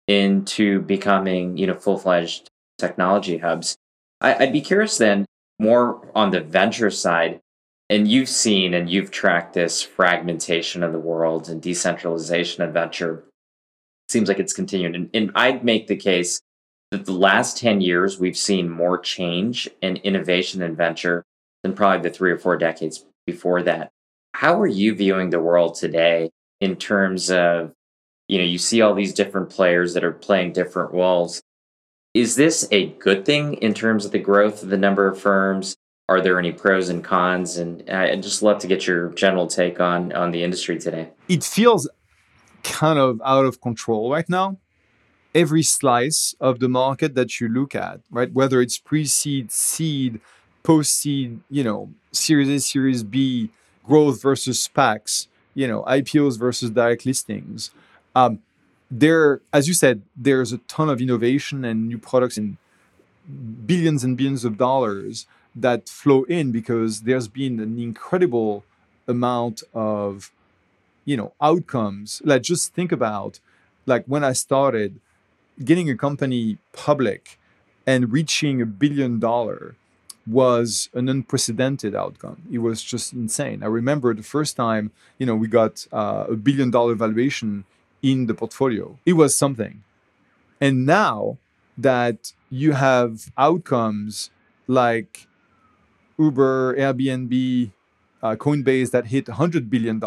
into 0.07 0.81
becoming, 0.81 1.57
you 1.57 1.67
know, 1.67 1.73
full-fledged 1.73 2.49
technology 2.77 3.37
hubs. 3.37 3.77
I, 4.19 4.35
would 4.39 4.53
be 4.53 4.61
curious 4.61 4.97
then 4.97 5.25
more 5.59 6.09
on 6.15 6.31
the 6.31 6.41
venture 6.41 6.89
side, 6.89 7.39
and 7.89 8.07
you've 8.07 8.29
seen 8.29 8.73
and 8.73 8.89
you've 8.89 9.11
tracked 9.11 9.53
this 9.53 9.81
fragmentation 9.81 10.83
of 10.83 10.91
the 10.91 10.99
world 10.99 11.49
and 11.49 11.61
decentralization 11.61 12.63
of 12.63 12.73
venture. 12.73 13.23
Seems 14.09 14.27
like 14.27 14.39
it's 14.39 14.53
continued. 14.53 14.95
And, 14.95 15.09
and 15.13 15.31
I'd 15.35 15.63
make 15.63 15.87
the 15.87 15.95
case 15.95 16.41
that 16.91 17.05
the 17.05 17.13
last 17.13 17.57
10 17.57 17.81
years, 17.81 18.19
we've 18.19 18.37
seen 18.37 18.69
more 18.69 18.97
change 18.97 19.69
and 19.81 19.97
innovation 19.99 20.61
and 20.61 20.77
venture 20.77 21.23
than 21.63 21.73
probably 21.73 22.09
the 22.09 22.15
three 22.15 22.31
or 22.31 22.37
four 22.37 22.57
decades 22.57 23.05
before 23.25 23.61
that. 23.63 23.91
How 24.33 24.59
are 24.61 24.67
you 24.67 24.95
viewing 24.95 25.29
the 25.29 25.39
world 25.39 25.75
today 25.75 26.29
in 26.61 26.75
terms 26.75 27.29
of, 27.29 27.73
you 28.27 28.37
know, 28.37 28.43
you 28.45 28.57
see 28.57 28.81
all 28.81 28.93
these 28.93 29.13
different 29.13 29.49
players 29.49 29.93
that 29.93 30.03
are 30.03 30.11
playing 30.11 30.53
different 30.53 30.93
roles 30.93 31.41
is 32.17 32.35
this 32.35 32.67
a 32.71 32.87
good 32.93 33.25
thing 33.25 33.53
in 33.55 33.75
terms 33.75 34.03
of 34.03 34.11
the 34.11 34.17
growth 34.17 34.63
of 34.63 34.69
the 34.69 34.77
number 34.77 35.07
of 35.07 35.19
firms? 35.19 35.75
Are 36.09 36.19
there 36.19 36.39
any 36.39 36.51
pros 36.51 36.89
and 36.89 37.03
cons? 37.03 37.57
And 37.57 37.87
uh, 37.87 38.07
I'd 38.11 38.23
just 38.23 38.41
love 38.41 38.57
to 38.61 38.67
get 38.67 38.87
your 38.87 39.09
general 39.09 39.45
take 39.45 39.79
on 39.79 40.11
on 40.13 40.31
the 40.31 40.41
industry 40.41 40.79
today. 40.79 41.09
It 41.27 41.43
feels 41.43 41.87
kind 42.63 42.99
of 42.99 43.21
out 43.23 43.45
of 43.45 43.61
control 43.61 44.11
right 44.11 44.27
now. 44.29 44.57
Every 45.35 45.63
slice 45.63 46.35
of 46.39 46.59
the 46.59 46.69
market 46.69 47.15
that 47.15 47.39
you 47.39 47.47
look 47.47 47.75
at, 47.75 47.99
right, 48.09 48.31
whether 48.33 48.61
it's 48.61 48.77
pre-seed, 48.77 49.51
seed, 49.51 50.19
post-seed, 50.63 51.39
you 51.49 51.63
know, 51.63 51.91
Series 52.11 52.49
A, 52.49 52.59
Series 52.59 53.03
B, 53.03 53.49
growth 53.85 54.21
versus 54.21 54.67
SPACs, 54.67 55.27
you 55.53 55.67
know, 55.67 55.83
IPOs 55.83 56.37
versus 56.39 56.71
direct 56.71 57.05
listings. 57.05 57.71
Um, 58.15 58.39
there, 58.89 59.41
as 59.53 59.67
you 59.67 59.73
said, 59.73 60.01
there's 60.15 60.53
a 60.53 60.59
ton 60.59 60.89
of 60.89 61.01
innovation 61.01 61.65
and 61.65 61.87
new 61.87 61.97
products 61.97 62.37
and 62.37 62.57
billions 63.65 64.03
and 64.03 64.17
billions 64.17 64.45
of 64.45 64.57
dollars 64.57 65.25
that 65.55 65.89
flow 65.89 66.23
in 66.23 66.51
because 66.51 67.01
there's 67.01 67.27
been 67.27 67.59
an 67.59 67.79
incredible 67.79 68.63
amount 69.07 69.63
of 69.73 70.31
you 71.07 71.17
know 71.17 71.33
outcomes 71.41 72.21
like 72.25 72.43
just 72.43 72.73
think 72.75 72.91
about 72.91 73.39
like 73.87 74.05
when 74.05 74.23
i 74.23 74.33
started 74.33 74.91
getting 75.65 75.89
a 75.89 75.97
company 76.07 76.59
public 76.73 77.39
and 77.87 78.11
reaching 78.11 78.61
a 78.61 78.67
billion 78.67 79.19
dollar 79.19 79.75
was 80.27 80.89
an 80.93 81.07
unprecedented 81.09 81.95
outcome. 81.95 82.41
It 82.51 82.59
was 82.59 82.83
just 82.83 83.13
insane. 83.13 83.63
I 83.63 83.67
remember 83.67 84.13
the 84.13 84.23
first 84.23 84.57
time 84.57 84.91
you 85.19 85.25
know 85.25 85.35
we 85.35 85.47
got 85.47 85.87
uh, 85.93 86.25
a 86.29 86.35
billion 86.35 86.69
dollar 86.71 86.95
valuation 86.95 87.65
in 88.03 88.27
the 88.27 88.33
portfolio. 88.33 88.99
It 89.05 89.13
was 89.13 89.37
something. 89.37 89.83
And 90.59 90.85
now 90.85 91.37
that 91.77 92.33
you 92.49 92.73
have 92.73 93.31
outcomes 93.37 94.31
like 94.67 95.27
Uber, 96.17 96.75
Airbnb, 96.77 97.71
uh, 98.23 98.35
Coinbase 98.35 98.91
that 98.91 99.07
hit 99.07 99.25
$100 99.27 99.69
billion, 99.69 99.99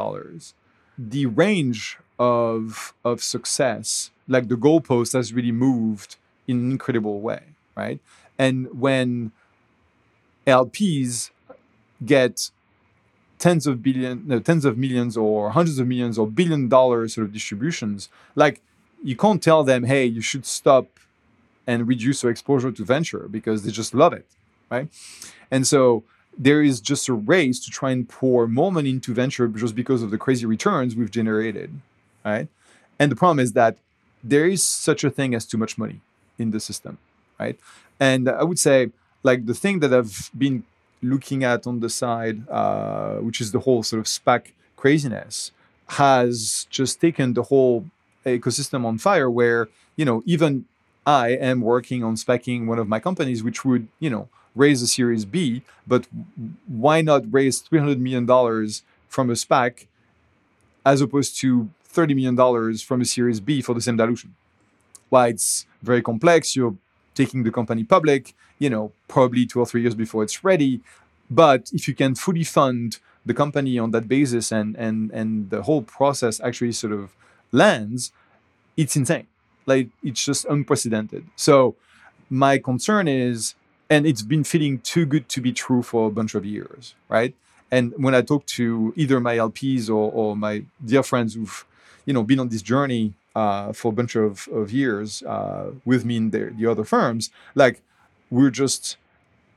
the 1.09 1.26
range 1.26 1.98
of, 2.18 2.92
of 3.05 3.22
success, 3.22 4.11
like 4.28 4.48
the 4.48 4.55
goalpost, 4.57 5.14
has 5.14 5.32
really 5.32 5.53
moved 5.53 6.16
in 6.46 6.59
an 6.59 6.70
incredible 6.70 7.20
way, 7.20 7.42
right? 7.74 8.01
And 8.38 8.68
when 8.78 9.32
LPs 10.46 11.30
get 12.05 12.51
tens 13.38 13.66
of 13.66 13.82
billion, 13.82 14.26
no, 14.26 14.38
tens 14.38 14.64
of 14.64 14.76
millions 14.76 15.16
or 15.16 15.51
hundreds 15.51 15.78
of 15.78 15.86
millions 15.86 16.18
or 16.18 16.26
billion 16.26 16.68
dollar 16.68 17.09
sort 17.09 17.26
of 17.26 17.32
distributions, 17.32 18.09
like 18.34 18.61
you 19.03 19.16
can't 19.16 19.42
tell 19.42 19.64
them, 19.64 19.84
hey, 19.84 20.05
you 20.05 20.20
should 20.20 20.44
stop 20.44 20.86
and 21.66 21.88
reduce 21.88 22.22
your 22.22 22.30
exposure 22.32 22.72
to 22.72 22.84
venture 22.84 23.28
because 23.28 23.62
they 23.62 23.70
just 23.70 23.94
love 23.94 24.12
it, 24.12 24.26
right? 24.70 24.88
And 25.51 25.66
so 25.66 26.05
there 26.36 26.62
is 26.62 26.80
just 26.80 27.08
a 27.08 27.12
race 27.12 27.58
to 27.60 27.70
try 27.70 27.90
and 27.90 28.08
pour 28.08 28.46
more 28.46 28.72
money 28.72 28.90
into 28.90 29.12
venture 29.12 29.48
just 29.48 29.74
because 29.74 30.02
of 30.02 30.10
the 30.10 30.18
crazy 30.18 30.46
returns 30.46 30.96
we've 30.96 31.10
generated, 31.10 31.80
right? 32.24 32.48
And 32.98 33.10
the 33.10 33.16
problem 33.16 33.40
is 33.40 33.52
that 33.52 33.76
there 34.22 34.46
is 34.46 34.62
such 34.62 35.04
a 35.04 35.10
thing 35.10 35.34
as 35.34 35.46
too 35.46 35.58
much 35.58 35.78
money 35.78 36.00
in 36.38 36.50
the 36.50 36.60
system, 36.60 36.98
right? 37.38 37.58
And 37.98 38.28
I 38.28 38.44
would 38.44 38.58
say, 38.58 38.90
like 39.22 39.46
the 39.46 39.54
thing 39.54 39.80
that 39.80 39.92
I've 39.92 40.30
been 40.36 40.64
looking 41.02 41.44
at 41.44 41.66
on 41.66 41.80
the 41.80 41.88
side, 41.88 42.48
uh, 42.48 43.16
which 43.16 43.40
is 43.40 43.52
the 43.52 43.60
whole 43.60 43.82
sort 43.82 44.00
of 44.00 44.06
SPAC 44.06 44.52
craziness, 44.76 45.52
has 45.88 46.66
just 46.70 47.00
taken 47.00 47.34
the 47.34 47.44
whole 47.44 47.86
ecosystem 48.24 48.84
on 48.84 48.98
fire. 48.98 49.30
Where 49.30 49.68
you 49.96 50.04
know 50.04 50.22
even 50.24 50.66
I 51.06 51.30
am 51.30 51.60
working 51.60 52.04
on 52.04 52.16
SPACing 52.16 52.66
one 52.66 52.78
of 52.78 52.88
my 52.88 53.00
companies, 53.00 53.42
which 53.42 53.64
would 53.64 53.88
you 53.98 54.10
know 54.10 54.28
raise 54.55 54.82
a 54.82 54.86
Series 54.86 55.24
B, 55.24 55.62
but 55.86 56.07
why 56.66 57.01
not 57.01 57.22
raise 57.30 57.62
$300 57.62 57.98
million 57.98 58.26
from 59.09 59.30
a 59.30 59.34
SPAC 59.34 59.86
as 60.84 61.01
opposed 61.01 61.38
to 61.40 61.70
$30 61.92 62.14
million 62.14 62.76
from 62.78 63.01
a 63.01 63.05
Series 63.05 63.40
B 63.40 63.62
for 63.62 63.74
the 63.74 63.80
same 63.80 63.96
dilution? 63.96 64.34
Why 65.09 65.28
it's 65.28 65.66
very 65.82 66.03
complex. 66.03 66.55
You're 66.57 66.76
taking 67.14 67.42
the 67.42 67.51
company 67.51 67.84
public, 67.84 68.34
you 68.59 68.70
know, 68.70 68.92
probably 69.09 69.46
two 69.46 69.61
or 69.61 69.66
three 69.66 69.82
years 69.82 69.94
before 69.94 70.22
it's 70.22 70.44
ready. 70.44 70.80
But 71.30 71.70
if 71.72 71.88
you 71.88 71.94
can 71.94 72.14
fully 72.14 72.44
fund 72.44 72.98
the 73.26 73.34
company 73.34 73.78
on 73.78 73.90
that 73.90 74.09
basis 74.09 74.51
and 74.51 74.76
and 74.76 75.11
and 75.11 75.51
the 75.51 75.62
whole 75.62 75.82
process 75.82 76.40
actually 76.40 76.72
sort 76.72 76.92
of 76.92 77.14
lands, 77.53 78.12
it's 78.76 78.96
insane. 78.96 79.26
Like 79.66 79.88
it's 80.03 80.24
just 80.24 80.44
unprecedented. 80.46 81.26
So 81.36 81.76
my 82.28 82.59
concern 82.59 83.09
is 83.09 83.55
and 83.91 84.07
it's 84.07 84.22
been 84.22 84.45
feeling 84.45 84.78
too 84.78 85.05
good 85.05 85.28
to 85.28 85.41
be 85.41 85.53
true 85.53 85.82
for 85.82 86.07
a 86.07 86.11
bunch 86.11 86.36
of 86.36 86.47
years, 86.47 86.95
right? 87.09 87.34
And 87.72 87.93
when 87.97 88.14
I 88.14 88.22
talk 88.22 88.47
to 88.47 88.95
either 88.97 89.20
my 89.20 89.36
LPs 89.36 89.88
or, 89.88 90.11
or 90.12 90.36
my 90.36 90.62
dear 90.84 91.03
friends 91.03 91.34
who've, 91.34 91.64
you 92.07 92.14
know, 92.14 92.22
been 92.22 92.38
on 92.38 92.49
this 92.49 92.62
journey 92.62 93.14
uh, 93.34 93.72
for 93.72 93.88
a 93.88 93.95
bunch 93.95 94.16
of, 94.16 94.49
of 94.53 94.72
years 94.72 95.22
uh, 95.24 95.72
with 95.84 96.05
me 96.05 96.16
in 96.16 96.30
the, 96.30 96.53
the 96.57 96.66
other 96.66 96.84
firms, 96.84 97.30
like 97.55 97.82
we're 98.30 98.51
just 98.51 98.97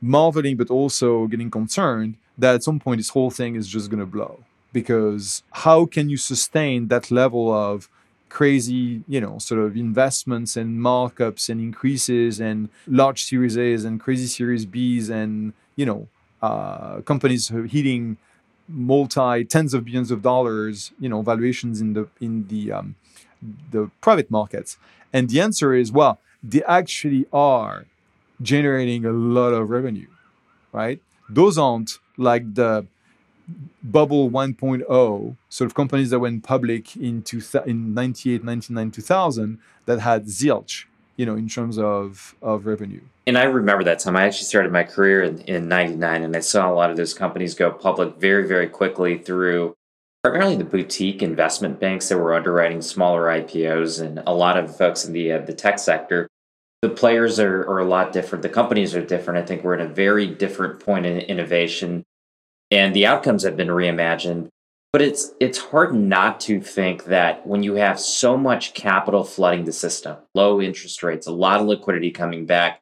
marveling, 0.00 0.56
but 0.56 0.68
also 0.68 1.26
getting 1.28 1.50
concerned 1.50 2.16
that 2.36 2.56
at 2.56 2.62
some 2.64 2.80
point 2.80 2.98
this 2.98 3.10
whole 3.10 3.30
thing 3.30 3.54
is 3.54 3.68
just 3.68 3.88
going 3.88 4.00
to 4.00 4.06
blow. 4.06 4.40
Because 4.72 5.44
how 5.52 5.86
can 5.86 6.08
you 6.08 6.16
sustain 6.16 6.88
that 6.88 7.10
level 7.12 7.52
of 7.52 7.88
crazy, 8.34 9.04
you 9.06 9.20
know, 9.20 9.38
sort 9.38 9.60
of 9.60 9.76
investments 9.76 10.56
and 10.56 10.80
markups 10.80 11.48
and 11.48 11.60
increases 11.60 12.40
and 12.40 12.68
large 12.88 13.22
Series 13.22 13.56
A's 13.56 13.84
and 13.84 14.00
crazy 14.00 14.26
Series 14.26 14.66
B's 14.66 15.08
and, 15.08 15.52
you 15.76 15.86
know, 15.86 16.08
uh, 16.42 17.00
companies 17.02 17.52
hitting 17.76 18.16
multi 18.68 19.44
tens 19.44 19.72
of 19.72 19.84
billions 19.84 20.10
of 20.10 20.20
dollars, 20.20 20.90
you 20.98 21.08
know, 21.08 21.22
valuations 21.22 21.80
in 21.80 21.92
the 21.92 22.08
in 22.20 22.48
the 22.48 22.72
um, 22.72 22.96
the 23.70 23.88
private 24.00 24.28
markets. 24.30 24.78
And 25.12 25.30
the 25.30 25.40
answer 25.40 25.72
is, 25.72 25.92
well, 25.92 26.18
they 26.42 26.64
actually 26.64 27.26
are 27.32 27.86
generating 28.42 29.04
a 29.04 29.12
lot 29.12 29.52
of 29.58 29.70
revenue, 29.70 30.10
right? 30.72 31.00
Those 31.28 31.56
aren't 31.56 31.98
like 32.16 32.54
the 32.54 32.86
bubble 33.82 34.30
1.0 34.30 35.36
sort 35.48 35.66
of 35.66 35.74
companies 35.74 36.10
that 36.10 36.18
went 36.18 36.42
public 36.42 36.96
in, 36.96 37.22
two, 37.22 37.42
in 37.66 37.94
98 37.94 38.42
99 38.42 38.90
2000 38.90 39.58
that 39.86 40.00
had 40.00 40.26
zilch 40.26 40.84
you 41.16 41.26
know 41.26 41.36
in 41.36 41.48
terms 41.48 41.78
of 41.78 42.34
of 42.42 42.66
revenue. 42.66 43.00
And 43.26 43.38
i 43.38 43.44
remember 43.44 43.84
that 43.84 43.98
time. 43.98 44.16
I 44.16 44.26
actually 44.26 44.46
started 44.46 44.72
my 44.72 44.84
career 44.84 45.22
in, 45.22 45.38
in 45.40 45.68
99 45.68 46.22
and 46.22 46.36
i 46.36 46.40
saw 46.40 46.70
a 46.70 46.74
lot 46.74 46.90
of 46.90 46.96
those 46.96 47.14
companies 47.14 47.54
go 47.54 47.70
public 47.70 48.16
very 48.16 48.46
very 48.46 48.68
quickly 48.68 49.18
through 49.18 49.74
primarily 50.22 50.56
the 50.56 50.64
boutique 50.64 51.22
investment 51.22 51.78
banks 51.78 52.08
that 52.08 52.18
were 52.18 52.34
underwriting 52.34 52.80
smaller 52.80 53.24
ipos 53.24 54.00
and 54.00 54.22
a 54.26 54.32
lot 54.32 54.56
of 54.56 54.74
folks 54.76 55.04
in 55.04 55.12
the 55.12 55.32
uh, 55.32 55.38
the 55.38 55.54
tech 55.54 55.78
sector. 55.78 56.28
The 56.82 56.90
players 56.90 57.40
are, 57.40 57.62
are 57.62 57.78
a 57.78 57.84
lot 57.84 58.12
different. 58.12 58.42
The 58.42 58.50
companies 58.50 58.94
are 58.94 59.04
different. 59.04 59.42
I 59.42 59.46
think 59.46 59.64
we're 59.64 59.74
in 59.74 59.80
a 59.80 59.88
very 59.88 60.26
different 60.26 60.80
point 60.80 61.06
in 61.06 61.16
innovation 61.18 62.04
and 62.74 62.94
the 62.94 63.06
outcomes 63.06 63.44
have 63.44 63.56
been 63.56 63.68
reimagined. 63.68 64.48
But 64.92 65.02
it's 65.02 65.32
it's 65.40 65.58
hard 65.58 65.94
not 65.94 66.40
to 66.40 66.60
think 66.60 67.04
that 67.06 67.46
when 67.46 67.62
you 67.62 67.74
have 67.74 67.98
so 67.98 68.36
much 68.36 68.74
capital 68.74 69.24
flooding 69.24 69.64
the 69.64 69.72
system, 69.72 70.16
low 70.34 70.60
interest 70.60 71.02
rates, 71.02 71.26
a 71.26 71.32
lot 71.32 71.60
of 71.60 71.66
liquidity 71.66 72.10
coming 72.10 72.46
back, 72.46 72.80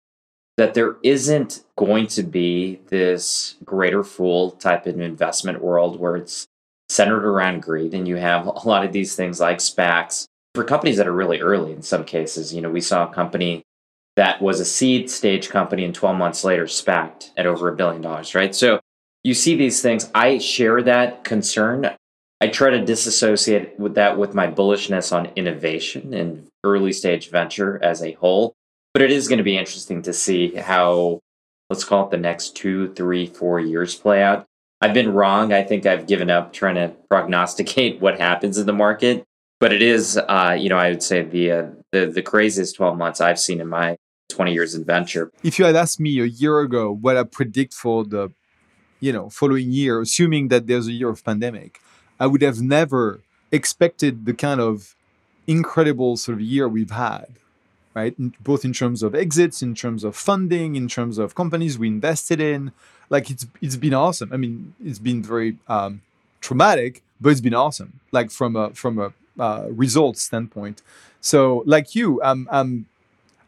that 0.58 0.74
there 0.74 0.96
isn't 1.02 1.64
going 1.76 2.06
to 2.08 2.22
be 2.22 2.80
this 2.88 3.56
greater 3.64 4.04
fool 4.04 4.50
type 4.50 4.86
of 4.86 5.00
investment 5.00 5.62
world 5.62 5.98
where 5.98 6.16
it's 6.16 6.46
centered 6.90 7.24
around 7.24 7.62
greed 7.62 7.94
and 7.94 8.06
you 8.06 8.16
have 8.16 8.46
a 8.46 8.68
lot 8.68 8.84
of 8.84 8.92
these 8.92 9.16
things 9.16 9.40
like 9.40 9.58
SPACs 9.58 10.26
for 10.54 10.64
companies 10.64 10.98
that 10.98 11.08
are 11.08 11.12
really 11.12 11.40
early 11.40 11.72
in 11.72 11.80
some 11.80 12.04
cases. 12.04 12.52
You 12.52 12.60
know, 12.60 12.70
we 12.70 12.82
saw 12.82 13.08
a 13.08 13.14
company 13.14 13.62
that 14.16 14.42
was 14.42 14.60
a 14.60 14.66
seed 14.66 15.08
stage 15.08 15.48
company 15.48 15.86
and 15.86 15.94
12 15.94 16.18
months 16.18 16.44
later 16.44 16.66
SPACed 16.66 17.30
at 17.38 17.46
over 17.46 17.70
a 17.70 17.74
billion 17.74 18.02
dollars, 18.02 18.34
right? 18.34 18.54
So 18.54 18.80
you 19.24 19.34
see 19.34 19.56
these 19.56 19.80
things. 19.80 20.10
I 20.14 20.38
share 20.38 20.82
that 20.82 21.24
concern. 21.24 21.90
I 22.40 22.48
try 22.48 22.70
to 22.70 22.84
disassociate 22.84 23.78
with 23.78 23.94
that 23.94 24.18
with 24.18 24.34
my 24.34 24.48
bullishness 24.48 25.14
on 25.14 25.30
innovation 25.36 26.12
and 26.12 26.48
early 26.64 26.92
stage 26.92 27.30
venture 27.30 27.78
as 27.82 28.02
a 28.02 28.12
whole. 28.12 28.54
But 28.94 29.02
it 29.02 29.10
is 29.10 29.28
going 29.28 29.38
to 29.38 29.44
be 29.44 29.56
interesting 29.56 30.02
to 30.02 30.12
see 30.12 30.54
how, 30.56 31.20
let's 31.70 31.84
call 31.84 32.06
it 32.06 32.10
the 32.10 32.16
next 32.16 32.56
two, 32.56 32.92
three, 32.94 33.26
four 33.26 33.60
years 33.60 33.94
play 33.94 34.22
out. 34.22 34.44
I've 34.80 34.92
been 34.92 35.14
wrong. 35.14 35.52
I 35.52 35.62
think 35.62 35.86
I've 35.86 36.08
given 36.08 36.28
up 36.28 36.52
trying 36.52 36.74
to 36.74 36.92
prognosticate 37.08 38.00
what 38.00 38.18
happens 38.18 38.58
in 38.58 38.66
the 38.66 38.72
market. 38.72 39.24
But 39.60 39.72
it 39.72 39.80
is, 39.80 40.18
uh, 40.18 40.56
you 40.58 40.68
know, 40.68 40.76
I 40.76 40.90
would 40.90 41.04
say 41.04 41.22
the, 41.22 41.52
uh, 41.52 41.66
the 41.92 42.06
the 42.06 42.22
craziest 42.22 42.74
12 42.74 42.98
months 42.98 43.20
I've 43.20 43.38
seen 43.38 43.60
in 43.60 43.68
my 43.68 43.96
20 44.30 44.52
years 44.52 44.74
in 44.74 44.84
venture. 44.84 45.30
If 45.44 45.60
you 45.60 45.64
had 45.64 45.76
asked 45.76 46.00
me 46.00 46.18
a 46.18 46.24
year 46.24 46.58
ago 46.58 46.90
what 46.90 47.16
I 47.16 47.22
predict 47.22 47.72
for 47.72 48.04
the 48.04 48.30
you 49.02 49.12
know 49.16 49.26
following 49.28 49.70
year 49.70 49.94
assuming 50.00 50.44
that 50.52 50.66
there's 50.68 50.88
a 50.88 50.96
year 51.00 51.10
of 51.10 51.24
pandemic 51.30 51.72
i 52.18 52.26
would 52.26 52.42
have 52.48 52.60
never 52.78 53.20
expected 53.58 54.12
the 54.28 54.34
kind 54.46 54.60
of 54.60 54.94
incredible 55.46 56.16
sort 56.16 56.36
of 56.38 56.42
year 56.54 56.66
we've 56.68 56.96
had 57.10 57.28
right? 57.94 58.14
Both 58.42 58.64
in 58.64 58.72
terms 58.72 59.02
of 59.02 59.14
exits, 59.14 59.62
in 59.62 59.74
terms 59.74 60.04
of 60.04 60.16
funding, 60.16 60.76
in 60.76 60.88
terms 60.88 61.18
of 61.18 61.34
companies 61.34 61.78
we 61.78 61.88
invested 61.88 62.40
in. 62.40 62.72
Like 63.10 63.30
it's 63.30 63.46
it's 63.60 63.76
been 63.76 63.94
awesome. 63.94 64.32
I 64.32 64.36
mean, 64.36 64.74
it's 64.82 64.98
been 64.98 65.22
very 65.22 65.58
um, 65.68 66.00
traumatic, 66.40 67.02
but 67.20 67.30
it's 67.30 67.40
been 67.40 67.54
awesome. 67.54 68.00
Like 68.10 68.30
from 68.30 68.56
a 68.56 68.70
from 68.70 68.98
a 68.98 69.12
uh, 69.38 69.66
results 69.70 70.22
standpoint. 70.22 70.82
So 71.20 71.62
like 71.66 71.94
you, 71.94 72.22
I'm 72.22 72.48
I'm 72.50 72.86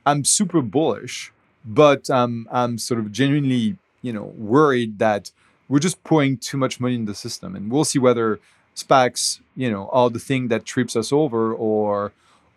I'm 0.05 0.25
super 0.25 0.61
bullish, 0.61 1.33
but 1.65 2.11
um, 2.11 2.47
I'm 2.53 2.77
sort 2.79 3.01
of 3.01 3.13
genuinely 3.13 3.79
you 4.03 4.13
know 4.13 4.33
worried 4.37 4.99
that 4.99 5.31
we're 5.69 5.79
just 5.79 6.03
pouring 6.05 6.37
too 6.37 6.57
much 6.57 6.81
money 6.81 6.95
in 6.95 7.05
the 7.05 7.15
system, 7.15 7.57
and 7.57 7.71
we'll 7.71 7.85
see 7.85 7.99
whether 7.99 8.41
SPACs 8.77 9.41
you 9.57 9.71
know 9.71 9.89
are 9.93 10.11
the 10.11 10.19
thing 10.19 10.49
that 10.49 10.65
trips 10.65 10.97
us 10.97 11.12
over 11.12 11.53
or 11.53 12.12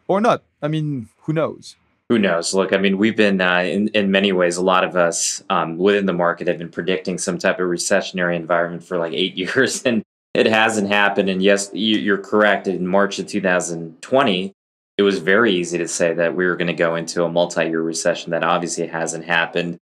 or 0.08 0.22
not. 0.22 0.44
I 0.62 0.68
mean, 0.68 1.10
who 1.22 1.34
knows? 1.34 1.76
Who 2.10 2.18
knows? 2.18 2.54
Look, 2.54 2.72
I 2.72 2.78
mean, 2.78 2.98
we've 2.98 3.18
been 3.18 3.42
uh, 3.42 3.60
in 3.60 3.90
in 3.90 4.12
many 4.12 4.32
ways. 4.32 4.58
A 4.58 4.64
lot 4.64 4.84
of 4.84 4.96
us 4.96 5.44
um, 5.50 5.78
within 5.78 6.06
the 6.06 6.14
market 6.14 6.48
have 6.48 6.58
been 6.58 6.70
predicting 6.70 7.18
some 7.18 7.38
type 7.38 7.60
of 7.60 7.68
recessionary 7.68 8.36
environment 8.36 8.84
for 8.84 8.98
like 8.98 9.14
eight 9.14 9.36
years, 9.38 9.84
and 9.84 10.04
it 10.34 10.46
hasn't 10.46 10.88
happened. 10.88 11.30
And 11.30 11.42
yes, 11.42 11.70
you're 11.74 12.18
correct. 12.18 12.68
In 12.68 12.88
March 12.88 13.20
of 13.20 13.28
2020, 13.28 14.54
it 14.98 15.04
was 15.04 15.20
very 15.20 15.54
easy 15.54 15.78
to 15.78 15.88
say 15.88 16.14
that 16.14 16.36
we 16.36 16.46
were 16.46 16.56
going 16.56 16.68
to 16.68 16.74
go 16.74 16.96
into 16.96 17.24
a 17.24 17.30
multi-year 17.30 17.82
recession. 17.82 18.32
That 18.32 18.44
obviously 18.44 18.88
hasn't 18.88 19.26
happened. 19.26 19.78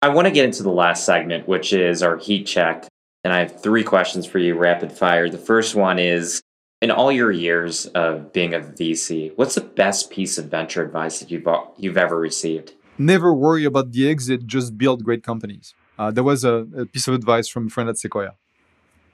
I 0.00 0.08
want 0.10 0.26
to 0.26 0.30
get 0.30 0.44
into 0.44 0.62
the 0.62 0.70
last 0.70 1.04
segment, 1.04 1.48
which 1.48 1.72
is 1.72 2.02
our 2.02 2.16
heat 2.16 2.44
check. 2.44 2.86
And 3.24 3.32
I 3.32 3.40
have 3.40 3.60
three 3.60 3.82
questions 3.82 4.26
for 4.26 4.38
you, 4.38 4.54
rapid 4.54 4.92
fire. 4.92 5.28
The 5.28 5.38
first 5.38 5.74
one 5.74 5.98
is 5.98 6.40
in 6.80 6.92
all 6.92 7.10
your 7.10 7.32
years 7.32 7.86
of 7.86 8.32
being 8.32 8.54
a 8.54 8.60
VC, 8.60 9.32
what's 9.36 9.56
the 9.56 9.60
best 9.60 10.10
piece 10.10 10.38
of 10.38 10.46
venture 10.46 10.82
advice 10.82 11.18
that 11.18 11.30
you've 11.30 11.46
you've 11.76 11.96
ever 11.96 12.18
received? 12.18 12.74
Never 12.96 13.34
worry 13.34 13.64
about 13.64 13.92
the 13.92 14.08
exit. 14.08 14.46
Just 14.46 14.78
build 14.78 15.04
great 15.04 15.24
companies. 15.24 15.74
Uh, 15.98 16.12
there 16.12 16.22
was 16.22 16.44
a, 16.44 16.66
a, 16.76 16.86
piece 16.86 17.08
of 17.08 17.14
advice 17.14 17.48
from 17.48 17.66
a 17.66 17.70
friend 17.70 17.88
at 17.88 17.98
Sequoia 17.98 18.34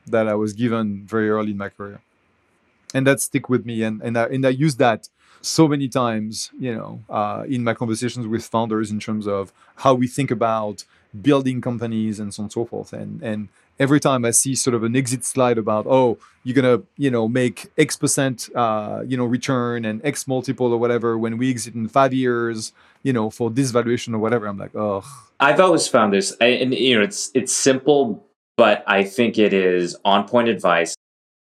that 0.07 0.29
I 0.29 0.35
was 0.35 0.53
given 0.53 1.07
very 1.07 1.31
early 1.31 1.53
in 1.53 1.57
my 1.57 1.71
career, 1.71 2.03
and 2.93 3.07
that 3.07 3.21
stick 3.21 3.49
with 3.49 3.65
me. 3.65 3.83
And 3.83 4.03
and 4.03 4.19
I, 4.19 4.25
and 4.25 4.45
I 4.45 4.51
use 4.51 4.77
that 4.77 5.09
so 5.45 5.69
many 5.69 5.89
times, 5.89 6.51
you 6.59 6.75
know, 6.75 7.03
uh, 7.11 7.45
in 7.47 7.65
my 7.65 7.75
conversations 7.75 8.27
with 8.27 8.45
founders 8.45 8.91
in 8.91 8.99
terms 8.99 9.27
of 9.27 9.53
how 9.77 9.95
we 9.95 10.07
think 10.07 10.31
about 10.31 10.85
building 11.21 11.61
companies 11.61 12.19
and 12.19 12.33
so 12.33 12.43
on 12.43 12.45
and 12.45 12.53
so 12.53 12.65
forth. 12.65 12.93
And 12.93 13.23
and 13.23 13.49
every 13.79 14.01
time 14.01 14.25
I 14.25 14.31
see 14.31 14.55
sort 14.55 14.75
of 14.75 14.83
an 14.85 14.97
exit 14.97 15.25
slide 15.25 15.59
about, 15.59 15.87
oh, 15.87 16.19
you're 16.45 16.55
gonna, 16.55 16.83
you 16.97 17.11
know, 17.11 17.29
make 17.29 17.71
X 17.77 17.97
percent, 17.97 18.49
uh, 18.55 19.03
you 19.07 19.17
know, 19.17 19.25
return 19.25 19.85
and 19.85 20.05
X 20.05 20.27
multiple 20.27 20.73
or 20.73 20.79
whatever 20.79 21.19
when 21.19 21.39
we 21.39 21.51
exit 21.51 21.75
in 21.75 21.89
five 21.89 22.13
years, 22.13 22.73
you 23.03 23.13
know, 23.13 23.31
for 23.31 23.51
this 23.51 23.71
valuation 23.71 24.15
or 24.15 24.19
whatever. 24.19 24.47
I'm 24.47 24.59
like, 24.59 24.75
oh. 24.75 25.05
I've 25.41 25.61
always 25.61 25.87
found 25.89 26.13
this, 26.13 26.35
and 26.41 26.75
you 26.75 26.97
know, 26.97 27.03
it's 27.03 27.31
it's 27.35 27.53
simple, 27.53 28.25
but 28.57 28.83
I 28.87 29.05
think 29.05 29.39
it 29.39 29.53
is 29.53 29.97
on 30.05 30.27
point 30.27 30.49
advice, 30.49 30.95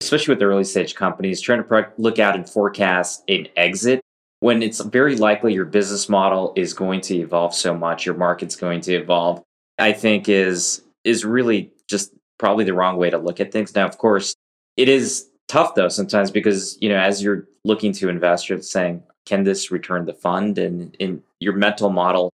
especially 0.01 0.31
with 0.31 0.39
the 0.39 0.45
early 0.45 0.63
stage 0.63 0.95
companies 0.95 1.41
trying 1.41 1.63
to 1.63 1.91
look 1.97 2.19
out 2.19 2.35
and 2.35 2.49
forecast 2.49 3.23
an 3.27 3.47
exit 3.55 4.01
when 4.41 4.63
it's 4.63 4.81
very 4.81 5.15
likely 5.15 5.53
your 5.53 5.65
business 5.65 6.09
model 6.09 6.51
is 6.55 6.73
going 6.73 6.99
to 6.99 7.15
evolve 7.15 7.53
so 7.53 7.75
much, 7.75 8.07
your 8.07 8.15
market's 8.15 8.55
going 8.55 8.81
to 8.81 8.93
evolve. 8.95 9.41
I 9.77 9.93
think 9.93 10.27
is 10.27 10.83
is 11.03 11.23
really 11.23 11.71
just 11.87 12.13
probably 12.37 12.65
the 12.65 12.73
wrong 12.73 12.97
way 12.97 13.09
to 13.09 13.17
look 13.17 13.39
at 13.39 13.51
things. 13.51 13.73
Now, 13.73 13.85
of 13.85 13.97
course, 13.97 14.35
it 14.77 14.89
is 14.89 15.27
tough 15.47 15.75
though 15.75 15.89
sometimes 15.89 16.31
because 16.31 16.77
you 16.81 16.89
know 16.89 16.97
as 16.97 17.23
you're 17.23 17.47
looking 17.63 17.93
to 17.93 18.09
invest, 18.09 18.49
you're 18.49 18.61
saying, 18.61 19.03
can 19.25 19.43
this 19.43 19.71
return 19.71 20.05
the 20.05 20.13
fund? 20.13 20.57
And 20.57 20.95
in 20.99 21.23
your 21.39 21.53
mental 21.53 21.89
model 21.91 22.31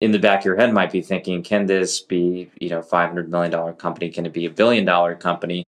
in 0.00 0.12
the 0.12 0.18
back 0.18 0.40
of 0.40 0.44
your 0.46 0.56
head 0.56 0.72
might 0.72 0.90
be 0.90 1.02
thinking, 1.02 1.42
can 1.42 1.66
this 1.66 2.00
be 2.00 2.50
you 2.58 2.70
know 2.70 2.80
five 2.80 3.08
hundred 3.08 3.30
million 3.30 3.50
dollar 3.50 3.74
company? 3.74 4.08
Can 4.08 4.24
it 4.24 4.32
be 4.32 4.46
a 4.46 4.50
billion 4.50 4.86
dollar 4.86 5.14
company? 5.14 5.64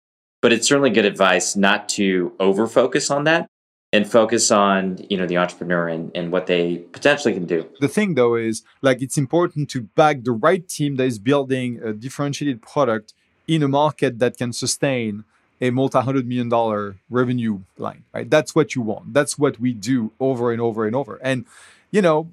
But 0.42 0.54
it's 0.54 0.68
certainly 0.68 0.92
good 0.92 1.06
advice 1.06 1.56
not 1.56 1.90
to 1.90 2.34
over 2.40 2.68
focus 2.68 3.10
on 3.10 3.24
that 3.24 3.50
and 3.94 4.10
focus 4.10 4.52
on 4.52 4.98
you 5.10 5.18
know 5.18 5.26
the 5.26 5.38
entrepreneur 5.38 5.88
and, 5.88 6.12
and 6.16 6.32
what 6.32 6.48
they 6.48 6.78
potentially 6.92 7.34
can 7.34 7.46
do. 7.46 7.68
The 7.80 7.88
thing 7.88 8.16
though 8.16 8.36
is 8.36 8.64
like 8.82 9.02
it's 9.02 9.18
important 9.18 9.70
to 9.72 9.82
back 9.82 10.24
the 10.24 10.32
right 10.32 10.68
team 10.68 10.98
that 10.98 11.06
is 11.06 11.20
building 11.20 11.82
a 11.84 11.94
differentiated 11.94 12.62
product 12.62 13.14
in 13.48 13.64
a 13.64 13.68
market 13.68 14.20
that 14.20 14.38
can 14.38 14.52
sustain 14.52 15.24
a 15.60 15.72
multi-hundred 15.72 16.28
million 16.28 16.50
dollar 16.50 16.98
revenue 17.10 17.62
line 17.78 18.04
right? 18.14 18.30
That's 18.30 18.54
what 18.54 18.76
you 18.76 18.82
want. 18.82 19.14
That's 19.14 19.40
what 19.40 19.60
we 19.60 19.74
do 19.74 20.12
over 20.20 20.52
and 20.52 20.62
over 20.62 20.86
and 20.86 20.96
over. 20.96 21.20
And 21.24 21.46
you 21.92 22.02
know 22.02 22.30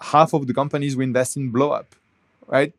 half 0.00 0.32
of 0.32 0.46
the 0.46 0.54
companies 0.54 0.96
we 0.96 1.04
invest 1.04 1.36
in 1.36 1.50
blow 1.50 1.70
up 1.70 1.94
right? 2.46 2.72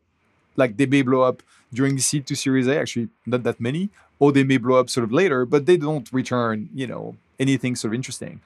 Like 0.56 0.76
they 0.76 0.86
may 0.86 1.02
blow 1.02 1.22
up 1.22 1.42
during 1.72 1.94
the 1.94 2.02
seed 2.02 2.26
to 2.26 2.34
series 2.34 2.66
a 2.66 2.76
actually 2.78 3.08
not 3.24 3.44
that 3.44 3.60
many 3.60 3.88
or 4.20 4.30
they 4.30 4.44
may 4.44 4.56
blow 4.56 4.78
up 4.78 4.88
sort 4.88 5.02
of 5.02 5.12
later 5.12 5.44
but 5.44 5.66
they 5.66 5.76
don't 5.76 6.12
return 6.12 6.68
you 6.72 6.86
know 6.86 7.16
anything 7.40 7.74
sort 7.74 7.90
of 7.90 7.94
interesting 7.96 8.40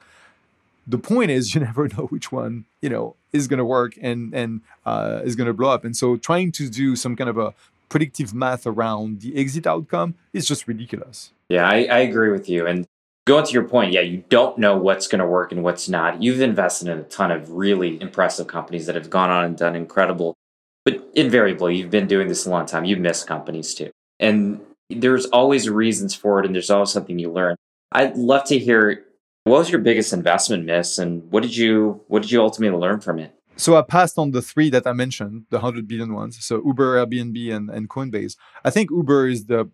the 0.87 0.97
point 0.97 1.29
is 1.29 1.43
you 1.55 1.61
never 1.61 1.87
know 1.89 2.07
which 2.07 2.31
one 2.31 2.65
you 2.81 2.89
know 2.89 3.15
is 3.31 3.47
going 3.47 3.59
to 3.59 3.65
work 3.65 3.93
and 4.01 4.33
and 4.33 4.61
uh, 4.85 5.21
is 5.23 5.35
going 5.35 5.47
to 5.47 5.53
blow 5.53 5.69
up 5.69 5.85
and 5.85 5.95
so 5.95 6.17
trying 6.17 6.51
to 6.51 6.69
do 6.69 6.95
some 6.95 7.15
kind 7.15 7.29
of 7.29 7.37
a 7.37 7.53
predictive 7.89 8.33
math 8.33 8.67
around 8.67 9.21
the 9.21 9.37
exit 9.37 9.67
outcome 9.67 10.15
is 10.33 10.45
just 10.45 10.67
ridiculous. 10.67 11.31
Yeah, 11.49 11.67
I, 11.67 11.83
I 11.85 11.99
agree 11.99 12.29
with 12.29 12.49
you. 12.49 12.65
And 12.67 12.85
going 13.25 13.45
to 13.45 13.53
your 13.53 13.63
point, 13.63 13.91
yeah, 13.91 14.01
you 14.01 14.23
don't 14.29 14.57
know 14.57 14.75
what's 14.77 15.07
going 15.07 15.19
to 15.19 15.25
work 15.25 15.51
and 15.51 15.63
what's 15.63 15.87
not. 15.87 16.21
You've 16.21 16.41
invested 16.41 16.87
in 16.87 16.99
a 16.99 17.03
ton 17.03 17.31
of 17.31 17.51
really 17.51 18.01
impressive 18.01 18.47
companies 18.47 18.85
that 18.87 18.95
have 18.95 19.09
gone 19.09 19.29
on 19.29 19.45
and 19.45 19.57
done 19.57 19.75
incredible. 19.75 20.33
But 20.83 21.07
invariably, 21.15 21.77
you've 21.77 21.89
been 21.89 22.07
doing 22.07 22.27
this 22.27 22.45
a 22.45 22.49
long 22.49 22.65
time. 22.65 22.85
You've 22.85 22.99
missed 22.99 23.27
companies 23.27 23.73
too. 23.73 23.91
And 24.19 24.59
there's 24.89 25.25
always 25.27 25.69
reasons 25.69 26.13
for 26.15 26.39
it, 26.39 26.45
and 26.45 26.53
there's 26.53 26.69
always 26.69 26.91
something 26.91 27.19
you 27.19 27.31
learn. 27.31 27.55
I'd 27.91 28.17
love 28.17 28.45
to 28.45 28.57
hear 28.57 29.05
what 29.43 29.59
was 29.59 29.69
your 29.69 29.81
biggest 29.81 30.13
investment 30.13 30.65
miss, 30.65 30.97
and 30.97 31.29
what 31.31 31.43
did 31.43 31.55
you 31.55 32.01
what 32.07 32.21
did 32.21 32.31
you 32.31 32.41
ultimately 32.41 32.79
learn 32.79 32.99
from 32.99 33.19
it? 33.19 33.35
so 33.57 33.75
I 33.77 33.81
passed 33.81 34.17
on 34.17 34.31
the 34.31 34.41
three 34.41 34.69
that 34.69 34.85
I 34.85 34.93
mentioned, 34.93 35.45
the 35.49 35.59
hundred 35.59 35.87
billion 35.87 36.13
ones. 36.13 36.43
So 36.43 36.61
Uber, 36.65 37.05
Airbnb, 37.05 37.55
and, 37.55 37.69
and 37.69 37.89
Coinbase. 37.89 38.35
I 38.63 38.69
think 38.69 38.91
Uber 38.91 39.27
is 39.29 39.45
the 39.45 39.69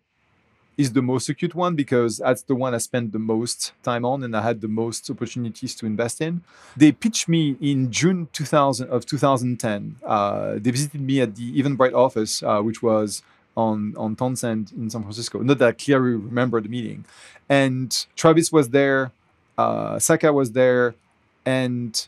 is 0.78 0.93
the 0.93 1.01
most 1.01 1.28
acute 1.30 1.53
one 1.53 1.76
because 1.76 2.18
that's 2.18 2.43
the 2.43 2.55
one 2.55 2.74
I 2.74 2.78
spent 2.78 3.12
the 3.12 3.20
most 3.20 3.74
time 3.84 4.05
on 4.05 4.24
and 4.24 4.36
I 4.36 4.41
had 4.41 4.62
the 4.62 4.70
most 4.70 5.09
opportunities 5.09 5.76
to 5.76 5.86
invest 5.86 6.22
in. 6.22 6.41
They 6.78 6.91
pitched 6.91 7.28
me 7.28 7.57
in 7.62 7.91
June 7.91 8.30
2000 8.32 8.89
of 8.89 9.05
2010. 9.05 9.97
Uh, 10.03 10.53
they 10.57 10.72
visited 10.72 11.01
me 11.01 11.22
at 11.22 11.36
the 11.36 11.62
Eventbrite 11.62 11.93
office, 11.93 12.41
uh, 12.41 12.62
which 12.62 12.82
was 12.82 13.22
on 13.56 13.93
on 13.97 14.16
Townsend 14.16 14.72
in 14.78 14.89
San 14.89 15.02
Francisco. 15.02 15.39
Not 15.39 15.58
that 15.60 15.68
I 15.68 15.72
clearly 15.72 16.16
remember 16.16 16.62
the 16.62 16.70
meeting. 16.70 17.06
And 17.49 18.06
Travis 18.16 18.52
was 18.52 18.70
there, 18.70 19.12
uh, 19.58 19.95
Sacca 19.95 20.34
was 20.34 20.54
there, 20.54 20.95
and 21.45 22.08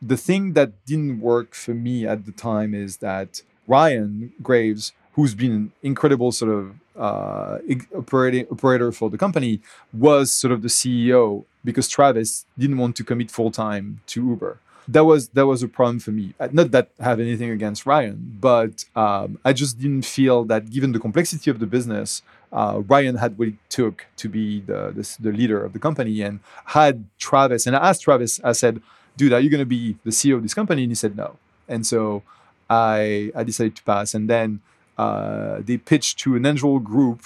the 0.00 0.16
thing 0.16 0.54
that 0.54 0.72
didn't 0.86 1.20
work 1.20 1.54
for 1.54 1.74
me 1.74 2.06
at 2.06 2.24
the 2.24 2.32
time 2.32 2.74
is 2.74 2.98
that 2.98 3.42
Ryan 3.66 4.32
Graves, 4.42 4.92
who's 5.12 5.34
been 5.34 5.52
an 5.52 5.72
incredible 5.82 6.32
sort 6.32 6.50
of 6.50 6.74
uh, 6.96 7.58
operating 7.94 8.46
operator 8.50 8.92
for 8.92 9.10
the 9.10 9.18
company, 9.18 9.60
was 9.92 10.30
sort 10.30 10.52
of 10.52 10.62
the 10.62 10.68
CEO 10.68 11.44
because 11.64 11.88
Travis 11.88 12.46
didn't 12.58 12.78
want 12.78 12.96
to 12.96 13.04
commit 13.04 13.30
full 13.30 13.50
time 13.50 14.00
to 14.06 14.26
Uber. 14.26 14.58
That 14.88 15.04
was 15.04 15.28
that 15.30 15.46
was 15.46 15.62
a 15.62 15.68
problem 15.68 16.00
for 16.00 16.10
me. 16.10 16.34
Uh, 16.40 16.48
not 16.52 16.70
that 16.72 16.90
I 16.98 17.04
have 17.04 17.20
anything 17.20 17.50
against 17.50 17.86
Ryan, 17.86 18.38
but 18.40 18.84
um, 18.96 19.38
I 19.44 19.52
just 19.52 19.78
didn't 19.78 20.04
feel 20.04 20.44
that 20.44 20.70
given 20.70 20.92
the 20.92 20.98
complexity 20.98 21.50
of 21.50 21.60
the 21.60 21.66
business, 21.66 22.22
uh, 22.52 22.82
Ryan 22.86 23.16
had 23.16 23.38
what 23.38 23.48
it 23.48 23.54
took 23.68 24.06
to 24.16 24.28
be 24.28 24.60
the, 24.60 24.90
the 24.90 25.16
the 25.20 25.32
leader 25.32 25.64
of 25.64 25.72
the 25.72 25.78
company, 25.78 26.22
and 26.22 26.40
had 26.66 27.04
Travis. 27.18 27.66
And 27.66 27.76
I 27.76 27.88
asked 27.88 28.02
Travis, 28.02 28.40
I 28.42 28.52
said 28.52 28.82
dude, 29.20 29.34
are 29.34 29.40
you 29.40 29.50
going 29.50 29.60
to 29.60 29.66
be 29.66 29.96
the 30.04 30.10
CEO 30.10 30.36
of 30.36 30.42
this 30.42 30.54
company? 30.54 30.82
And 30.82 30.90
he 30.90 30.94
said 30.94 31.14
no. 31.14 31.36
And 31.68 31.86
so 31.86 32.22
I, 32.70 33.30
I 33.34 33.44
decided 33.44 33.76
to 33.76 33.82
pass. 33.82 34.14
And 34.14 34.30
then 34.30 34.60
uh, 34.96 35.60
they 35.62 35.76
pitched 35.76 36.18
to 36.20 36.36
an 36.36 36.46
angel 36.46 36.78
group 36.78 37.24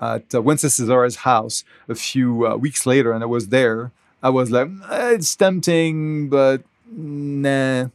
at 0.00 0.34
uh, 0.34 0.40
Wenceslas 0.40 1.16
house 1.16 1.64
a 1.88 1.94
few 1.94 2.46
uh, 2.46 2.56
weeks 2.56 2.86
later, 2.86 3.12
and 3.12 3.22
I 3.22 3.26
was 3.26 3.48
there. 3.48 3.90
I 4.22 4.30
was 4.30 4.50
like, 4.50 4.68
eh, 4.90 5.12
it's 5.12 5.34
tempting, 5.36 6.28
but 6.28 6.62
nah. 6.90 7.88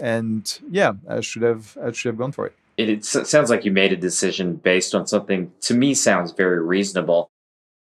And 0.00 0.60
yeah, 0.70 0.94
I 1.08 1.20
should 1.20 1.42
have 1.42 1.76
I 1.82 1.92
should 1.92 2.10
have 2.10 2.18
gone 2.18 2.32
for 2.32 2.46
it. 2.46 2.54
It, 2.76 2.88
it 2.88 3.04
sounds 3.04 3.50
like 3.50 3.64
you 3.64 3.70
made 3.70 3.92
a 3.92 3.96
decision 3.96 4.56
based 4.56 4.94
on 4.94 5.06
something 5.06 5.52
to 5.62 5.74
me 5.74 5.94
sounds 5.94 6.32
very 6.32 6.60
reasonable. 6.62 7.28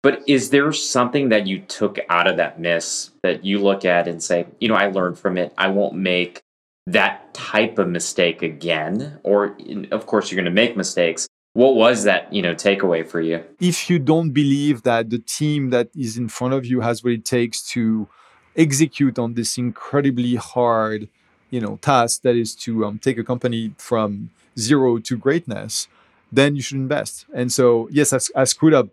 But 0.02 0.22
is 0.28 0.50
there 0.50 0.70
something 0.72 1.30
that 1.30 1.48
you 1.48 1.58
took 1.60 1.98
out 2.08 2.28
of 2.28 2.36
that 2.36 2.60
miss 2.60 3.10
that 3.24 3.44
you 3.44 3.58
look 3.58 3.84
at 3.84 4.06
and 4.06 4.22
say, 4.22 4.46
you 4.60 4.68
know, 4.68 4.76
I 4.76 4.86
learned 4.86 5.18
from 5.18 5.36
it. 5.36 5.52
I 5.58 5.66
won't 5.68 5.94
make 5.94 6.40
that 6.86 7.34
type 7.34 7.78
of 7.78 7.88
mistake 7.88 8.42
again. 8.42 9.18
Or, 9.24 9.56
of 9.90 10.06
course, 10.06 10.30
you're 10.30 10.36
going 10.36 10.44
to 10.44 10.50
make 10.52 10.76
mistakes. 10.76 11.26
What 11.56 11.74
was 11.74 12.04
that, 12.04 12.30
you 12.30 12.42
know, 12.42 12.54
takeaway 12.54 13.08
for 13.08 13.18
you? 13.18 13.42
If 13.58 13.88
you 13.88 13.98
don't 13.98 14.32
believe 14.32 14.82
that 14.82 15.08
the 15.08 15.20
team 15.20 15.70
that 15.70 15.88
is 15.96 16.18
in 16.18 16.28
front 16.28 16.52
of 16.52 16.66
you 16.66 16.82
has 16.82 17.02
what 17.02 17.14
it 17.14 17.24
takes 17.24 17.62
to 17.70 18.08
execute 18.54 19.18
on 19.18 19.32
this 19.32 19.56
incredibly 19.56 20.34
hard, 20.34 21.08
you 21.48 21.62
know, 21.62 21.78
task 21.80 22.20
that 22.24 22.36
is 22.36 22.54
to 22.56 22.84
um, 22.84 22.98
take 22.98 23.16
a 23.16 23.24
company 23.24 23.72
from 23.78 24.28
zero 24.58 24.98
to 24.98 25.16
greatness, 25.16 25.88
then 26.30 26.56
you 26.56 26.60
should 26.60 26.76
invest. 26.76 27.24
And 27.32 27.50
so, 27.50 27.88
yes, 27.90 28.12
I, 28.12 28.42
I 28.42 28.44
screwed 28.44 28.74
up 28.74 28.88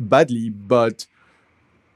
badly, 0.00 0.50
but 0.50 1.06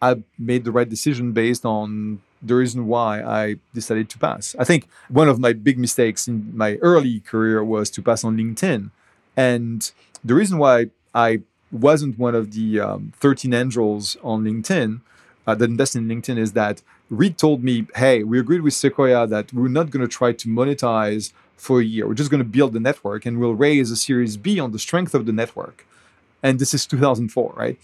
I 0.01 0.22
made 0.38 0.62
the 0.62 0.70
right 0.70 0.88
decision 0.88 1.32
based 1.32 1.66
on 1.66 2.22
the 2.41 2.55
reason 2.55 2.86
why 2.86 3.24
I 3.24 3.57
decided 3.74 4.09
to 4.11 4.18
pass. 4.20 4.55
I 4.57 4.62
think 4.62 4.86
one 5.09 5.28
of 5.28 5.41
my 5.41 5.53
big 5.53 5.80
mistakes 5.80 6.28
in 6.28 6.57
my 6.57 6.76
early 6.76 7.18
career 7.18 7.64
was 7.64 7.91
to 7.91 8.03
pass 8.03 8.22
on 8.22 8.36
LinkedIn. 8.36 8.93
And 9.37 9.91
the 10.24 10.35
reason 10.35 10.59
why 10.59 10.91
I 11.14 11.43
wasn't 11.72 12.18
one 12.18 12.35
of 12.35 12.53
the 12.53 12.81
um, 12.81 13.12
13 13.16 13.55
angels 13.55 14.16
on 14.22 14.45
LinkedIn 14.45 15.01
uh, 15.47 15.55
that 15.55 15.64
invested 15.64 15.99
in 15.99 16.09
LinkedIn 16.09 16.39
is 16.39 16.53
that 16.53 16.83
Reid 17.09 17.39
told 17.39 17.64
me, 17.64 17.87
hey, 17.97 18.22
we 18.22 18.39
agreed 18.39 18.61
with 18.61 18.74
Sequoia 18.74 19.26
that 19.26 19.53
we're 19.53 19.68
not 19.68 19.91
going 19.91 20.07
to 20.07 20.09
try 20.09 20.33
to 20.33 20.49
monetize 20.49 21.33
for 21.57 21.81
a 21.81 21.85
year. 21.85 22.07
We're 22.07 22.14
just 22.14 22.31
going 22.31 22.43
to 22.43 22.49
build 22.49 22.72
the 22.72 22.81
network 22.81 23.26
and 23.26 23.39
we'll 23.39 23.55
raise 23.55 23.91
a 23.91 23.97
Series 23.97 24.37
B 24.37 24.59
on 24.61 24.72
the 24.72 24.78
strength 24.78 25.14
of 25.14 25.26
the 25.26 25.33
network. 25.33 25.87
And 26.43 26.59
this 26.59 26.72
is 26.72 26.87
2004, 26.87 27.53
right? 27.57 27.78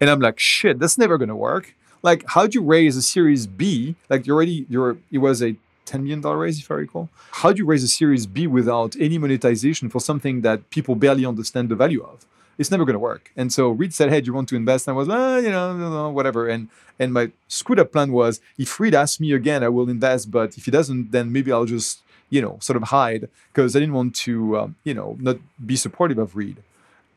And 0.00 0.10
I'm 0.10 0.20
like, 0.20 0.38
shit, 0.38 0.78
that's 0.78 0.98
never 0.98 1.16
going 1.18 1.28
to 1.28 1.36
work 1.36 1.74
like 2.04 2.22
how'd 2.28 2.54
you 2.54 2.62
raise 2.62 2.96
a 2.96 3.02
series 3.02 3.48
b 3.48 3.96
like 4.08 4.26
you 4.26 4.34
already 4.34 4.66
you're 4.68 4.96
it 5.10 5.18
was 5.18 5.42
a 5.42 5.56
10 5.86 6.02
million 6.02 6.20
dollar 6.20 6.38
raise 6.38 6.58
if 6.58 6.70
i 6.70 6.74
recall. 6.74 7.08
How 7.30 7.52
do 7.52 7.58
you 7.58 7.66
raise 7.66 7.84
a 7.84 7.88
series 7.88 8.26
b 8.26 8.46
without 8.46 8.96
any 8.98 9.18
monetization 9.18 9.88
for 9.88 10.00
something 10.00 10.40
that 10.42 10.70
people 10.70 10.94
barely 10.94 11.24
understand 11.24 11.68
the 11.68 11.76
value 11.76 12.02
of? 12.02 12.26
It's 12.56 12.70
never 12.70 12.84
going 12.84 12.94
to 12.94 13.00
work. 13.00 13.32
And 13.36 13.52
so 13.52 13.70
reid 13.70 13.92
said 13.94 14.10
hey 14.10 14.20
do 14.20 14.26
you 14.26 14.34
want 14.34 14.48
to 14.50 14.56
invest? 14.56 14.86
And 14.86 14.94
i 14.94 14.98
was 14.98 15.08
ah, 15.08 15.36
you 15.38 15.50
know, 15.50 15.76
no, 15.76 15.90
no, 15.90 16.10
whatever. 16.10 16.48
And 16.48 16.68
and 16.98 17.12
my 17.12 17.32
screwed 17.48 17.80
up 17.80 17.92
plan 17.92 18.12
was 18.12 18.40
if 18.58 18.78
reid 18.78 18.94
asks 18.94 19.18
me 19.20 19.32
again 19.32 19.64
i 19.64 19.68
will 19.68 19.88
invest 19.90 20.30
but 20.30 20.56
if 20.56 20.64
he 20.64 20.70
doesn't 20.70 21.10
then 21.10 21.32
maybe 21.32 21.50
i'll 21.50 21.64
just 21.64 22.02
you 22.30 22.40
know 22.40 22.56
sort 22.60 22.76
of 22.76 22.84
hide 22.84 23.28
because 23.52 23.74
i 23.74 23.80
didn't 23.80 23.94
want 23.94 24.14
to 24.14 24.56
um, 24.58 24.76
you 24.84 24.94
know 24.94 25.16
not 25.18 25.38
be 25.66 25.74
supportive 25.74 26.18
of 26.18 26.36
reid 26.36 26.56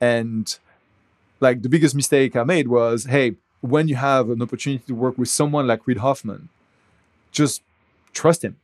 and 0.01 0.57
like 1.39 1.61
the 1.61 1.69
biggest 1.69 1.93
mistake 1.93 2.35
i 2.35 2.43
made 2.43 2.67
was 2.67 3.05
hey 3.05 3.35
when 3.61 3.87
you 3.87 3.95
have 3.95 4.29
an 4.29 4.41
opportunity 4.41 4.83
to 4.85 4.93
work 4.93 5.17
with 5.17 5.29
someone 5.29 5.67
like 5.67 5.85
Reid 5.87 5.97
Hoffman, 5.97 6.49
just 7.31 7.61
trust 8.13 8.43
him, 8.43 8.57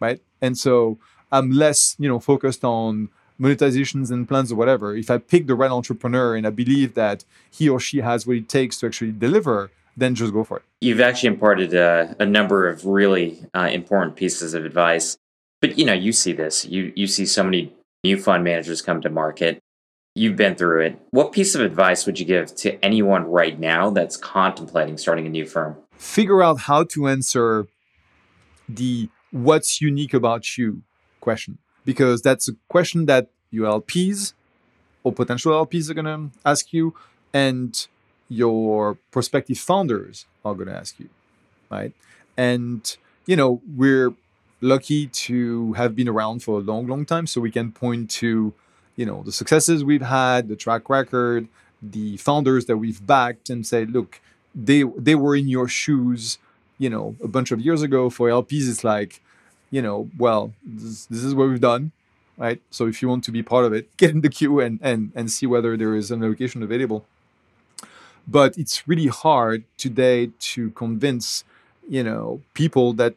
right? 0.00 0.20
And 0.40 0.56
so 0.56 0.98
I'm 1.32 1.50
less, 1.50 1.96
you 1.98 2.08
know, 2.08 2.20
focused 2.20 2.64
on 2.64 3.08
monetizations 3.40 4.10
and 4.10 4.26
plans 4.28 4.50
or 4.52 4.56
whatever. 4.56 4.96
If 4.96 5.10
I 5.10 5.18
pick 5.18 5.46
the 5.46 5.54
right 5.54 5.70
entrepreneur 5.70 6.36
and 6.36 6.46
I 6.46 6.50
believe 6.50 6.94
that 6.94 7.24
he 7.50 7.68
or 7.68 7.80
she 7.80 7.98
has 7.98 8.26
what 8.26 8.36
it 8.36 8.48
takes 8.48 8.78
to 8.80 8.86
actually 8.86 9.12
deliver, 9.12 9.70
then 9.96 10.14
just 10.14 10.32
go 10.32 10.44
for 10.44 10.58
it. 10.58 10.62
You've 10.80 11.00
actually 11.00 11.28
imparted 11.28 11.74
a, 11.74 12.14
a 12.18 12.26
number 12.26 12.68
of 12.68 12.84
really 12.86 13.38
uh, 13.54 13.68
important 13.72 14.16
pieces 14.16 14.54
of 14.54 14.64
advice. 14.64 15.16
But 15.60 15.78
you 15.78 15.84
know, 15.84 15.94
you 15.94 16.12
see 16.12 16.32
this. 16.32 16.64
You 16.66 16.92
you 16.94 17.06
see 17.06 17.24
so 17.24 17.42
many 17.42 17.72
new 18.04 18.18
fund 18.20 18.44
managers 18.44 18.82
come 18.82 19.00
to 19.00 19.08
market 19.08 19.58
You've 20.16 20.36
been 20.36 20.54
through 20.54 20.80
it. 20.80 20.98
What 21.10 21.32
piece 21.32 21.54
of 21.54 21.60
advice 21.60 22.06
would 22.06 22.18
you 22.18 22.24
give 22.24 22.54
to 22.56 22.82
anyone 22.82 23.24
right 23.24 23.60
now 23.60 23.90
that's 23.90 24.16
contemplating 24.16 24.96
starting 24.96 25.26
a 25.26 25.28
new 25.28 25.44
firm? 25.44 25.76
Figure 25.98 26.42
out 26.42 26.60
how 26.60 26.84
to 26.84 27.06
answer 27.06 27.66
the 28.68 29.08
what's 29.30 29.80
unique 29.80 30.14
about 30.14 30.56
you 30.56 30.82
question 31.20 31.58
because 31.84 32.22
that's 32.22 32.48
a 32.48 32.52
question 32.68 33.06
that 33.06 33.28
your 33.50 33.80
LPs 33.80 34.32
or 35.04 35.12
potential 35.12 35.52
LPs 35.52 35.90
are 35.90 35.94
going 35.94 36.04
to 36.04 36.38
ask 36.44 36.72
you 36.72 36.94
and 37.32 37.86
your 38.28 38.98
prospective 39.10 39.58
founders 39.58 40.26
are 40.44 40.54
going 40.54 40.68
to 40.68 40.74
ask 40.74 40.98
you, 40.98 41.08
right? 41.70 41.92
And 42.36 42.96
you 43.26 43.36
know, 43.36 43.60
we're 43.76 44.14
lucky 44.60 45.06
to 45.06 45.72
have 45.74 45.94
been 45.94 46.08
around 46.08 46.42
for 46.42 46.58
a 46.58 46.62
long 46.62 46.86
long 46.86 47.04
time 47.04 47.26
so 47.26 47.40
we 47.40 47.50
can 47.50 47.72
point 47.72 48.10
to 48.10 48.54
you 48.96 49.04
know 49.04 49.22
the 49.22 49.32
successes 49.32 49.84
we've 49.84 50.02
had, 50.02 50.48
the 50.48 50.56
track 50.56 50.88
record, 50.88 51.48
the 51.82 52.16
founders 52.16 52.66
that 52.66 52.78
we've 52.78 53.04
backed, 53.06 53.50
and 53.50 53.66
say, 53.66 53.84
look, 53.84 54.20
they 54.54 54.82
they 54.96 55.14
were 55.14 55.36
in 55.36 55.48
your 55.48 55.68
shoes, 55.68 56.38
you 56.78 56.90
know, 56.90 57.16
a 57.22 57.28
bunch 57.28 57.50
of 57.50 57.60
years 57.60 57.82
ago. 57.82 58.10
For 58.10 58.28
LPs, 58.28 58.68
it's 58.68 58.84
like, 58.84 59.20
you 59.70 59.82
know, 59.82 60.08
well, 60.18 60.52
this, 60.64 61.06
this 61.06 61.24
is 61.24 61.34
what 61.34 61.48
we've 61.48 61.60
done, 61.60 61.92
right? 62.36 62.60
So 62.70 62.86
if 62.86 63.02
you 63.02 63.08
want 63.08 63.24
to 63.24 63.32
be 63.32 63.42
part 63.42 63.64
of 63.64 63.72
it, 63.72 63.94
get 63.96 64.10
in 64.10 64.20
the 64.20 64.28
queue 64.28 64.60
and 64.60 64.78
and 64.82 65.12
and 65.14 65.30
see 65.30 65.46
whether 65.46 65.76
there 65.76 65.94
is 65.94 66.10
an 66.10 66.22
allocation 66.22 66.62
available. 66.62 67.04
But 68.28 68.58
it's 68.58 68.88
really 68.88 69.06
hard 69.06 69.64
today 69.76 70.30
to 70.52 70.70
convince, 70.70 71.44
you 71.88 72.02
know, 72.02 72.40
people 72.54 72.92
that 72.94 73.14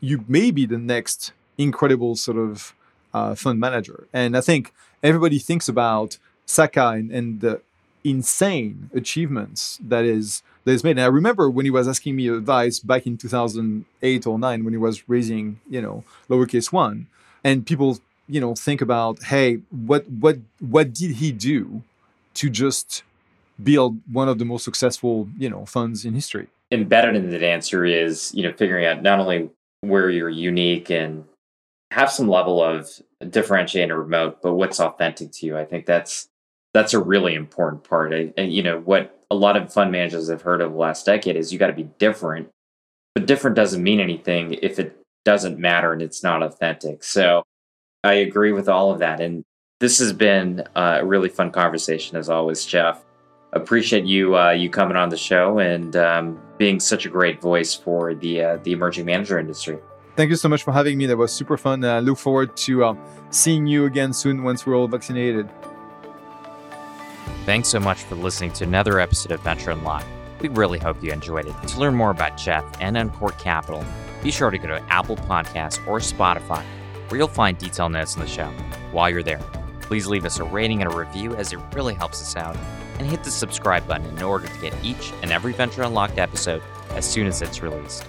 you 0.00 0.24
may 0.28 0.52
be 0.52 0.66
the 0.66 0.78
next 0.78 1.32
incredible 1.58 2.14
sort 2.14 2.38
of 2.38 2.74
uh, 3.12 3.34
fund 3.34 3.58
manager. 3.58 4.06
And 4.12 4.36
I 4.36 4.40
think 4.40 4.72
everybody 5.02 5.38
thinks 5.38 5.68
about 5.68 6.18
Sacca 6.46 6.96
and, 6.98 7.10
and 7.10 7.40
the 7.40 7.60
insane 8.06 8.90
achievements 8.94 9.78
that 9.82 10.04
is 10.04 10.42
that 10.64 10.72
is 10.72 10.84
made. 10.84 10.92
And 10.92 11.00
I 11.00 11.06
remember 11.06 11.50
when 11.50 11.66
he 11.66 11.70
was 11.70 11.88
asking 11.88 12.16
me 12.16 12.28
advice 12.28 12.78
back 12.78 13.06
in 13.06 13.16
2008 13.16 14.26
or 14.26 14.38
nine 14.38 14.64
when 14.64 14.72
he 14.72 14.78
was 14.78 15.08
raising, 15.08 15.60
you 15.68 15.82
know, 15.82 16.04
lowercase 16.28 16.72
one, 16.72 17.08
and 17.42 17.66
people, 17.66 17.98
you 18.28 18.40
know, 18.40 18.54
think 18.54 18.80
about, 18.80 19.22
hey, 19.24 19.60
what 19.70 20.08
what 20.08 20.38
what 20.60 20.92
did 20.92 21.16
he 21.16 21.32
do 21.32 21.82
to 22.34 22.48
just 22.48 23.02
build 23.62 23.98
one 24.12 24.28
of 24.28 24.38
the 24.38 24.44
most 24.44 24.64
successful, 24.64 25.28
you 25.36 25.50
know, 25.50 25.66
funds 25.66 26.04
in 26.04 26.14
history? 26.14 26.46
Embedded 26.70 27.16
in 27.16 27.30
that 27.30 27.42
answer 27.42 27.84
is, 27.84 28.32
you 28.34 28.42
know, 28.42 28.52
figuring 28.52 28.86
out 28.86 29.02
not 29.02 29.18
only 29.18 29.50
where 29.80 30.10
you're 30.10 30.28
unique 30.28 30.90
and 30.90 31.24
have 31.90 32.10
some 32.10 32.28
level 32.28 32.62
of 32.62 32.90
differentiate 33.30 33.90
a 33.90 33.96
remote, 33.96 34.42
but 34.42 34.54
what's 34.54 34.80
authentic 34.80 35.32
to 35.32 35.46
you. 35.46 35.56
I 35.56 35.64
think 35.64 35.86
that's 35.86 36.28
that's 36.76 36.92
a 36.92 36.98
really 36.98 37.34
important 37.34 37.84
part. 37.84 38.12
And 38.12 38.52
you 38.52 38.62
know 38.62 38.80
what 38.80 39.18
a 39.30 39.34
lot 39.34 39.56
of 39.56 39.72
fund 39.72 39.90
managers 39.90 40.28
have 40.28 40.42
heard 40.42 40.60
of 40.60 40.72
the 40.72 40.76
last 40.76 41.06
decade 41.06 41.34
is 41.34 41.50
you 41.50 41.58
got 41.58 41.68
to 41.68 41.72
be 41.72 41.88
different, 41.98 42.50
but 43.14 43.24
different 43.24 43.56
doesn't 43.56 43.82
mean 43.82 43.98
anything 43.98 44.58
if 44.60 44.78
it 44.78 44.94
doesn't 45.24 45.58
matter 45.58 45.94
and 45.94 46.02
it's 46.02 46.22
not 46.22 46.42
authentic. 46.42 47.02
So 47.02 47.44
I 48.04 48.12
agree 48.12 48.52
with 48.52 48.68
all 48.68 48.92
of 48.92 48.98
that. 48.98 49.22
And 49.22 49.42
this 49.80 49.98
has 50.00 50.12
been 50.12 50.64
a 50.76 51.02
really 51.02 51.30
fun 51.30 51.50
conversation 51.50 52.18
as 52.18 52.28
always, 52.28 52.66
Jeff. 52.66 53.02
Appreciate 53.54 54.04
you 54.04 54.36
uh, 54.36 54.50
you 54.50 54.68
coming 54.68 54.98
on 54.98 55.08
the 55.08 55.16
show 55.16 55.58
and 55.58 55.96
um, 55.96 56.38
being 56.58 56.78
such 56.78 57.06
a 57.06 57.08
great 57.08 57.40
voice 57.40 57.72
for 57.72 58.14
the 58.14 58.42
uh, 58.42 58.56
the 58.64 58.72
emerging 58.72 59.06
manager 59.06 59.38
industry. 59.38 59.78
Thank 60.14 60.28
you 60.28 60.36
so 60.36 60.50
much 60.50 60.62
for 60.62 60.72
having 60.72 60.98
me. 60.98 61.06
That 61.06 61.16
was 61.16 61.32
super 61.32 61.56
fun. 61.56 61.82
I 61.86 62.00
look 62.00 62.18
forward 62.18 62.54
to 62.68 62.84
uh, 62.84 62.94
seeing 63.30 63.66
you 63.66 63.86
again 63.86 64.12
soon 64.12 64.42
once 64.42 64.66
we're 64.66 64.76
all 64.76 64.88
vaccinated. 64.88 65.48
Thanks 67.44 67.68
so 67.68 67.78
much 67.80 68.02
for 68.02 68.14
listening 68.14 68.52
to 68.54 68.64
another 68.64 68.98
episode 69.00 69.32
of 69.32 69.40
Venture 69.40 69.70
Unlocked. 69.70 70.06
We 70.40 70.48
really 70.48 70.78
hope 70.78 71.02
you 71.02 71.12
enjoyed 71.12 71.46
it. 71.46 71.68
To 71.68 71.80
learn 71.80 71.94
more 71.94 72.10
about 72.10 72.36
Jeff 72.36 72.64
and 72.80 72.96
Uncork 72.96 73.38
Capital, 73.38 73.84
be 74.22 74.30
sure 74.30 74.50
to 74.50 74.58
go 74.58 74.68
to 74.68 74.82
Apple 74.90 75.16
Podcasts 75.16 75.86
or 75.86 75.98
Spotify, 75.98 76.64
where 77.08 77.18
you'll 77.18 77.28
find 77.28 77.56
detailed 77.56 77.92
notes 77.92 78.16
on 78.16 78.22
the 78.22 78.28
show. 78.28 78.48
While 78.92 79.10
you're 79.10 79.22
there, 79.22 79.40
please 79.80 80.06
leave 80.06 80.24
us 80.24 80.38
a 80.38 80.44
rating 80.44 80.82
and 80.82 80.92
a 80.92 80.96
review 80.96 81.34
as 81.36 81.52
it 81.52 81.60
really 81.72 81.94
helps 81.94 82.20
us 82.20 82.36
out, 82.36 82.56
and 82.98 83.06
hit 83.06 83.22
the 83.22 83.30
subscribe 83.30 83.86
button 83.86 84.06
in 84.06 84.22
order 84.22 84.46
to 84.46 84.60
get 84.60 84.74
each 84.82 85.12
and 85.22 85.30
every 85.30 85.52
Venture 85.52 85.82
Unlocked 85.82 86.18
episode 86.18 86.62
as 86.90 87.08
soon 87.08 87.26
as 87.26 87.42
it's 87.42 87.62
released. 87.62 88.06